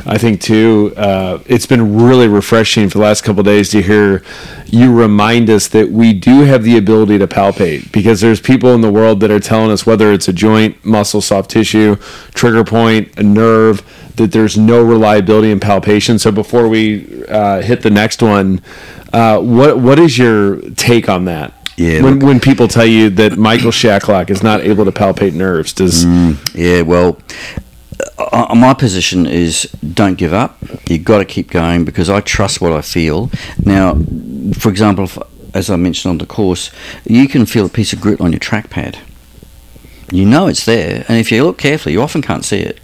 I 0.04 0.18
think 0.18 0.40
too, 0.40 0.92
uh, 0.96 1.38
it's 1.46 1.66
been 1.66 1.96
really 2.02 2.26
refreshing 2.28 2.88
for 2.88 2.98
the 2.98 3.04
last 3.04 3.22
couple 3.22 3.42
days 3.42 3.70
to 3.70 3.80
hear 3.82 4.22
you 4.66 4.92
remind 4.92 5.48
us 5.48 5.68
that 5.68 5.90
we 5.90 6.12
do 6.12 6.40
have 6.42 6.64
the 6.64 6.76
ability 6.76 7.18
to 7.18 7.28
palpate 7.28 7.92
because 7.92 8.20
there's 8.20 8.40
people 8.40 8.74
in 8.74 8.80
the 8.80 8.90
world 8.90 9.20
that 9.20 9.30
are 9.30 9.38
telling 9.40 9.70
us 9.70 9.86
whether 9.86 10.12
it's 10.12 10.26
a 10.28 10.32
joint, 10.32 10.84
muscle, 10.84 11.20
soft 11.20 11.50
tissue, 11.50 11.96
trigger 12.34 12.64
point, 12.64 13.16
a 13.18 13.22
nerve, 13.22 13.82
that 14.16 14.32
there's 14.32 14.58
no 14.58 14.82
reliability 14.82 15.50
in 15.50 15.60
palpation. 15.60 16.18
So 16.18 16.32
before 16.32 16.68
we 16.68 17.24
uh, 17.26 17.62
hit 17.62 17.82
the 17.82 17.90
next 17.90 18.22
one, 18.22 18.60
uh, 19.12 19.38
what 19.40 19.78
what 19.78 19.98
is 19.98 20.18
your 20.18 20.60
take 20.72 21.08
on 21.08 21.26
that? 21.26 21.52
Yeah, 21.76 22.02
When 22.02 22.14
look- 22.18 22.22
when 22.24 22.40
people 22.40 22.68
tell 22.68 22.84
you 22.86 23.08
that 23.10 23.38
Michael 23.38 23.70
Shacklock 23.70 24.30
is 24.30 24.42
not 24.42 24.60
able 24.62 24.84
to 24.84 24.92
palpate 24.92 25.32
nerves, 25.34 25.72
does 25.72 26.04
Yeah, 26.54 26.82
well, 26.82 27.18
uh, 28.18 28.54
my 28.54 28.74
position 28.74 29.26
is 29.26 29.62
don't 29.94 30.16
give 30.16 30.32
up. 30.32 30.58
You've 30.88 31.04
got 31.04 31.18
to 31.18 31.24
keep 31.24 31.50
going 31.50 31.84
because 31.84 32.10
I 32.10 32.20
trust 32.20 32.60
what 32.60 32.72
I 32.72 32.82
feel. 32.82 33.30
Now, 33.64 33.94
for 34.54 34.68
example, 34.68 35.04
if, 35.04 35.18
as 35.54 35.70
I 35.70 35.76
mentioned 35.76 36.10
on 36.10 36.18
the 36.18 36.26
course, 36.26 36.70
you 37.04 37.28
can 37.28 37.46
feel 37.46 37.66
a 37.66 37.70
piece 37.70 37.92
of 37.92 38.00
grit 38.00 38.20
on 38.20 38.32
your 38.32 38.40
trackpad. 38.40 38.98
You 40.10 40.26
know 40.26 40.46
it's 40.46 40.66
there, 40.66 41.04
and 41.08 41.18
if 41.18 41.32
you 41.32 41.42
look 41.44 41.58
carefully, 41.58 41.94
you 41.94 42.02
often 42.02 42.20
can't 42.20 42.44
see 42.44 42.58
it. 42.58 42.78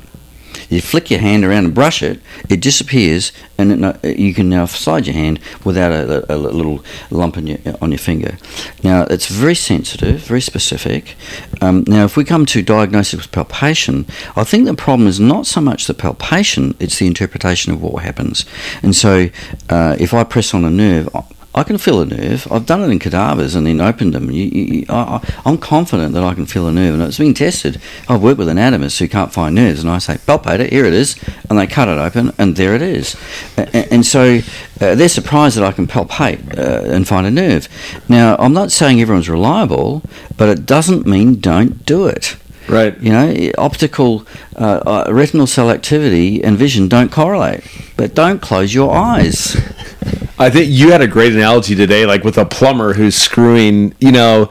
You 0.68 0.80
flick 0.80 1.10
your 1.10 1.20
hand 1.20 1.44
around 1.44 1.64
and 1.64 1.74
brush 1.74 2.02
it, 2.02 2.20
it 2.48 2.60
disappears, 2.60 3.32
and 3.56 3.84
it, 3.84 4.18
you 4.18 4.34
can 4.34 4.48
now 4.48 4.66
slide 4.66 5.06
your 5.06 5.14
hand 5.14 5.40
without 5.64 5.92
a, 5.92 6.32
a, 6.32 6.36
a 6.36 6.38
little 6.38 6.84
lump 7.10 7.36
on 7.36 7.46
your, 7.46 7.58
on 7.80 7.90
your 7.90 7.98
finger. 7.98 8.36
Now, 8.82 9.02
it's 9.04 9.26
very 9.26 9.54
sensitive, 9.54 10.20
very 10.20 10.40
specific. 10.40 11.16
Um, 11.60 11.84
now, 11.86 12.04
if 12.04 12.16
we 12.16 12.24
come 12.24 12.46
to 12.46 12.62
diagnosis 12.62 13.20
with 13.20 13.32
palpation, 13.32 14.06
I 14.36 14.44
think 14.44 14.66
the 14.66 14.74
problem 14.74 15.08
is 15.08 15.18
not 15.18 15.46
so 15.46 15.60
much 15.60 15.86
the 15.86 15.94
palpation, 15.94 16.76
it's 16.78 16.98
the 16.98 17.06
interpretation 17.06 17.72
of 17.72 17.82
what 17.82 18.02
happens. 18.02 18.44
And 18.82 18.94
so, 18.94 19.28
uh, 19.68 19.96
if 19.98 20.12
I 20.12 20.24
press 20.24 20.54
on 20.54 20.64
a 20.64 20.70
nerve, 20.70 21.08
I- 21.54 21.64
can 21.64 21.76
feel 21.78 22.00
a 22.00 22.06
nerve. 22.06 22.46
I've 22.50 22.66
done 22.66 22.82
it 22.82 22.88
in 22.90 22.98
cadavers 22.98 23.54
and 23.54 23.66
then 23.66 23.80
opened 23.80 24.14
them. 24.14 24.30
You, 24.30 24.44
you, 24.44 24.86
I, 24.88 25.20
I'm 25.44 25.58
confident 25.58 26.14
that 26.14 26.22
I 26.22 26.32
can 26.34 26.46
feel 26.46 26.68
a 26.68 26.72
nerve, 26.72 26.94
and 26.94 27.02
it's 27.02 27.18
been 27.18 27.34
tested. 27.34 27.80
I've 28.08 28.22
worked 28.22 28.38
with 28.38 28.48
anatomists 28.48 28.98
who 29.00 29.08
can't 29.08 29.32
find 29.32 29.54
nerves, 29.54 29.80
and 29.80 29.90
I 29.90 29.98
say, 29.98 30.14
palpate 30.18 30.60
it, 30.60 30.72
here 30.72 30.84
it 30.84 30.94
is, 30.94 31.16
and 31.50 31.58
they 31.58 31.66
cut 31.66 31.88
it 31.88 31.98
open, 31.98 32.32
and 32.38 32.56
there 32.56 32.74
it 32.74 32.82
is. 32.82 33.16
A- 33.56 33.92
And, 33.92 34.06
so 34.06 34.38
uh, 34.80 34.94
they're 34.94 35.08
surprised 35.08 35.56
that 35.56 35.64
I 35.64 35.72
can 35.72 35.86
palpate 35.86 36.56
uh, 36.56 36.90
and 36.94 37.06
find 37.06 37.26
a 37.26 37.30
nerve. 37.30 37.68
Now, 38.08 38.36
I'm 38.38 38.52
not 38.54 38.70
saying 38.70 39.00
everyone's 39.00 39.28
reliable, 39.28 40.02
but 40.36 40.48
it 40.48 40.64
doesn't 40.64 41.06
mean 41.06 41.40
don't 41.40 41.84
do 41.84 42.06
it. 42.06 42.36
Right? 42.68 42.98
You 43.00 43.12
know, 43.12 43.50
optical 43.58 44.26
uh, 44.56 45.04
uh, 45.06 45.12
retinal 45.12 45.46
cell 45.46 45.70
activity 45.70 46.42
and 46.42 46.56
vision 46.56 46.88
don't 46.88 47.10
correlate, 47.10 47.64
but 47.96 48.14
don't 48.14 48.40
close 48.40 48.74
your 48.74 48.94
eyes. 48.94 49.56
I 50.38 50.50
think 50.50 50.70
you 50.70 50.92
had 50.92 51.00
a 51.00 51.08
great 51.08 51.32
analogy 51.32 51.74
today, 51.74 52.06
like 52.06 52.22
with 52.22 52.38
a 52.38 52.44
plumber 52.44 52.92
who's 52.94 53.16
screwing, 53.16 53.94
you 53.98 54.12
know, 54.12 54.50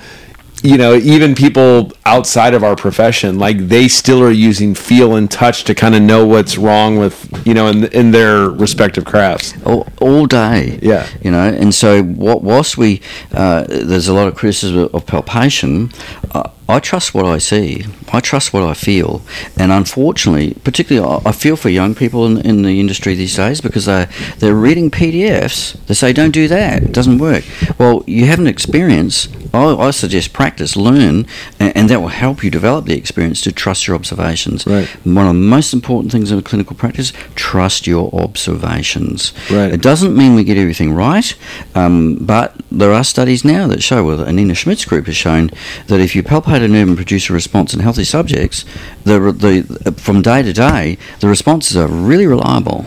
you 0.63 0.78
know, 0.78 0.95
even 0.95 1.36
people 1.36 1.91
outside 2.05 2.53
of 2.53 2.63
our 2.63 2.76
profession, 2.76 3.38
like 3.38 3.57
they 3.68 3.88
still 3.88 4.24
are 4.24 4.32
using 4.32 4.74
feel 4.74 5.15
and 5.15 5.30
touch 5.30 5.63
to 5.65 5.76
kind 5.76 5.93
of 5.95 6.01
know 6.01 6.26
what's 6.26 6.57
wrong 6.57 6.97
with, 6.97 7.30
you 7.45 7.53
know, 7.53 7.68
in 7.68 7.86
in 7.86 8.11
their 8.11 8.49
respective 8.49 9.05
crafts. 9.05 9.53
all, 9.65 9.88
all 10.01 10.26
day. 10.26 10.80
Yeah. 10.82 11.07
You 11.22 11.32
know, 11.32 11.47
and 11.47 11.74
so 11.74 12.03
what, 12.03 12.43
whilst 12.43 12.78
we, 12.78 13.01
uh, 13.34 13.65
there's 13.68 14.07
a 14.07 14.13
lot 14.13 14.28
of 14.28 14.36
criticism 14.36 14.89
of 14.93 15.05
palpation, 15.05 15.91
uh, 16.32 16.49
I 16.70 16.80
trust 16.80 17.13
what 17.13 17.26
I 17.26 17.38
see. 17.38 17.86
I 18.11 18.20
trust 18.20 18.53
what 18.53 18.63
I 18.63 18.74
feel. 18.74 19.22
And 19.57 19.72
unfortunately, 19.72 20.55
particularly, 20.63 21.22
I, 21.26 21.32
feel 21.32 21.55
for 21.55 21.70
young 21.70 21.95
people 21.95 22.26
in, 22.26 22.38
in 22.45 22.61
the 22.63 22.80
industry 22.80 23.15
these 23.15 23.36
days 23.36 23.61
because 23.61 23.86
they're, 23.86 24.09
they're 24.39 24.55
reading 24.55 24.91
PDFs. 24.91 25.86
They 25.86 25.93
say, 25.93 26.11
don't 26.11 26.32
do 26.32 26.47
that. 26.49 26.84
It 26.84 26.91
doesn't 26.91 27.20
work. 27.20 27.45
Well, 27.78 28.03
you 28.05 28.26
have 28.26 28.39
an 28.39 28.47
experience. 28.47 29.30
I, 29.53 29.76
I 29.76 29.91
suggest 29.91 30.34
practice, 30.34 30.76
learn, 30.76 31.26
and, 31.59 31.76
and 31.78 31.89
that 31.89 32.01
will 32.01 32.09
help 32.09 32.43
you 32.43 32.51
develop 32.51 32.86
the 32.86 32.97
experience 32.97 33.41
to 33.41 33.51
trust 33.51 33.88
your 33.88 33.95
observations. 33.95 34.68
Right. 34.68 34.88
One 35.05 35.28
of 35.28 35.34
the 35.34 35.39
most 35.39 35.74
important 35.74 36.11
things 36.11 36.32
in 36.32 36.41
clinical 36.41 36.76
practice, 36.76 37.13
trust 37.36 37.88
your 37.88 38.13
observations. 38.13 39.32
Right. 39.49 39.72
It 39.72 39.82
doesn't 39.82 40.15
mean 40.15 40.36
we 40.36 40.43
get 40.43 40.57
everything 40.57 40.93
right, 40.93 41.34
um, 41.76 42.18
but 42.22 42.55
there 42.72 42.91
are 42.91 43.03
studies 43.03 43.45
now 43.45 43.68
that 43.68 43.82
show, 43.84 44.03
well, 44.03 44.18
Annina 44.18 44.55
Schmid's 44.55 44.86
group 44.86 45.05
has 45.05 45.15
shown 45.15 45.51
that 45.88 45.99
if 45.99 46.15
you 46.15 46.24
palpate 46.24 46.57
nerve 46.66 46.88
and 46.88 46.95
produce 46.95 47.30
a 47.30 47.34
response 47.34 47.74
in 47.74 47.82
healthy 47.82 48.05
subjects, 48.05 48.64
the, 49.03 49.20
the, 49.20 49.91
from 49.91 50.22
day 50.22 50.41
to 50.43 50.53
day, 50.53 50.97
the 51.20 51.28
responses 51.28 51.76
are 51.76 51.88
really 51.88 52.26
reliable. 52.26 52.86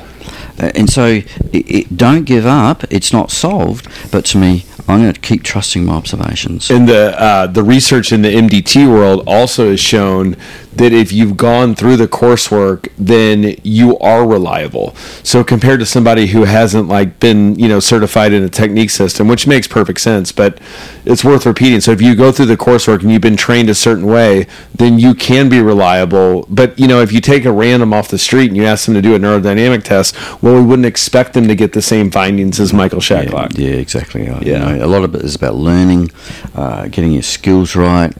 Uh, 0.58 0.70
and 0.74 0.90
so 0.90 1.06
it, 1.06 1.26
it, 1.52 1.96
don't 1.96 2.24
give 2.24 2.46
up. 2.46 2.84
It's 2.90 3.12
not 3.12 3.30
solved, 3.30 3.88
but 4.10 4.24
to 4.26 4.38
me, 4.38 4.64
I'm 4.88 5.00
going 5.02 5.12
to 5.12 5.20
keep 5.20 5.42
trusting 5.42 5.84
my 5.84 5.94
observations. 5.94 6.70
And 6.70 6.88
the 6.88 7.20
uh, 7.20 7.46
the 7.46 7.62
research 7.62 8.12
in 8.12 8.22
the 8.22 8.28
MDT 8.28 8.88
world 8.88 9.22
also 9.26 9.70
has 9.70 9.80
shown 9.80 10.36
that 10.76 10.92
if 10.92 11.12
you've 11.12 11.36
gone 11.36 11.74
through 11.74 11.96
the 11.96 12.06
coursework, 12.08 12.88
then 12.96 13.56
you 13.62 13.98
are 13.98 14.26
reliable. 14.26 14.94
So 15.22 15.42
compared 15.42 15.80
to 15.80 15.86
somebody 15.86 16.28
who 16.28 16.44
hasn't 16.44 16.88
like 16.88 17.18
been 17.20 17.58
you 17.58 17.68
know 17.68 17.80
certified 17.80 18.32
in 18.32 18.42
a 18.42 18.48
technique 18.48 18.90
system, 18.90 19.26
which 19.28 19.46
makes 19.46 19.66
perfect 19.66 20.00
sense, 20.00 20.30
but 20.32 20.58
it's 21.04 21.24
worth 21.24 21.44
repeating. 21.46 21.80
So 21.80 21.90
if 21.92 22.00
you 22.00 22.14
go 22.14 22.30
through 22.30 22.46
the 22.46 22.56
coursework 22.56 23.02
and 23.02 23.10
you've 23.10 23.20
been 23.22 23.36
trained 23.36 23.68
a 23.70 23.74
certain 23.74 24.06
way, 24.06 24.46
then 24.74 24.98
you 24.98 25.14
can 25.14 25.48
be 25.48 25.60
reliable. 25.60 26.46
But 26.48 26.78
you 26.78 26.86
know 26.86 27.00
if 27.00 27.12
you 27.12 27.20
take 27.20 27.44
a 27.44 27.52
random 27.52 27.92
off 27.92 28.08
the 28.08 28.18
street 28.18 28.48
and 28.48 28.56
you 28.56 28.64
ask 28.64 28.84
them 28.86 28.94
to 28.94 29.02
do 29.02 29.14
a 29.14 29.18
neurodynamic 29.18 29.82
test, 29.82 30.14
well, 30.42 30.54
we 30.54 30.62
wouldn't 30.62 30.86
expect 30.86 31.32
them 31.32 31.48
to 31.48 31.54
get 31.56 31.72
the 31.72 31.82
same 31.82 32.10
findings 32.10 32.60
as 32.60 32.72
Michael 32.72 33.00
Shacklock. 33.00 33.58
Yeah, 33.58 33.70
yeah, 33.70 33.74
exactly. 33.76 34.28
I- 34.28 34.38
you 34.40 34.52
Yeah. 34.52 34.58
know, 34.76 34.84
a 34.84 34.88
lot 34.88 35.02
of 35.02 35.14
it 35.14 35.22
is 35.22 35.34
about 35.34 35.56
learning, 35.56 36.10
uh, 36.54 36.86
getting 36.88 37.12
your 37.12 37.22
skills 37.22 37.74
right. 37.74 38.12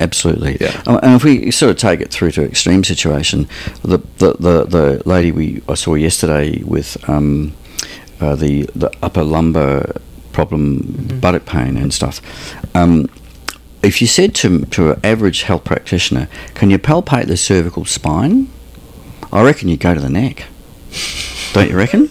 Absolutely. 0.00 0.56
Yeah. 0.60 0.80
Um, 0.86 0.98
and 1.02 1.14
if 1.16 1.24
we 1.24 1.50
sort 1.50 1.70
of 1.72 1.76
take 1.76 1.89
it 1.98 2.10
through 2.12 2.30
to 2.32 2.44
extreme 2.44 2.84
situation, 2.84 3.48
the 3.82 3.98
the, 4.18 4.34
the, 4.34 4.64
the 4.64 5.02
lady 5.04 5.32
we 5.32 5.62
I 5.68 5.74
saw 5.74 5.94
yesterday 5.94 6.62
with 6.62 6.96
um, 7.08 7.52
uh, 8.20 8.36
the 8.36 8.70
the 8.76 8.90
upper 9.02 9.24
lumbar 9.24 9.96
problem, 10.32 11.18
buttock 11.20 11.44
pain 11.46 11.76
and 11.76 11.92
stuff. 11.92 12.20
Um, 12.76 13.08
if 13.82 14.00
you 14.00 14.06
said 14.06 14.34
to 14.36 14.64
to 14.66 14.92
an 14.92 15.00
average 15.02 15.42
health 15.42 15.64
practitioner, 15.64 16.28
"Can 16.54 16.70
you 16.70 16.78
palpate 16.78 17.26
the 17.26 17.36
cervical 17.36 17.84
spine?" 17.84 18.48
I 19.32 19.42
reckon 19.42 19.68
you'd 19.68 19.80
go 19.80 19.94
to 19.94 20.00
the 20.00 20.10
neck. 20.10 20.44
Don't 21.52 21.70
you 21.70 21.76
reckon? 21.76 22.10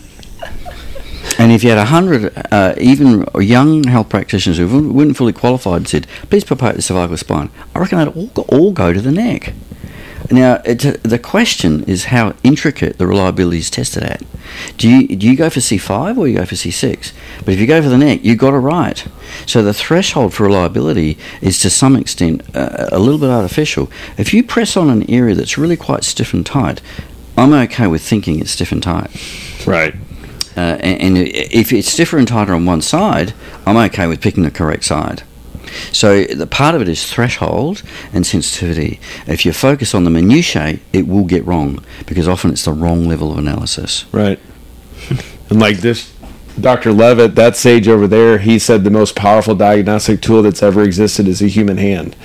And 1.37 1.51
if 1.53 1.63
you 1.63 1.69
had 1.69 1.77
a 1.77 1.85
hundred, 1.85 2.33
uh, 2.51 2.73
even 2.77 3.25
young 3.39 3.85
health 3.85 4.09
practitioners 4.09 4.57
who 4.57 4.91
weren't- 4.91 5.15
fully 5.15 5.31
qualified, 5.31 5.77
and 5.77 5.87
said, 5.87 6.07
"Please 6.29 6.43
palpate 6.43 6.75
the 6.75 6.81
cervical 6.81 7.15
spine," 7.17 7.49
I 7.73 7.79
reckon 7.79 7.99
they'd 7.99 8.07
all 8.07 8.27
go, 8.27 8.41
all 8.43 8.71
go 8.71 8.91
to 8.91 9.01
the 9.01 9.11
neck. 9.11 9.53
Now, 10.31 10.61
it, 10.63 11.03
the 11.03 11.17
question 11.17 11.83
is 11.85 12.05
how 12.05 12.35
intricate 12.43 12.99
the 12.99 13.07
reliability 13.07 13.59
is 13.59 13.69
tested 13.69 14.03
at. 14.03 14.21
Do 14.77 14.87
you 14.87 15.15
do 15.15 15.27
you 15.27 15.35
go 15.35 15.49
for 15.49 15.59
C 15.59 15.77
five 15.77 16.17
or 16.19 16.27
you 16.27 16.37
go 16.37 16.45
for 16.45 16.55
C 16.55 16.69
six? 16.69 17.13
But 17.45 17.55
if 17.55 17.59
you 17.59 17.65
go 17.65 17.81
for 17.81 17.89
the 17.89 17.97
neck, 17.97 18.19
you've 18.23 18.37
got 18.37 18.53
it 18.53 18.57
right. 18.57 19.03
So 19.45 19.63
the 19.63 19.73
threshold 19.73 20.33
for 20.33 20.43
reliability 20.43 21.17
is 21.41 21.59
to 21.59 21.69
some 21.69 21.95
extent 21.95 22.43
uh, 22.55 22.89
a 22.91 22.99
little 22.99 23.19
bit 23.19 23.29
artificial. 23.29 23.89
If 24.17 24.33
you 24.33 24.43
press 24.43 24.77
on 24.77 24.89
an 24.89 25.09
area 25.09 25.33
that's 25.33 25.57
really 25.57 25.77
quite 25.77 26.03
stiff 26.03 26.33
and 26.33 26.45
tight, 26.45 26.81
I'm 27.35 27.53
okay 27.53 27.87
with 27.87 28.01
thinking 28.01 28.39
it's 28.39 28.51
stiff 28.51 28.71
and 28.71 28.83
tight. 28.83 29.09
Right. 29.65 29.95
Uh, 30.57 30.77
and, 30.81 31.17
and 31.17 31.17
if 31.17 31.71
it's 31.71 31.91
stiffer 31.91 32.17
and 32.17 32.27
tighter 32.27 32.53
on 32.53 32.65
one 32.65 32.81
side, 32.81 33.33
I'm 33.65 33.77
okay 33.77 34.07
with 34.07 34.21
picking 34.21 34.43
the 34.43 34.51
correct 34.51 34.83
side. 34.83 35.23
So 35.91 36.23
the 36.23 36.47
part 36.47 36.75
of 36.75 36.81
it 36.81 36.87
is 36.89 37.11
threshold 37.11 37.83
and 38.13 38.25
sensitivity. 38.25 38.99
If 39.27 39.45
you 39.45 39.53
focus 39.53 39.93
on 39.93 40.03
the 40.03 40.09
minutiae, 40.09 40.79
it 40.93 41.07
will 41.07 41.25
get 41.25 41.45
wrong 41.45 41.83
because 42.05 42.27
often 42.27 42.51
it's 42.51 42.65
the 42.65 42.73
wrong 42.73 43.05
level 43.05 43.31
of 43.31 43.37
analysis. 43.37 44.05
Right. 44.11 44.39
and 45.49 45.59
like 45.59 45.77
this, 45.77 46.13
Dr. 46.59 46.91
Levitt, 46.91 47.35
that 47.35 47.55
sage 47.55 47.87
over 47.87 48.07
there, 48.07 48.37
he 48.37 48.59
said 48.59 48.83
the 48.83 48.89
most 48.89 49.15
powerful 49.15 49.55
diagnostic 49.55 50.21
tool 50.21 50.41
that's 50.41 50.61
ever 50.61 50.83
existed 50.83 51.27
is 51.27 51.41
a 51.41 51.47
human 51.47 51.77
hand. 51.77 52.15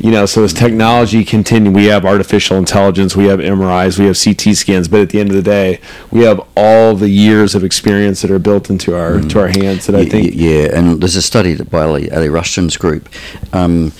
You 0.00 0.10
know, 0.10 0.26
so 0.26 0.44
as 0.44 0.52
technology 0.52 1.24
continue, 1.24 1.70
we 1.70 1.86
have 1.86 2.04
artificial 2.04 2.56
intelligence, 2.58 3.16
we 3.16 3.26
have 3.26 3.38
MRIs, 3.38 3.98
we 3.98 4.06
have 4.06 4.18
CT 4.22 4.54
scans, 4.56 4.88
but 4.88 5.00
at 5.00 5.10
the 5.10 5.20
end 5.20 5.30
of 5.30 5.36
the 5.36 5.42
day, 5.42 5.80
we 6.10 6.20
have 6.24 6.40
all 6.56 6.94
the 6.94 7.08
years 7.08 7.54
of 7.54 7.64
experience 7.64 8.20
that 8.22 8.30
are 8.30 8.38
built 8.38 8.68
into 8.70 8.94
our 8.96 9.20
to 9.20 9.40
our 9.40 9.48
hands 9.48 9.86
that 9.86 9.94
I 9.94 10.00
Y- 10.00 10.08
think 10.08 10.26
y- 10.26 10.32
yeah, 10.34 10.76
and 10.78 11.00
there's 11.00 11.16
a 11.16 11.22
study 11.22 11.54
that 11.54 11.70
by 11.70 11.82
Ali, 11.84 12.10
Ali 12.10 12.28
Rushton's 12.28 12.76
group 12.76 13.08
um, 13.52 13.92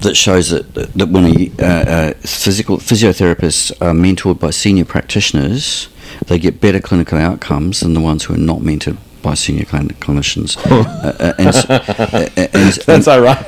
that 0.00 0.16
shows 0.16 0.50
that, 0.50 0.74
that 0.74 1.08
when 1.08 1.24
a 1.26 1.50
uh, 1.62 1.64
uh, 1.66 2.12
physical 2.22 2.78
physiotherapists 2.78 3.70
are 3.80 3.92
mentored 3.94 4.40
by 4.40 4.50
senior 4.50 4.84
practitioners, 4.84 5.88
they 6.26 6.38
get 6.38 6.60
better 6.60 6.80
clinical 6.80 7.18
outcomes 7.18 7.80
than 7.80 7.94
the 7.94 8.00
ones 8.00 8.24
who 8.24 8.34
are 8.34 8.38
not 8.38 8.58
mentored 8.58 8.98
by 9.22 9.34
senior 9.34 9.64
clin- 9.64 9.92
clinicians. 9.94 10.56
Uh, 10.70 10.88
uh, 11.08 11.34
and, 11.38 11.48
s- 11.48 11.68
uh, 11.68 12.28
and, 12.36 12.50
and, 12.54 12.72
that's 12.86 13.08
ironic. 13.08 13.46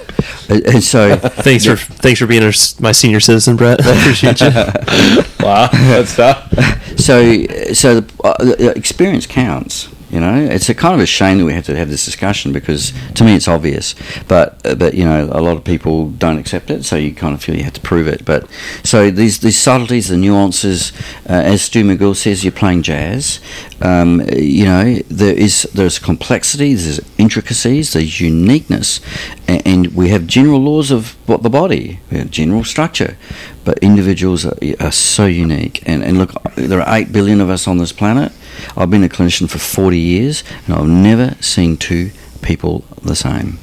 and, 0.48 0.66
and 0.66 0.82
so 0.84 1.16
Thanks 1.16 1.64
for 1.66 1.76
thanks 1.76 2.18
for 2.20 2.26
being 2.26 2.42
our, 2.42 2.52
my 2.80 2.92
senior 2.92 3.20
citizen, 3.20 3.56
Brett. 3.56 3.80
I 3.86 3.90
appreciate 4.00 4.40
you. 4.40 4.50
Wow, 5.42 5.68
that's 5.72 6.14
tough. 6.14 6.52
so 7.00 7.44
so 7.72 8.00
the, 8.00 8.22
uh, 8.22 8.44
the 8.44 8.72
experience 8.76 9.26
counts 9.26 9.88
You 10.12 10.20
know, 10.20 10.36
it's 10.36 10.68
a 10.68 10.74
kind 10.74 10.94
of 10.94 11.00
a 11.00 11.06
shame 11.06 11.38
that 11.38 11.46
we 11.46 11.54
have 11.54 11.64
to 11.66 11.74
have 11.74 11.88
this 11.88 12.04
discussion 12.04 12.52
because 12.52 12.92
to 13.14 13.24
me 13.24 13.34
it's 13.34 13.48
obvious, 13.48 13.94
but 14.28 14.60
uh, 14.66 14.74
but 14.76 14.92
you 14.94 15.04
know 15.06 15.24
a 15.32 15.40
lot 15.40 15.56
of 15.56 15.64
people 15.64 16.10
don't 16.10 16.38
accept 16.38 16.70
it, 16.70 16.84
so 16.84 16.96
you 16.96 17.14
kind 17.14 17.32
of 17.34 17.42
feel 17.42 17.56
you 17.56 17.64
have 17.64 17.72
to 17.72 17.80
prove 17.80 18.06
it. 18.06 18.22
But 18.24 18.46
so 18.84 19.10
these 19.10 19.38
these 19.40 19.58
subtleties, 19.58 20.08
the 20.08 20.18
nuances, 20.18 20.92
uh, 21.28 21.52
as 21.52 21.62
Stu 21.62 21.82
McGill 21.82 22.14
says, 22.14 22.44
you're 22.44 22.52
playing 22.52 22.82
jazz. 22.82 23.40
Um, 23.82 24.22
you 24.32 24.64
know, 24.64 24.94
there 25.08 25.34
is 25.34 25.68
there's 25.74 25.98
complexity, 25.98 26.74
there's 26.74 27.00
intricacies, 27.18 27.92
there's 27.92 28.20
uniqueness, 28.20 29.00
and, 29.48 29.66
and 29.66 29.86
we 29.94 30.10
have 30.10 30.26
general 30.26 30.60
laws 30.60 30.90
of 30.90 31.16
what 31.28 31.42
the 31.42 31.50
body, 31.50 32.00
general 32.30 32.64
structure, 32.64 33.16
but 33.64 33.78
individuals 33.78 34.46
are, 34.46 34.56
are 34.80 34.92
so 34.92 35.26
unique. 35.26 35.82
And 35.84 36.04
and 36.04 36.18
look, 36.18 36.32
there 36.54 36.80
are 36.80 36.96
eight 36.96 37.12
billion 37.12 37.40
of 37.40 37.50
us 37.50 37.66
on 37.66 37.78
this 37.78 37.92
planet 37.92 38.32
I've 38.76 38.90
been 38.90 39.04
a 39.04 39.08
clinician 39.08 39.48
for 39.48 39.58
40 39.58 39.98
years 39.98 40.44
and 40.66 40.74
I've 40.74 40.86
never 40.86 41.36
seen 41.40 41.76
two 41.76 42.10
people 42.42 42.84
the 43.02 43.16
same. 43.16 43.58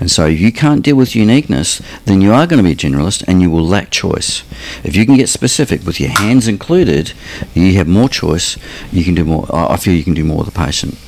And 0.00 0.10
so 0.10 0.26
if 0.26 0.40
you 0.40 0.52
can't 0.52 0.82
deal 0.82 0.96
with 0.96 1.16
uniqueness, 1.16 1.80
then 2.04 2.20
you 2.20 2.32
are 2.32 2.46
going 2.46 2.58
to 2.58 2.64
be 2.64 2.72
a 2.72 2.76
generalist 2.76 3.24
and 3.26 3.40
you 3.40 3.50
will 3.50 3.66
lack 3.66 3.90
choice. 3.90 4.44
If 4.82 4.96
you 4.96 5.06
can 5.06 5.16
get 5.16 5.28
specific 5.28 5.84
with 5.84 6.00
your 6.00 6.10
hands 6.10 6.48
included, 6.48 7.12
you 7.54 7.74
have 7.74 7.88
more 7.88 8.08
choice, 8.08 8.56
you 8.92 9.04
can 9.04 9.14
do 9.14 9.24
more 9.24 9.46
I 9.52 9.76
feel 9.76 9.94
you 9.94 10.04
can 10.04 10.14
do 10.14 10.24
more 10.24 10.38
with 10.38 10.46
the 10.46 10.58
patient. 10.58 10.98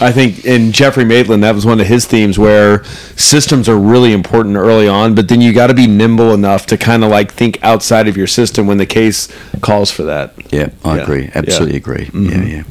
I 0.00 0.10
think 0.10 0.44
in 0.44 0.72
Geoffrey 0.72 1.04
Maitland, 1.04 1.44
that 1.44 1.54
was 1.54 1.64
one 1.64 1.80
of 1.80 1.86
his 1.86 2.04
themes 2.06 2.38
where 2.38 2.84
systems 3.16 3.68
are 3.68 3.78
really 3.78 4.12
important 4.12 4.56
early 4.56 4.88
on, 4.88 5.14
but 5.14 5.28
then 5.28 5.40
you 5.40 5.52
got 5.52 5.68
to 5.68 5.74
be 5.74 5.86
nimble 5.86 6.34
enough 6.34 6.66
to 6.66 6.76
kind 6.76 7.04
of 7.04 7.10
like 7.10 7.32
think 7.32 7.62
outside 7.62 8.08
of 8.08 8.16
your 8.16 8.26
system 8.26 8.66
when 8.66 8.78
the 8.78 8.86
case 8.86 9.28
calls 9.60 9.90
for 9.90 10.02
that. 10.04 10.34
Yeah, 10.52 10.70
I 10.84 10.96
yeah. 10.96 11.02
agree. 11.02 11.30
Absolutely 11.34 11.74
yeah. 11.74 11.76
agree. 11.76 12.06
Mm-hmm. 12.06 12.28
Yeah, 12.28 12.56
yeah. 12.56 12.62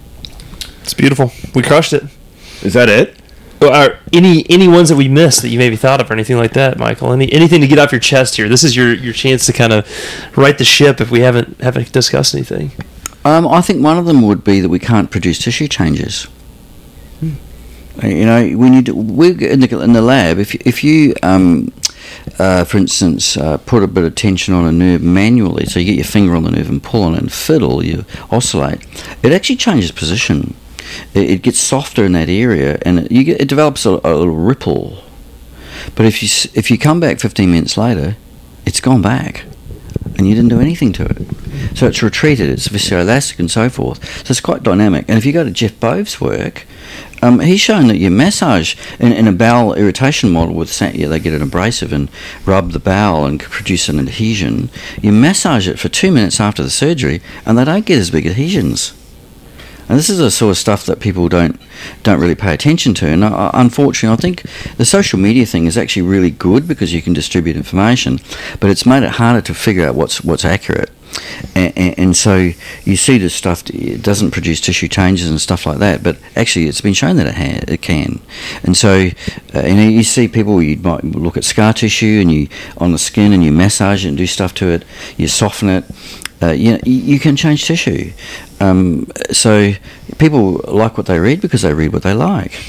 It's 0.82 0.94
beautiful. 0.94 1.32
We 1.56 1.62
crushed 1.62 1.94
it. 1.94 2.04
Is 2.62 2.74
that 2.74 2.90
it? 2.90 3.16
Are 3.70 4.00
any 4.12 4.46
any 4.50 4.68
ones 4.68 4.90
that 4.90 4.96
we 4.96 5.08
missed 5.08 5.42
that 5.42 5.50
you 5.50 5.60
maybe 5.60 5.76
thought 5.76 6.02
of 6.02 6.10
or 6.10 6.14
anything 6.14 6.38
like 6.38 6.54
that, 6.54 6.78
Michael? 6.78 7.12
Any 7.12 7.32
anything 7.32 7.62
to 7.62 7.68
get 7.68 7.80
off 7.80 7.92
your 7.92 8.02
chest 8.02 8.36
here? 8.36 8.50
This 8.50 8.64
is 8.64 8.76
your, 8.76 8.94
your 8.94 9.14
chance 9.14 9.46
to 9.48 9.54
kind 9.54 9.74
of 9.74 10.38
right 10.38 10.58
the 10.58 10.64
ship 10.64 11.02
if 11.02 11.12
we 11.12 11.22
haven't 11.22 11.62
haven't 11.62 11.92
discussed 11.92 12.34
anything. 12.34 12.72
Um, 13.26 13.48
I 13.48 13.62
think 13.62 13.84
one 13.84 13.98
of 13.98 14.06
them 14.06 14.22
would 14.24 14.44
be 14.44 14.60
that 14.60 14.70
we 14.70 14.80
can't 14.80 15.10
produce 15.10 15.40
tissue 15.40 15.68
changes. 15.68 16.26
Hmm. 17.20 17.34
You 18.02 18.26
know, 18.26 18.58
when 18.58 18.74
you 18.74 18.82
do, 18.82 18.96
we 18.96 19.30
in 19.30 19.60
the 19.60 19.82
in 19.82 19.94
the 19.94 20.02
lab, 20.02 20.40
if 20.40 20.56
if 20.56 20.84
you 20.84 21.14
um, 21.24 21.72
uh, 22.40 22.64
for 22.64 22.78
instance, 22.78 23.38
uh, 23.38 23.58
put 23.58 23.84
a 23.84 23.88
bit 23.88 24.04
of 24.04 24.16
tension 24.16 24.54
on 24.54 24.66
a 24.66 24.72
nerve 24.72 25.02
manually, 25.02 25.66
so 25.66 25.80
you 25.80 25.86
get 25.86 25.96
your 25.96 26.06
finger 26.06 26.36
on 26.36 26.44
the 26.44 26.52
nerve 26.52 26.70
and 26.70 26.82
pull 26.82 27.04
on 27.04 27.16
it 27.16 27.22
and 27.22 27.32
fiddle, 27.32 27.84
you 27.84 28.06
oscillate, 28.32 28.82
it 29.22 29.32
actually 29.32 29.56
changes 29.56 29.92
position. 29.92 30.56
It, 31.14 31.30
it 31.30 31.42
gets 31.42 31.60
softer 31.60 32.06
in 32.06 32.12
that 32.14 32.30
area 32.30 32.78
and 32.84 33.00
it, 33.00 33.12
you 33.12 33.24
get, 33.24 33.42
it 33.42 33.48
develops 33.48 33.86
a, 33.86 33.92
a, 34.04 34.14
little 34.16 34.36
ripple. 34.36 35.04
But 35.96 36.06
if 36.06 36.22
you, 36.22 36.52
if 36.54 36.70
you 36.72 36.78
come 36.78 37.00
back 37.00 37.20
15 37.20 37.52
minutes 37.52 37.78
later, 37.78 38.16
it's 38.66 38.80
gone 38.80 39.02
back 39.02 39.46
and 40.18 40.28
you 40.28 40.36
didn't 40.36 40.50
do 40.50 40.60
anything 40.60 40.94
to 40.94 41.06
it. 41.06 41.78
So 41.78 41.88
it's 41.88 42.04
retreated, 42.04 42.50
it's 42.50 42.68
viscoelastic 42.68 43.40
and 43.40 43.50
so 43.50 43.70
forth. 43.70 44.04
So 44.26 44.32
it's 44.32 44.42
quite 44.42 44.64
dynamic. 44.64 45.06
And 45.08 45.18
if 45.18 45.26
you 45.26 45.34
go 45.34 45.44
to 45.44 45.52
Geoff 45.52 45.80
Bove's 45.80 46.22
work, 46.22 46.66
um, 47.22 47.40
he's 47.40 47.62
shown 47.62 47.88
that 47.88 47.98
you 47.98 48.12
massage 48.12 48.76
in, 49.00 49.14
in, 49.14 49.28
a 49.28 49.32
bowel 49.32 49.74
irritation 49.76 50.30
model 50.30 50.56
with 50.56 50.82
yeah, 50.82 51.08
they 51.08 51.20
get 51.20 51.34
an 51.34 51.42
abrasive 51.42 51.94
and 51.94 52.10
rub 52.46 52.72
the 52.72 52.80
bowel 52.80 53.26
and 53.26 53.40
produce 53.40 53.88
an 53.88 53.98
adhesion. 53.98 54.70
You 55.02 55.14
massage 55.14 55.68
it 55.68 55.80
for 55.80 55.88
two 55.88 56.12
minutes 56.12 56.42
after 56.42 56.62
the 56.62 56.70
surgery, 56.70 57.22
and 57.46 57.58
they 57.58 57.64
don't 57.64 57.86
get 57.86 58.00
as 58.00 58.12
big 58.12 58.28
adhesions. 58.28 58.94
And 59.90 59.98
this 59.98 60.10
is 60.10 60.18
the 60.18 60.32
sort 60.32 60.52
of 60.52 60.58
stuff 60.58 60.86
that 60.86 61.00
people 61.00 61.30
don't 61.30 61.60
don't 62.04 62.20
really 62.20 62.36
pay 62.36 62.54
attention 62.54 62.94
to. 62.96 63.08
And 63.08 63.24
uh, 63.24 63.52
unfortunately, 63.54 64.14
I 64.14 64.22
think 64.22 64.44
the 64.78 64.86
social 64.86 65.20
media 65.20 65.46
thing 65.46 65.66
is 65.66 65.78
actually 65.78 66.04
really 66.04 66.32
good 66.32 66.68
because 66.68 66.94
you 66.94 67.02
can 67.02 67.14
distribute 67.14 67.56
information, 67.56 68.20
but 68.60 68.70
it's 68.70 68.86
made 68.86 69.04
it 69.04 69.12
harder 69.12 69.42
to 69.42 69.54
figure 69.54 69.86
out 69.88 69.96
what's 69.96 70.24
what's 70.24 70.46
accurate. 70.46 70.90
And, 71.54 71.78
and, 71.78 72.00
and, 72.00 72.18
so 72.18 72.50
you 72.86 72.98
see 72.98 73.20
this 73.20 73.36
stuff 73.36 73.70
it 73.70 74.02
doesn't 74.02 74.32
produce 74.32 74.60
tissue 74.60 74.88
changes 74.88 75.30
and 75.30 75.40
stuff 75.40 75.68
like 75.68 75.78
that 75.78 76.02
but 76.02 76.18
actually 76.36 76.68
it's 76.68 76.82
been 76.82 76.96
shown 76.96 77.18
that 77.18 77.28
it, 77.28 77.36
ha- 77.36 77.72
it 77.72 77.84
can 77.84 78.20
and 78.64 78.76
so 78.76 79.10
uh, 79.54 79.66
you 79.68 80.02
see 80.02 80.28
people 80.28 80.60
you 80.64 80.78
might 80.78 81.04
look 81.04 81.38
at 81.38 81.44
scar 81.44 81.72
tissue 81.72 82.20
and 82.20 82.32
you 82.32 82.48
on 82.78 82.94
the 82.94 82.98
skin 82.98 83.32
and 83.32 83.44
you 83.44 83.52
massage 83.52 84.06
it 84.06 84.10
and 84.10 84.18
do 84.18 84.26
stuff 84.26 84.56
to 84.56 84.70
it 84.70 84.86
you 85.16 85.28
soften 85.28 85.70
it 85.70 85.86
uh, 86.44 86.52
you, 86.52 86.74
know, 86.74 86.80
you 86.86 87.20
can 87.20 87.36
change 87.36 87.66
tissue. 87.66 88.12
Um, 88.60 89.08
so 89.32 89.74
people 90.18 90.62
like 90.68 90.98
what 90.98 91.06
they 91.06 91.20
read 91.20 91.42
because 91.42 91.62
they 91.62 91.74
read 91.74 91.94
what 91.94 92.04
they 92.04 92.14
like. 92.14 92.60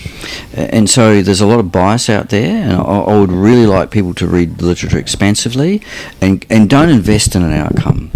And 0.55 0.89
so 0.89 1.23
there's 1.23 1.41
a 1.41 1.47
lot 1.47 1.59
of 1.59 1.73
bias 1.73 2.09
out 2.09 2.31
there, 2.31 2.63
and 2.63 2.73
I, 2.73 2.81
I 2.81 3.19
would 3.19 3.33
really 3.33 3.67
like 3.67 3.91
people 3.91 4.15
to 4.15 4.27
read 4.27 4.59
the 4.59 4.67
literature 4.67 4.99
expansively 4.99 5.83
and, 6.21 6.45
and 6.49 6.71
don't 6.71 6.89
invest 6.89 7.35
in 7.35 7.43
an 7.43 7.53
outcome. 7.53 8.11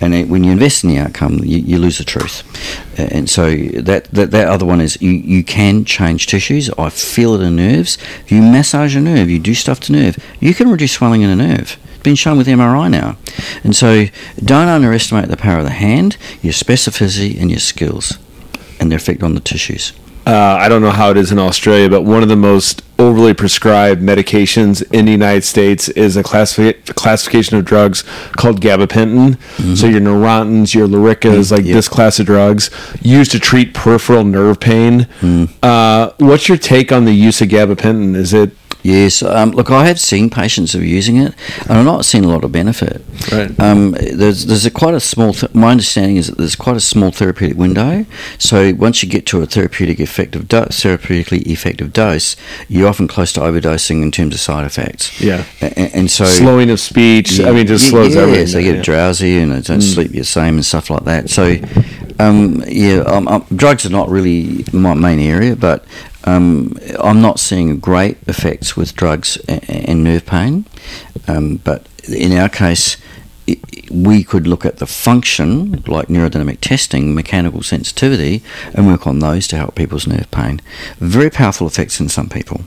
And 0.00 0.14
it, 0.14 0.28
when 0.28 0.44
you 0.44 0.52
invest 0.52 0.84
in 0.84 0.90
the 0.90 0.98
outcome, 0.98 1.38
you, 1.44 1.58
you 1.58 1.78
lose 1.78 1.98
the 1.98 2.04
truth. 2.04 2.42
And 2.98 3.28
so 3.28 3.54
that, 3.54 4.04
that, 4.12 4.30
that 4.30 4.48
other 4.48 4.66
one 4.66 4.80
is 4.80 5.00
you, 5.00 5.10
you 5.10 5.44
can 5.44 5.84
change 5.84 6.26
tissues. 6.26 6.70
I 6.70 6.90
feel 6.90 7.34
it 7.34 7.44
in 7.44 7.56
nerves. 7.56 7.98
You 8.28 8.42
massage 8.42 8.96
a 8.96 9.00
nerve, 9.00 9.28
you 9.28 9.38
do 9.38 9.54
stuff 9.54 9.80
to 9.80 9.92
nerve, 9.92 10.18
you 10.40 10.54
can 10.54 10.70
reduce 10.70 10.92
swelling 10.92 11.22
in 11.22 11.30
a 11.30 11.36
nerve 11.36 11.78
been 12.02 12.14
shown 12.14 12.38
with 12.38 12.46
MRI 12.46 12.90
now. 12.90 13.16
And 13.64 13.74
so 13.74 14.06
don't 14.42 14.68
underestimate 14.68 15.28
the 15.28 15.36
power 15.36 15.58
of 15.58 15.64
the 15.64 15.70
hand, 15.70 16.16
your 16.42 16.52
specificity, 16.52 17.40
and 17.40 17.50
your 17.50 17.60
skills 17.60 18.18
and 18.80 18.90
their 18.90 18.98
effect 18.98 19.22
on 19.22 19.34
the 19.34 19.40
tissues. 19.40 19.92
Uh, 20.24 20.56
I 20.60 20.68
don't 20.68 20.82
know 20.82 20.90
how 20.90 21.10
it 21.10 21.16
is 21.16 21.32
in 21.32 21.38
Australia, 21.38 21.90
but 21.90 22.02
one 22.02 22.22
of 22.22 22.28
the 22.28 22.36
most 22.36 22.82
overly 22.96 23.34
prescribed 23.34 24.00
medications 24.00 24.80
in 24.92 25.06
the 25.06 25.10
United 25.10 25.42
States 25.42 25.88
is 25.88 26.16
a 26.16 26.22
classifi- 26.22 26.94
classification 26.94 27.56
of 27.56 27.64
drugs 27.64 28.02
called 28.36 28.60
gabapentin. 28.60 29.34
Mm-hmm. 29.34 29.74
So 29.74 29.88
your 29.88 30.00
Neurontins, 30.00 30.74
your 30.74 30.86
Lyricas, 30.86 31.50
like 31.50 31.64
yep. 31.64 31.74
this 31.74 31.88
class 31.88 32.20
of 32.20 32.26
drugs, 32.26 32.70
used 33.00 33.32
to 33.32 33.40
treat 33.40 33.74
peripheral 33.74 34.22
nerve 34.22 34.60
pain. 34.60 35.08
Mm. 35.20 35.52
Uh, 35.60 36.12
what's 36.18 36.48
your 36.48 36.58
take 36.58 36.92
on 36.92 37.04
the 37.04 37.12
use 37.12 37.40
of 37.40 37.48
gabapentin? 37.48 38.14
Is 38.14 38.32
it 38.32 38.52
Yes, 38.82 39.22
um, 39.22 39.52
look, 39.52 39.70
I 39.70 39.86
have 39.86 40.00
seen 40.00 40.28
patients 40.28 40.72
who 40.72 40.80
are 40.80 40.84
using 40.84 41.16
it, 41.16 41.34
and 41.62 41.72
I'm 41.72 41.84
not 41.84 42.04
seeing 42.04 42.24
a 42.24 42.28
lot 42.28 42.44
of 42.44 42.50
benefit. 42.50 43.02
Right. 43.30 43.58
Um, 43.60 43.92
there's 43.92 44.46
there's 44.46 44.66
a 44.66 44.70
quite 44.70 44.94
a 44.94 45.00
small. 45.00 45.32
Th- 45.32 45.54
my 45.54 45.70
understanding 45.70 46.16
is 46.16 46.26
that 46.26 46.38
there's 46.38 46.56
quite 46.56 46.76
a 46.76 46.80
small 46.80 47.10
therapeutic 47.12 47.56
window. 47.56 48.04
So 48.38 48.74
once 48.74 49.02
you 49.02 49.08
get 49.08 49.24
to 49.26 49.40
a 49.42 49.46
therapeutic 49.46 50.00
effective 50.00 50.48
do- 50.48 50.62
therapeutically 50.62 51.46
effective 51.46 51.92
dose, 51.92 52.36
you're 52.68 52.88
often 52.88 53.06
close 53.06 53.32
to 53.34 53.40
overdosing 53.40 54.02
in 54.02 54.10
terms 54.10 54.34
of 54.34 54.40
side 54.40 54.66
effects. 54.66 55.20
Yeah. 55.20 55.44
And, 55.60 55.94
and 55.94 56.10
so 56.10 56.24
slowing 56.24 56.70
of 56.70 56.80
speech. 56.80 57.38
Yeah, 57.38 57.48
I 57.48 57.52
mean, 57.52 57.66
just 57.66 57.84
yeah, 57.84 57.90
slows 57.90 58.14
yeah, 58.14 58.22
everything. 58.22 58.46
Yeah, 58.46 58.52
so 58.52 58.58
you 58.58 58.64
get 58.64 58.76
yeah. 58.78 58.82
drowsy 58.82 59.38
and 59.38 59.50
don't 59.64 59.78
mm. 59.78 59.94
sleep 59.94 60.10
the 60.10 60.24
same 60.24 60.54
and 60.56 60.66
stuff 60.66 60.90
like 60.90 61.04
that. 61.04 61.30
So. 61.30 61.56
Um, 62.18 62.62
yeah, 62.68 62.98
um, 62.98 63.26
um, 63.26 63.44
drugs 63.56 63.84
are 63.84 63.90
not 63.90 64.08
really 64.08 64.64
my 64.72 64.94
main 64.94 65.18
area, 65.18 65.56
but 65.56 65.84
um, 66.24 66.76
I'm 67.00 67.20
not 67.20 67.40
seeing 67.40 67.78
great 67.78 68.18
effects 68.26 68.76
with 68.76 68.94
drugs 68.94 69.36
and, 69.48 70.04
nerve 70.04 70.26
pain, 70.26 70.64
um, 71.28 71.56
but 71.56 71.86
in 72.08 72.32
our 72.36 72.48
case, 72.48 72.96
we 73.90 74.24
could 74.24 74.46
look 74.46 74.64
at 74.64 74.78
the 74.78 74.86
function, 74.86 75.82
like 75.86 76.08
neurodynamic 76.08 76.58
testing, 76.60 77.14
mechanical 77.14 77.62
sensitivity, 77.62 78.42
and 78.74 78.86
work 78.86 79.06
on 79.06 79.18
those 79.18 79.46
to 79.48 79.56
help 79.56 79.74
people's 79.74 80.06
nerve 80.06 80.30
pain. 80.30 80.60
Very 80.98 81.30
powerful 81.30 81.66
effects 81.66 82.00
in 82.00 82.08
some 82.08 82.28
people. 82.28 82.62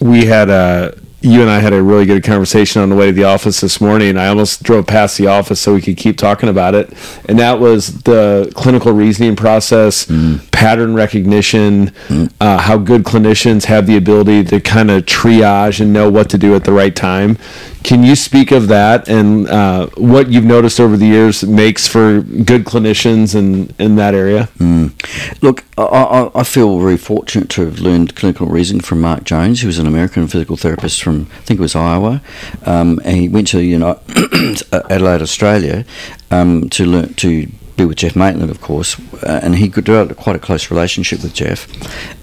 We 0.00 0.26
had 0.26 0.50
a 0.50 0.98
you 1.20 1.40
and 1.40 1.50
I 1.50 1.60
had 1.60 1.72
a 1.72 1.82
really 1.82 2.04
good 2.04 2.22
conversation 2.22 2.82
on 2.82 2.90
the 2.90 2.96
way 2.96 3.06
to 3.06 3.12
the 3.12 3.24
office 3.24 3.60
this 3.60 3.80
morning. 3.80 4.16
I 4.16 4.28
almost 4.28 4.62
drove 4.62 4.86
past 4.86 5.16
the 5.16 5.26
office 5.26 5.60
so 5.60 5.74
we 5.74 5.80
could 5.80 5.96
keep 5.96 6.18
talking 6.18 6.48
about 6.48 6.74
it. 6.74 6.92
And 7.26 7.38
that 7.38 7.58
was 7.58 8.02
the 8.02 8.52
clinical 8.54 8.92
reasoning 8.92 9.34
process, 9.34 10.06
mm. 10.06 10.50
pattern 10.52 10.94
recognition, 10.94 11.88
mm. 12.08 12.32
uh, 12.40 12.58
how 12.58 12.76
good 12.76 13.04
clinicians 13.04 13.64
have 13.64 13.86
the 13.86 13.96
ability 13.96 14.44
to 14.44 14.60
kind 14.60 14.90
of 14.90 15.04
triage 15.06 15.80
and 15.80 15.92
know 15.92 16.10
what 16.10 16.28
to 16.30 16.38
do 16.38 16.54
at 16.54 16.64
the 16.64 16.72
right 16.72 16.94
time. 16.94 17.38
Can 17.82 18.02
you 18.02 18.16
speak 18.16 18.50
of 18.50 18.66
that 18.66 19.08
and 19.08 19.48
uh, 19.48 19.86
what 19.96 20.28
you've 20.28 20.44
noticed 20.44 20.80
over 20.80 20.96
the 20.96 21.06
years 21.06 21.44
makes 21.44 21.86
for 21.86 22.20
good 22.20 22.64
clinicians 22.64 23.36
in, 23.36 23.72
in 23.78 23.94
that 23.94 24.12
area? 24.12 24.48
Mm. 24.58 24.92
Look, 25.40 25.64
I, 25.78 26.30
I, 26.34 26.42
feel 26.42 26.80
very 26.80 26.96
fortunate 26.96 27.48
to 27.50 27.66
have 27.66 27.78
learned 27.78 28.16
clinical 28.16 28.48
reasoning 28.48 28.80
from 28.80 29.02
Mark 29.02 29.22
Jones, 29.22 29.60
who 29.60 29.68
was 29.68 29.78
an 29.78 29.86
American 29.86 30.26
physical 30.26 30.56
therapist 30.56 31.00
from, 31.06 31.28
I 31.38 31.42
think 31.42 31.60
it 31.60 31.62
was 31.62 31.76
Iowa. 31.76 32.20
Um, 32.64 33.00
and 33.04 33.16
he 33.16 33.28
went 33.28 33.46
to 33.48 33.60
you 33.62 33.78
know, 33.78 34.00
Adelaide, 34.72 35.22
Australia 35.22 35.84
um, 36.32 36.68
to 36.70 36.84
learn 36.84 37.14
to 37.14 37.46
be 37.76 37.84
with 37.84 37.98
Geoff 37.98 38.16
Maitland, 38.16 38.50
of 38.50 38.60
course, 38.60 38.98
uh, 39.22 39.40
and 39.42 39.54
he 39.54 39.68
developed 39.68 40.16
quite 40.16 40.34
a 40.34 40.38
close 40.38 40.70
relationship 40.70 41.22
with 41.22 41.34
Geoff. 41.34 41.68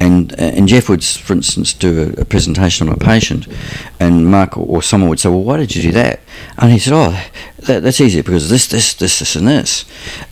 And 0.01 0.33
uh, 0.33 0.57
and 0.57 0.67
Geoff 0.67 0.89
would, 0.89 1.03
for 1.03 1.33
instance, 1.33 1.73
do 1.73 2.13
a, 2.17 2.21
a, 2.21 2.25
presentation 2.25 2.89
on 2.89 2.95
a 2.95 2.97
patient, 2.97 3.47
and 3.99 4.29
Mark 4.29 4.57
or 4.57 4.81
someone 4.81 5.09
would 5.09 5.19
say, 5.19 5.29
"Well, 5.29 5.43
why 5.43 5.57
did 5.57 5.75
you 5.75 5.81
do 5.81 5.91
that?" 5.93 6.19
And 6.57 6.71
he 6.71 6.79
said, 6.79 6.93
"Oh, 6.93 7.23
that, 7.65 7.83
that's 7.83 8.01
easy 8.01 8.21
because 8.21 8.49
this, 8.49 8.67
this, 8.67 8.93
this, 8.93 9.19
this, 9.19 9.35
and 9.35 9.47
this. 9.47 9.85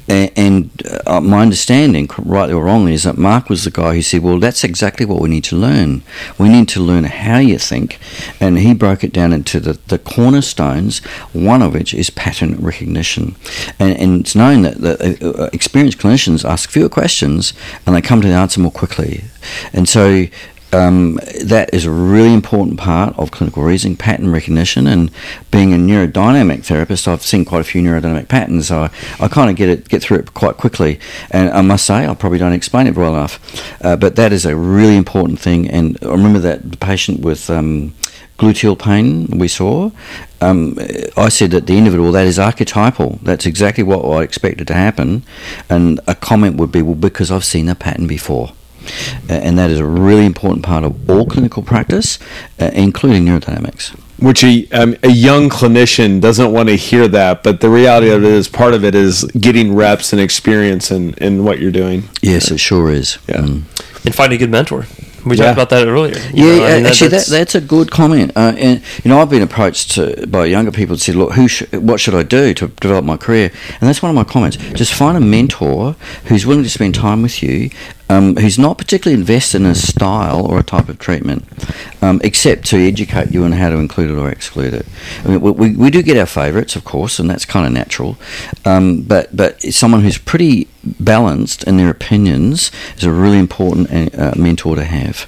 And, 0.08 0.32
and 0.36 0.84
uh, 1.06 1.22
my 1.22 1.42
understanding, 1.42 2.10
rightly 2.18 2.54
or 2.54 2.64
wrongly, 2.64 2.94
is 2.94 3.04
that 3.04 3.18
Mark 3.18 3.50
was 3.50 3.64
the 3.64 3.72
guy 3.72 3.96
who 3.96 4.02
said, 4.02 4.22
"Well, 4.22 4.40
that's 4.40 4.64
exactly 4.64 5.06
what 5.06 5.22
we 5.22 5.30
need 5.30 5.44
to 5.46 5.56
learn. 5.56 6.04
We 6.38 6.50
need 6.50 6.70
to 6.70 6.80
learn 6.80 7.06
how 7.06 7.38
you 7.38 7.58
think." 7.58 8.00
And 8.40 8.60
he 8.60 8.74
broke 8.74 9.04
it 9.04 9.14
down 9.14 9.34
into 9.34 9.60
the, 9.60 9.80
the 9.88 10.00
cornerstones. 10.00 11.00
One 11.34 11.62
of 11.62 11.74
which 11.74 11.94
is 11.94 12.10
pattern 12.10 12.58
recognition, 12.58 13.36
and, 13.80 13.98
and 13.98 14.22
it's 14.22 14.36
known 14.36 14.62
that, 14.64 14.78
that 14.82 15.24
uh, 15.24 15.50
experienced 15.54 15.98
clinicians 15.98 16.48
ask 16.48 16.70
fewer 16.70 16.90
questions 16.90 17.54
and 17.86 17.96
they 17.96 18.02
come 18.02 18.22
to 18.22 18.28
the 18.28 18.34
answer 18.34 18.60
more 18.60 18.72
quickly. 18.72 19.24
And 19.74 19.88
so 19.88 20.26
um, 20.74 21.20
that 21.44 21.74
is 21.74 21.86
a 21.86 21.92
really 21.92 22.34
important 22.34 22.80
part 22.80 23.18
of 23.18 23.32
clinical 23.32 23.64
reasoning, 23.64 23.98
pattern 23.98 24.32
recognition, 24.32 24.88
and 24.88 25.12
being 25.52 25.74
a 25.74 25.78
neurodynamic 25.78 26.66
therapist, 26.66 27.08
I've 27.08 27.22
seen 27.22 27.46
quite 27.46 27.62
a 27.62 27.64
few 27.64 27.82
neurodynamic 27.82 28.28
patterns, 28.28 28.68
so 28.68 28.84
I, 28.84 28.92
I 29.20 29.28
kind 29.28 29.50
of 29.50 29.56
get 29.56 29.70
it, 29.70 29.90
get 29.90 30.02
through 30.02 30.20
it 30.20 30.34
quite 30.34 30.58
quickly. 30.58 31.00
And 31.30 31.50
I 31.50 31.62
must 31.62 31.86
say, 31.86 32.06
I 32.06 32.14
probably 32.14 32.40
don't 32.40 32.54
explain 32.54 32.88
it 32.88 32.96
well 32.96 33.14
enough, 33.14 33.40
uh, 33.84 33.96
but 33.96 34.16
that 34.16 34.32
is 34.32 34.46
a 34.46 34.56
really 34.56 34.96
important 34.96 35.40
thing. 35.40 35.70
And 35.70 35.98
I 36.02 36.08
remember 36.08 36.40
that 36.40 36.72
the 36.72 36.78
patient 36.78 37.20
with 37.20 37.50
um, 37.50 37.94
gluteal 38.38 38.80
pain 38.80 39.28
we 39.38 39.48
saw, 39.48 39.92
um, 40.40 40.78
I 41.16 41.30
said 41.30 41.54
at 41.54 41.68
the 41.68 41.78
end 41.78 41.88
of 41.88 41.94
it 41.94 42.00
all, 42.00 42.12
that 42.14 42.26
is 42.26 42.40
archetypal. 42.40 43.20
That's 43.22 43.46
exactly 43.46 43.84
what 43.84 44.04
I 44.04 44.24
expected 44.24 44.68
to 44.68 44.74
happen. 44.74 45.24
And 45.70 46.00
a 46.08 46.16
comment 46.16 46.56
would 46.56 46.72
be, 46.72 46.82
well, 46.82 46.96
because 46.96 47.30
I've 47.30 47.46
seen 47.46 47.68
the 47.68 47.76
pattern 47.76 48.08
before 48.08 48.54
and 49.30 49.58
that 49.58 49.70
is 49.72 49.80
a 49.80 49.86
really 49.86 50.26
important 50.26 50.66
part 50.66 50.84
of 50.84 51.10
all 51.10 51.26
clinical 51.26 51.64
practice, 51.64 52.20
uh, 52.60 52.72
including 52.74 53.26
neurodynamics. 53.26 53.96
Which 54.20 54.44
a, 54.44 54.68
um, 54.72 54.96
a 55.02 55.10
young 55.10 55.50
clinician 55.50 56.22
doesn't 56.22 56.52
want 56.52 56.70
to 56.70 56.76
hear 56.76 57.08
that, 57.08 57.42
but 57.42 57.60
the 57.60 57.70
reality 57.70 58.12
of 58.12 58.24
it 58.24 58.30
is 58.30 58.48
part 58.48 58.76
of 58.76 58.86
it 58.86 58.94
is 58.94 59.24
getting 59.24 59.74
reps 59.74 60.14
and 60.14 60.22
experience 60.22 60.92
in, 60.92 61.16
in 61.16 61.44
what 61.44 61.60
you're 61.60 61.72
doing. 61.72 62.04
Yes, 62.22 62.52
it 62.52 62.60
sure 62.60 62.92
is. 62.92 63.18
Yeah. 63.28 63.38
Mm. 63.38 63.64
And 64.06 64.16
finding 64.16 64.38
a 64.38 64.40
good 64.40 64.52
mentor. 64.52 64.86
We 65.26 65.36
Yeah. 65.38 65.46
talked 65.54 65.58
about 65.58 65.70
that 65.70 65.88
earlier. 65.88 66.16
Yeah, 66.34 66.46
know, 66.46 66.66
I 66.66 66.76
mean, 66.78 66.86
actually, 66.86 67.08
that, 67.10 67.26
that's- 67.28 67.28
that's 67.28 67.56
a 67.56 67.62
good 67.62 67.92
comment. 67.92 68.32
Uh, 68.36 68.54
and 68.58 68.82
you 69.04 69.10
know, 69.10 69.20
I've 69.22 69.30
been 69.30 69.42
approached 69.42 69.92
to, 69.92 70.26
by 70.28 70.46
younger 70.46 70.72
people 70.72 70.96
that 70.96 71.02
said, 71.02 71.16
"Look, 71.16 71.34
who 71.34 71.48
sh- 71.48 71.64
what 71.74 72.00
should 72.00 72.16
I 72.16 72.24
do 72.24 72.54
to 72.56 72.68
develop 72.80 73.06
my 73.06 73.18
career?" 73.18 73.52
And 73.80 73.88
that's 73.88 74.02
one 74.02 74.10
of 74.10 74.16
my 74.16 74.24
comments. 74.24 74.58
Just 74.74 74.94
find 74.94 75.16
a 75.18 75.22
mentor 75.22 75.96
who's 76.26 76.46
willing 76.46 76.64
to 76.64 76.70
spend 76.70 76.96
time 76.96 77.22
with 77.22 77.44
you, 77.44 77.70
um, 78.10 78.36
who's 78.38 78.58
not 78.58 78.78
particularly 78.78 79.20
invested 79.20 79.62
in 79.62 79.68
a 79.68 79.76
style 79.76 80.46
or 80.46 80.60
a 80.60 80.64
type 80.64 80.90
of 80.90 80.98
treatment, 81.00 81.46
um, 82.02 82.20
except 82.24 82.66
to 82.68 82.78
educate 82.78 83.32
you 83.32 83.44
on 83.44 83.52
how 83.54 83.70
to 83.70 83.78
include 83.78 84.10
it 84.12 84.16
or 84.18 84.30
exclude 84.30 84.74
it. 84.74 84.86
I 85.24 85.28
mean, 85.30 85.42
we, 85.42 85.52
we, 85.52 85.76
we 85.76 85.90
do 85.92 86.02
get 86.02 86.18
our 86.18 86.26
favourites, 86.26 86.76
of 86.76 86.84
course, 86.84 87.20
and 87.20 87.30
that's 87.30 87.46
kind 87.46 87.66
of 87.66 87.72
natural. 87.74 88.18
Um, 88.66 89.02
but 89.04 89.36
but 89.36 89.62
someone 89.62 90.02
who's 90.02 90.18
pretty 90.18 90.68
balanced 90.84 91.64
in 91.64 91.78
their 91.78 91.90
opinions 91.90 92.72
is 92.98 93.04
a 93.04 93.12
really 93.12 93.40
important 93.40 94.16
uh, 94.18 94.34
mentor 94.36 94.76
to 94.76 94.84
have. 94.84 95.28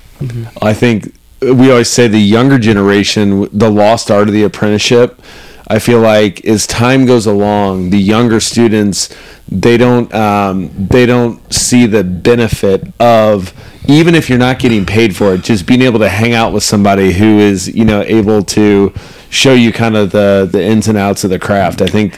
I 0.61 0.73
think 0.73 1.13
we 1.41 1.69
always 1.71 1.89
say 1.89 2.07
the 2.07 2.19
younger 2.19 2.57
generation, 2.57 3.49
the 3.51 3.69
lost 3.69 4.09
art 4.09 4.27
of 4.27 4.33
the 4.33 4.43
apprenticeship. 4.43 5.21
I 5.67 5.79
feel 5.79 5.99
like 5.99 6.45
as 6.45 6.67
time 6.67 7.05
goes 7.05 7.25
along, 7.25 7.89
the 7.89 7.97
younger 7.99 8.39
students 8.39 9.09
they 9.49 9.77
don't 9.77 10.13
um, 10.13 10.71
they 10.87 11.05
don't 11.05 11.53
see 11.53 11.85
the 11.85 12.03
benefit 12.03 12.83
of 12.99 13.53
even 13.87 14.15
if 14.15 14.29
you're 14.29 14.39
not 14.39 14.59
getting 14.59 14.85
paid 14.85 15.15
for 15.15 15.33
it, 15.33 15.43
just 15.43 15.67
being 15.67 15.81
able 15.81 15.99
to 15.99 16.09
hang 16.09 16.33
out 16.33 16.53
with 16.53 16.63
somebody 16.63 17.13
who 17.13 17.39
is 17.39 17.67
you 17.67 17.85
know 17.85 18.01
able 18.01 18.43
to 18.43 18.93
show 19.33 19.53
you 19.53 19.73
kind 19.73 19.97
of 19.97 20.11
the 20.11 20.47
the 20.49 20.63
ins 20.63 20.87
and 20.87 20.97
outs 20.97 21.23
of 21.23 21.29
the 21.31 21.39
craft. 21.39 21.81
I 21.81 21.87
think 21.87 22.17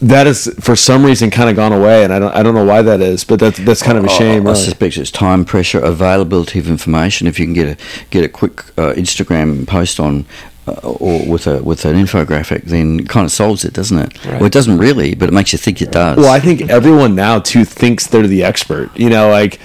that 0.00 0.26
is 0.26 0.46
for 0.60 0.76
some 0.76 1.04
reason 1.04 1.30
kind 1.30 1.50
of 1.50 1.56
gone 1.56 1.72
away, 1.72 2.04
and 2.04 2.12
I 2.12 2.18
don't 2.18 2.34
I 2.34 2.42
don't 2.42 2.54
know 2.54 2.64
why 2.64 2.82
that 2.82 3.00
is, 3.00 3.24
but 3.24 3.40
that's 3.40 3.58
that's 3.58 3.82
kind 3.82 3.98
of 3.98 4.04
a 4.04 4.08
shame. 4.08 4.46
I, 4.46 4.50
I 4.50 4.52
really. 4.52 4.64
suspect 4.64 4.96
it's 4.96 5.10
time 5.10 5.44
pressure, 5.44 5.80
availability 5.80 6.58
of 6.58 6.68
information. 6.68 7.26
If 7.26 7.38
you 7.38 7.46
can 7.46 7.54
get 7.54 7.68
a 7.68 8.06
get 8.10 8.24
a 8.24 8.28
quick 8.28 8.60
uh, 8.78 8.94
Instagram 8.94 9.66
post 9.66 10.00
on. 10.00 10.24
Uh, 10.68 10.72
or 10.82 11.26
with 11.26 11.46
a 11.46 11.62
with 11.62 11.86
an 11.86 11.96
infographic, 11.96 12.64
then 12.64 13.00
it 13.00 13.08
kind 13.08 13.24
of 13.24 13.32
solves 13.32 13.64
it, 13.64 13.72
doesn't 13.72 13.98
it? 13.98 14.26
Right. 14.26 14.34
Well, 14.34 14.44
it 14.44 14.52
doesn't 14.52 14.76
really, 14.76 15.14
but 15.14 15.30
it 15.30 15.32
makes 15.32 15.52
you 15.54 15.58
think 15.58 15.80
it 15.80 15.90
does. 15.90 16.18
Well, 16.18 16.30
I 16.30 16.38
think 16.38 16.68
everyone 16.68 17.14
now 17.14 17.38
too 17.38 17.64
thinks 17.64 18.06
they're 18.06 18.26
the 18.26 18.44
expert. 18.44 18.94
You 18.94 19.08
know, 19.08 19.30
like 19.30 19.58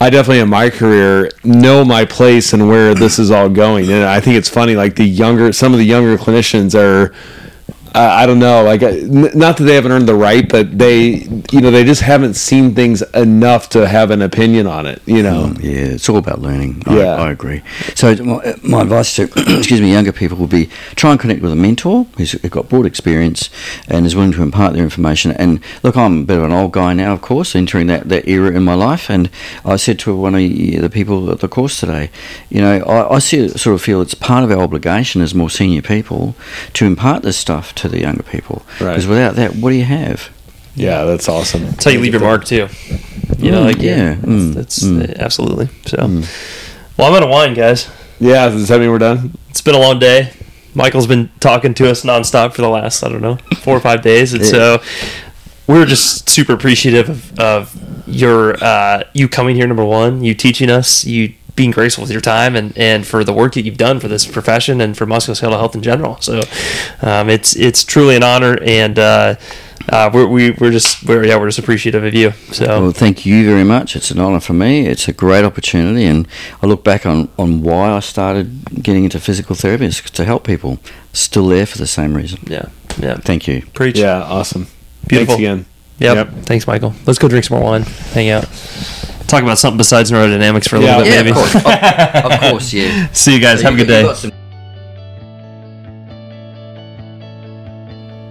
I 0.00 0.10
definitely 0.10 0.40
in 0.40 0.48
my 0.48 0.70
career 0.70 1.30
know 1.42 1.84
my 1.84 2.04
place 2.04 2.52
and 2.52 2.68
where 2.68 2.94
this 2.94 3.18
is 3.18 3.30
all 3.30 3.48
going. 3.48 3.90
And 3.90 4.04
I 4.04 4.20
think 4.20 4.36
it's 4.36 4.48
funny, 4.48 4.76
like 4.76 4.94
the 4.94 5.04
younger, 5.04 5.52
some 5.52 5.72
of 5.72 5.78
the 5.78 5.84
younger 5.84 6.16
clinicians 6.16 6.74
are. 6.78 7.12
Uh, 7.98 8.14
I 8.14 8.26
don't 8.26 8.38
know, 8.38 8.62
like 8.62 8.80
not 8.80 9.56
that 9.56 9.64
they 9.64 9.74
haven't 9.74 9.90
earned 9.90 10.08
the 10.08 10.14
right, 10.14 10.48
but 10.48 10.78
they, 10.78 11.26
you 11.50 11.60
know, 11.60 11.72
they 11.72 11.82
just 11.82 12.02
haven't 12.02 12.34
seen 12.34 12.72
things 12.72 13.02
enough 13.12 13.68
to 13.70 13.88
have 13.88 14.12
an 14.12 14.22
opinion 14.22 14.68
on 14.68 14.86
it. 14.86 15.02
You 15.04 15.24
know, 15.24 15.52
Yeah, 15.58 15.96
it's 15.96 16.08
all 16.08 16.18
about 16.18 16.40
learning. 16.40 16.84
Yeah. 16.88 17.16
I, 17.16 17.26
I 17.26 17.30
agree. 17.32 17.62
So 17.96 18.14
my, 18.22 18.54
my 18.62 18.82
advice 18.82 19.16
to 19.16 19.24
excuse 19.36 19.80
me 19.80 19.90
younger 19.90 20.12
people 20.12 20.38
would 20.38 20.50
be 20.50 20.66
try 20.94 21.10
and 21.10 21.18
connect 21.18 21.42
with 21.42 21.50
a 21.50 21.56
mentor 21.56 22.04
who's 22.16 22.36
got 22.36 22.68
broad 22.68 22.86
experience 22.86 23.50
and 23.88 24.06
is 24.06 24.14
willing 24.14 24.30
to 24.30 24.42
impart 24.44 24.74
their 24.74 24.84
information. 24.84 25.32
And 25.32 25.60
look, 25.82 25.96
I'm 25.96 26.20
a 26.20 26.24
bit 26.24 26.38
of 26.38 26.44
an 26.44 26.52
old 26.52 26.70
guy 26.70 26.92
now, 26.92 27.14
of 27.14 27.20
course, 27.20 27.56
entering 27.56 27.88
that, 27.88 28.08
that 28.10 28.28
era 28.28 28.52
in 28.52 28.62
my 28.62 28.74
life. 28.74 29.10
And 29.10 29.28
I 29.64 29.74
said 29.74 29.98
to 30.00 30.14
one 30.14 30.36
of 30.36 30.40
the 30.40 30.88
people 30.88 31.32
at 31.32 31.40
the 31.40 31.48
course 31.48 31.80
today, 31.80 32.10
you 32.48 32.60
know, 32.60 32.78
I, 32.78 33.16
I 33.16 33.18
see, 33.18 33.48
sort 33.48 33.74
of 33.74 33.82
feel 33.82 34.00
it's 34.00 34.14
part 34.14 34.44
of 34.44 34.52
our 34.52 34.60
obligation 34.60 35.20
as 35.20 35.34
more 35.34 35.50
senior 35.50 35.82
people 35.82 36.36
to 36.74 36.86
impart 36.86 37.24
this 37.24 37.36
stuff 37.36 37.74
to 37.74 37.87
the 37.88 38.00
younger 38.00 38.22
people. 38.22 38.62
Right. 38.80 38.90
Because 38.90 39.06
without 39.06 39.36
that, 39.36 39.56
what 39.56 39.70
do 39.70 39.76
you 39.76 39.84
have? 39.84 40.30
yeah, 40.74 41.04
that's 41.04 41.28
awesome. 41.28 41.64
That's 41.64 41.84
how 41.84 41.90
you 41.90 42.00
leave 42.00 42.12
your 42.12 42.22
mark 42.22 42.44
too. 42.44 42.68
You 43.38 43.50
know, 43.50 43.62
Mm, 43.62 43.64
like 43.64 43.78
yeah, 43.78 44.14
that's, 44.14 44.24
mm, 44.26 44.54
that's 44.54 44.78
mm. 44.84 45.10
uh, 45.10 45.14
absolutely. 45.22 45.68
So, 45.86 45.96
well, 46.96 47.08
I'm 47.08 47.14
out 47.14 47.22
of 47.24 47.28
wine, 47.30 47.54
guys. 47.54 47.90
Yeah, 48.20 48.48
does 48.48 48.68
that 48.68 48.80
mean 48.80 48.90
we're 48.90 48.98
done? 48.98 49.36
It's 49.50 49.60
been 49.60 49.74
a 49.74 49.78
long 49.80 49.98
day. 49.98 50.32
Michael's 50.74 51.06
been 51.08 51.30
talking 51.40 51.74
to 51.74 51.90
us 51.90 52.02
nonstop 52.04 52.52
for 52.54 52.62
the 52.62 52.68
last 52.68 53.02
I 53.02 53.08
don't 53.08 53.22
know 53.22 53.36
four 53.62 53.76
or 53.76 53.80
five 53.80 54.02
days, 54.02 54.32
and 54.34 54.42
Yeah. 54.44 54.50
so 54.50 54.82
we're 55.66 55.84
just 55.86 56.28
super 56.28 56.52
appreciative 56.52 57.08
of, 57.10 57.38
of 57.40 58.08
your 58.08 58.56
uh, 58.62 59.02
you 59.14 59.28
coming 59.28 59.56
here. 59.56 59.66
Number 59.66 59.84
one, 59.84 60.22
you 60.22 60.34
teaching 60.34 60.70
us, 60.70 61.04
you 61.04 61.34
being 61.58 61.72
graceful 61.72 62.02
with 62.02 62.10
your 62.10 62.22
time, 62.22 62.56
and, 62.56 62.72
and 62.78 63.06
for 63.06 63.24
the 63.24 63.32
work 63.34 63.52
that 63.54 63.62
you've 63.66 63.76
done 63.76 64.00
for 64.00 64.08
this 64.08 64.24
profession 64.24 64.80
and 64.80 64.96
for 64.96 65.04
musculoskeletal 65.06 65.58
health 65.58 65.74
in 65.74 65.82
general. 65.82 66.16
So 66.20 66.40
um, 67.02 67.28
it's 67.28 67.54
it's 67.56 67.84
truly 67.84 68.16
an 68.16 68.22
honor, 68.22 68.56
and 68.62 68.98
uh, 68.98 69.34
uh, 69.90 70.10
we're 70.14 70.26
we, 70.26 70.50
we're 70.52 70.70
just 70.70 71.04
we're 71.04 71.24
yeah 71.24 71.36
we're 71.36 71.48
just 71.48 71.58
appreciative 71.58 72.04
of 72.04 72.14
you. 72.14 72.30
So 72.52 72.66
Well, 72.82 72.92
thank 72.92 73.26
you 73.26 73.44
very 73.44 73.64
much. 73.64 73.96
It's 73.96 74.10
an 74.10 74.20
honour 74.20 74.40
for 74.40 74.52
me. 74.54 74.86
It's 74.86 75.08
a 75.08 75.12
great 75.12 75.44
opportunity, 75.44 76.04
and 76.04 76.26
I 76.62 76.66
look 76.66 76.84
back 76.84 77.04
on, 77.04 77.28
on 77.36 77.62
why 77.62 77.90
I 77.90 78.00
started 78.00 78.82
getting 78.82 79.04
into 79.04 79.18
physical 79.20 79.56
therapy 79.56 79.86
is 79.86 80.00
to 80.00 80.24
help 80.24 80.44
people. 80.44 80.78
Still 81.12 81.48
there 81.48 81.66
for 81.66 81.78
the 81.78 81.86
same 81.86 82.14
reason. 82.16 82.38
yeah 82.46 82.68
yeah 82.98 83.16
Thank 83.16 83.48
you. 83.48 83.62
preach. 83.74 83.98
Yeah, 83.98 84.22
awesome. 84.22 84.66
Beautiful. 85.08 85.36
Thanks 85.36 85.40
again. 85.40 85.66
Yep. 86.00 86.16
Yep. 86.16 86.28
Thanks, 86.46 86.66
Michael. 86.66 86.94
Let's 87.06 87.18
go 87.18 87.28
drink 87.28 87.44
some 87.44 87.58
more 87.58 87.70
wine. 87.70 87.82
Hang 88.12 88.30
out. 88.30 88.46
Talk 89.28 89.42
about 89.42 89.58
something 89.58 89.78
besides 89.78 90.10
neurodynamics 90.10 90.68
for 90.68 90.76
a 90.76 90.80
Yeah. 90.80 90.96
little 90.98 91.04
bit, 91.04 91.12
Yeah, 91.12 91.22
maybe. 91.22 91.30
of 91.30 91.36
course. 91.36 91.54
of, 92.24 92.32
of 92.32 92.40
course, 92.50 92.72
yeah. 92.72 93.08
See 93.12 93.34
you 93.34 93.40
guys. 93.40 93.60
Have 93.62 93.74
a 93.74 93.76
good 93.76 93.86
day. 93.86 94.12
Some- 94.14 94.32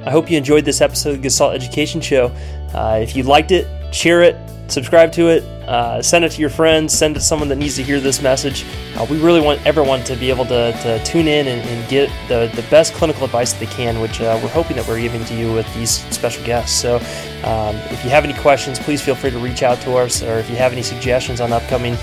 I 0.06 0.10
hope 0.10 0.32
you 0.32 0.38
enjoyed 0.38 0.64
this 0.66 0.80
episode 0.82 1.10
of 1.12 1.16
the 1.18 1.22
Gestalt 1.24 1.54
Education 1.54 2.00
Show. 2.02 2.32
Uh, 2.74 3.00
if 3.02 3.16
you 3.16 3.24
liked 3.24 3.52
it, 3.52 3.68
share 3.94 4.22
it, 4.22 4.36
subscribe 4.68 5.12
to 5.14 5.30
it, 5.30 5.44
uh, 5.68 6.02
send 6.02 6.24
it 6.24 6.32
to 6.32 6.42
your 6.42 6.50
friends, 6.50 6.98
send 6.98 7.16
it 7.16 7.20
to 7.20 7.26
someone 7.26 7.50
that 7.50 7.58
needs 7.58 7.76
to 7.76 7.84
hear 7.84 8.00
this 8.00 8.22
message. 8.22 8.66
Uh, 8.96 9.06
we 9.10 9.20
really 9.20 9.42
want 9.42 9.64
everyone 9.66 10.04
to 10.06 10.16
be 10.16 10.30
able 10.30 10.46
to, 10.46 10.72
to 10.82 11.04
tune 11.04 11.28
in 11.28 11.48
and, 11.48 11.62
and 11.68 11.90
get 11.90 12.10
the, 12.28 12.50
the 12.56 12.66
best 12.70 12.94
clinical 12.94 13.26
advice 13.26 13.54
that 13.54 13.60
they 13.60 13.74
can, 13.74 14.00
which 14.00 14.22
uh, 14.22 14.40
we're 14.42 14.50
hoping 14.50 14.78
that 14.78 14.88
we're 14.88 15.00
giving 15.00 15.24
to 15.26 15.36
you 15.36 15.54
with 15.54 15.72
these 15.76 15.92
special 16.14 16.44
guests. 16.46 16.80
So 16.80 16.98
um, 17.44 17.76
if 17.92 18.04
you 18.04 18.10
have 18.10 18.24
any 18.24 18.34
questions, 18.36 18.80
please 18.80 19.02
feel 19.02 19.16
free 19.16 19.32
to 19.32 19.40
reach 19.40 19.64
out 19.64 19.80
to 19.82 19.96
us, 19.98 20.24
or 20.24 20.38
if 20.38 20.50
you 20.50 20.56
have 20.56 20.72
any 20.72 20.84
suggestions 20.84 21.42
on 21.42 21.52
upcoming 21.52 21.98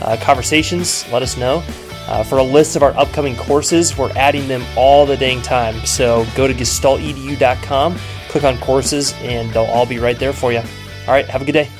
uh, 0.00 0.16
conversations, 0.20 1.10
let 1.10 1.22
us 1.22 1.36
know. 1.36 1.62
Uh, 2.08 2.22
for 2.22 2.38
a 2.38 2.42
list 2.42 2.74
of 2.74 2.82
our 2.82 2.96
upcoming 2.96 3.36
courses, 3.36 3.98
we're 3.98 4.10
adding 4.16 4.48
them 4.48 4.64
all 4.76 5.04
the 5.04 5.16
dang 5.16 5.42
time. 5.42 5.74
So 5.84 6.24
go 6.34 6.48
to 6.48 6.54
gestaltedu.com, 6.54 7.98
click 8.28 8.44
on 8.44 8.58
courses, 8.58 9.14
and 9.22 9.50
they'll 9.52 9.64
all 9.64 9.86
be 9.86 9.98
right 9.98 10.18
there 10.18 10.32
for 10.32 10.52
you. 10.52 10.58
All 10.58 11.14
right, 11.14 11.26
have 11.26 11.42
a 11.42 11.44
good 11.44 11.52
day. 11.52 11.70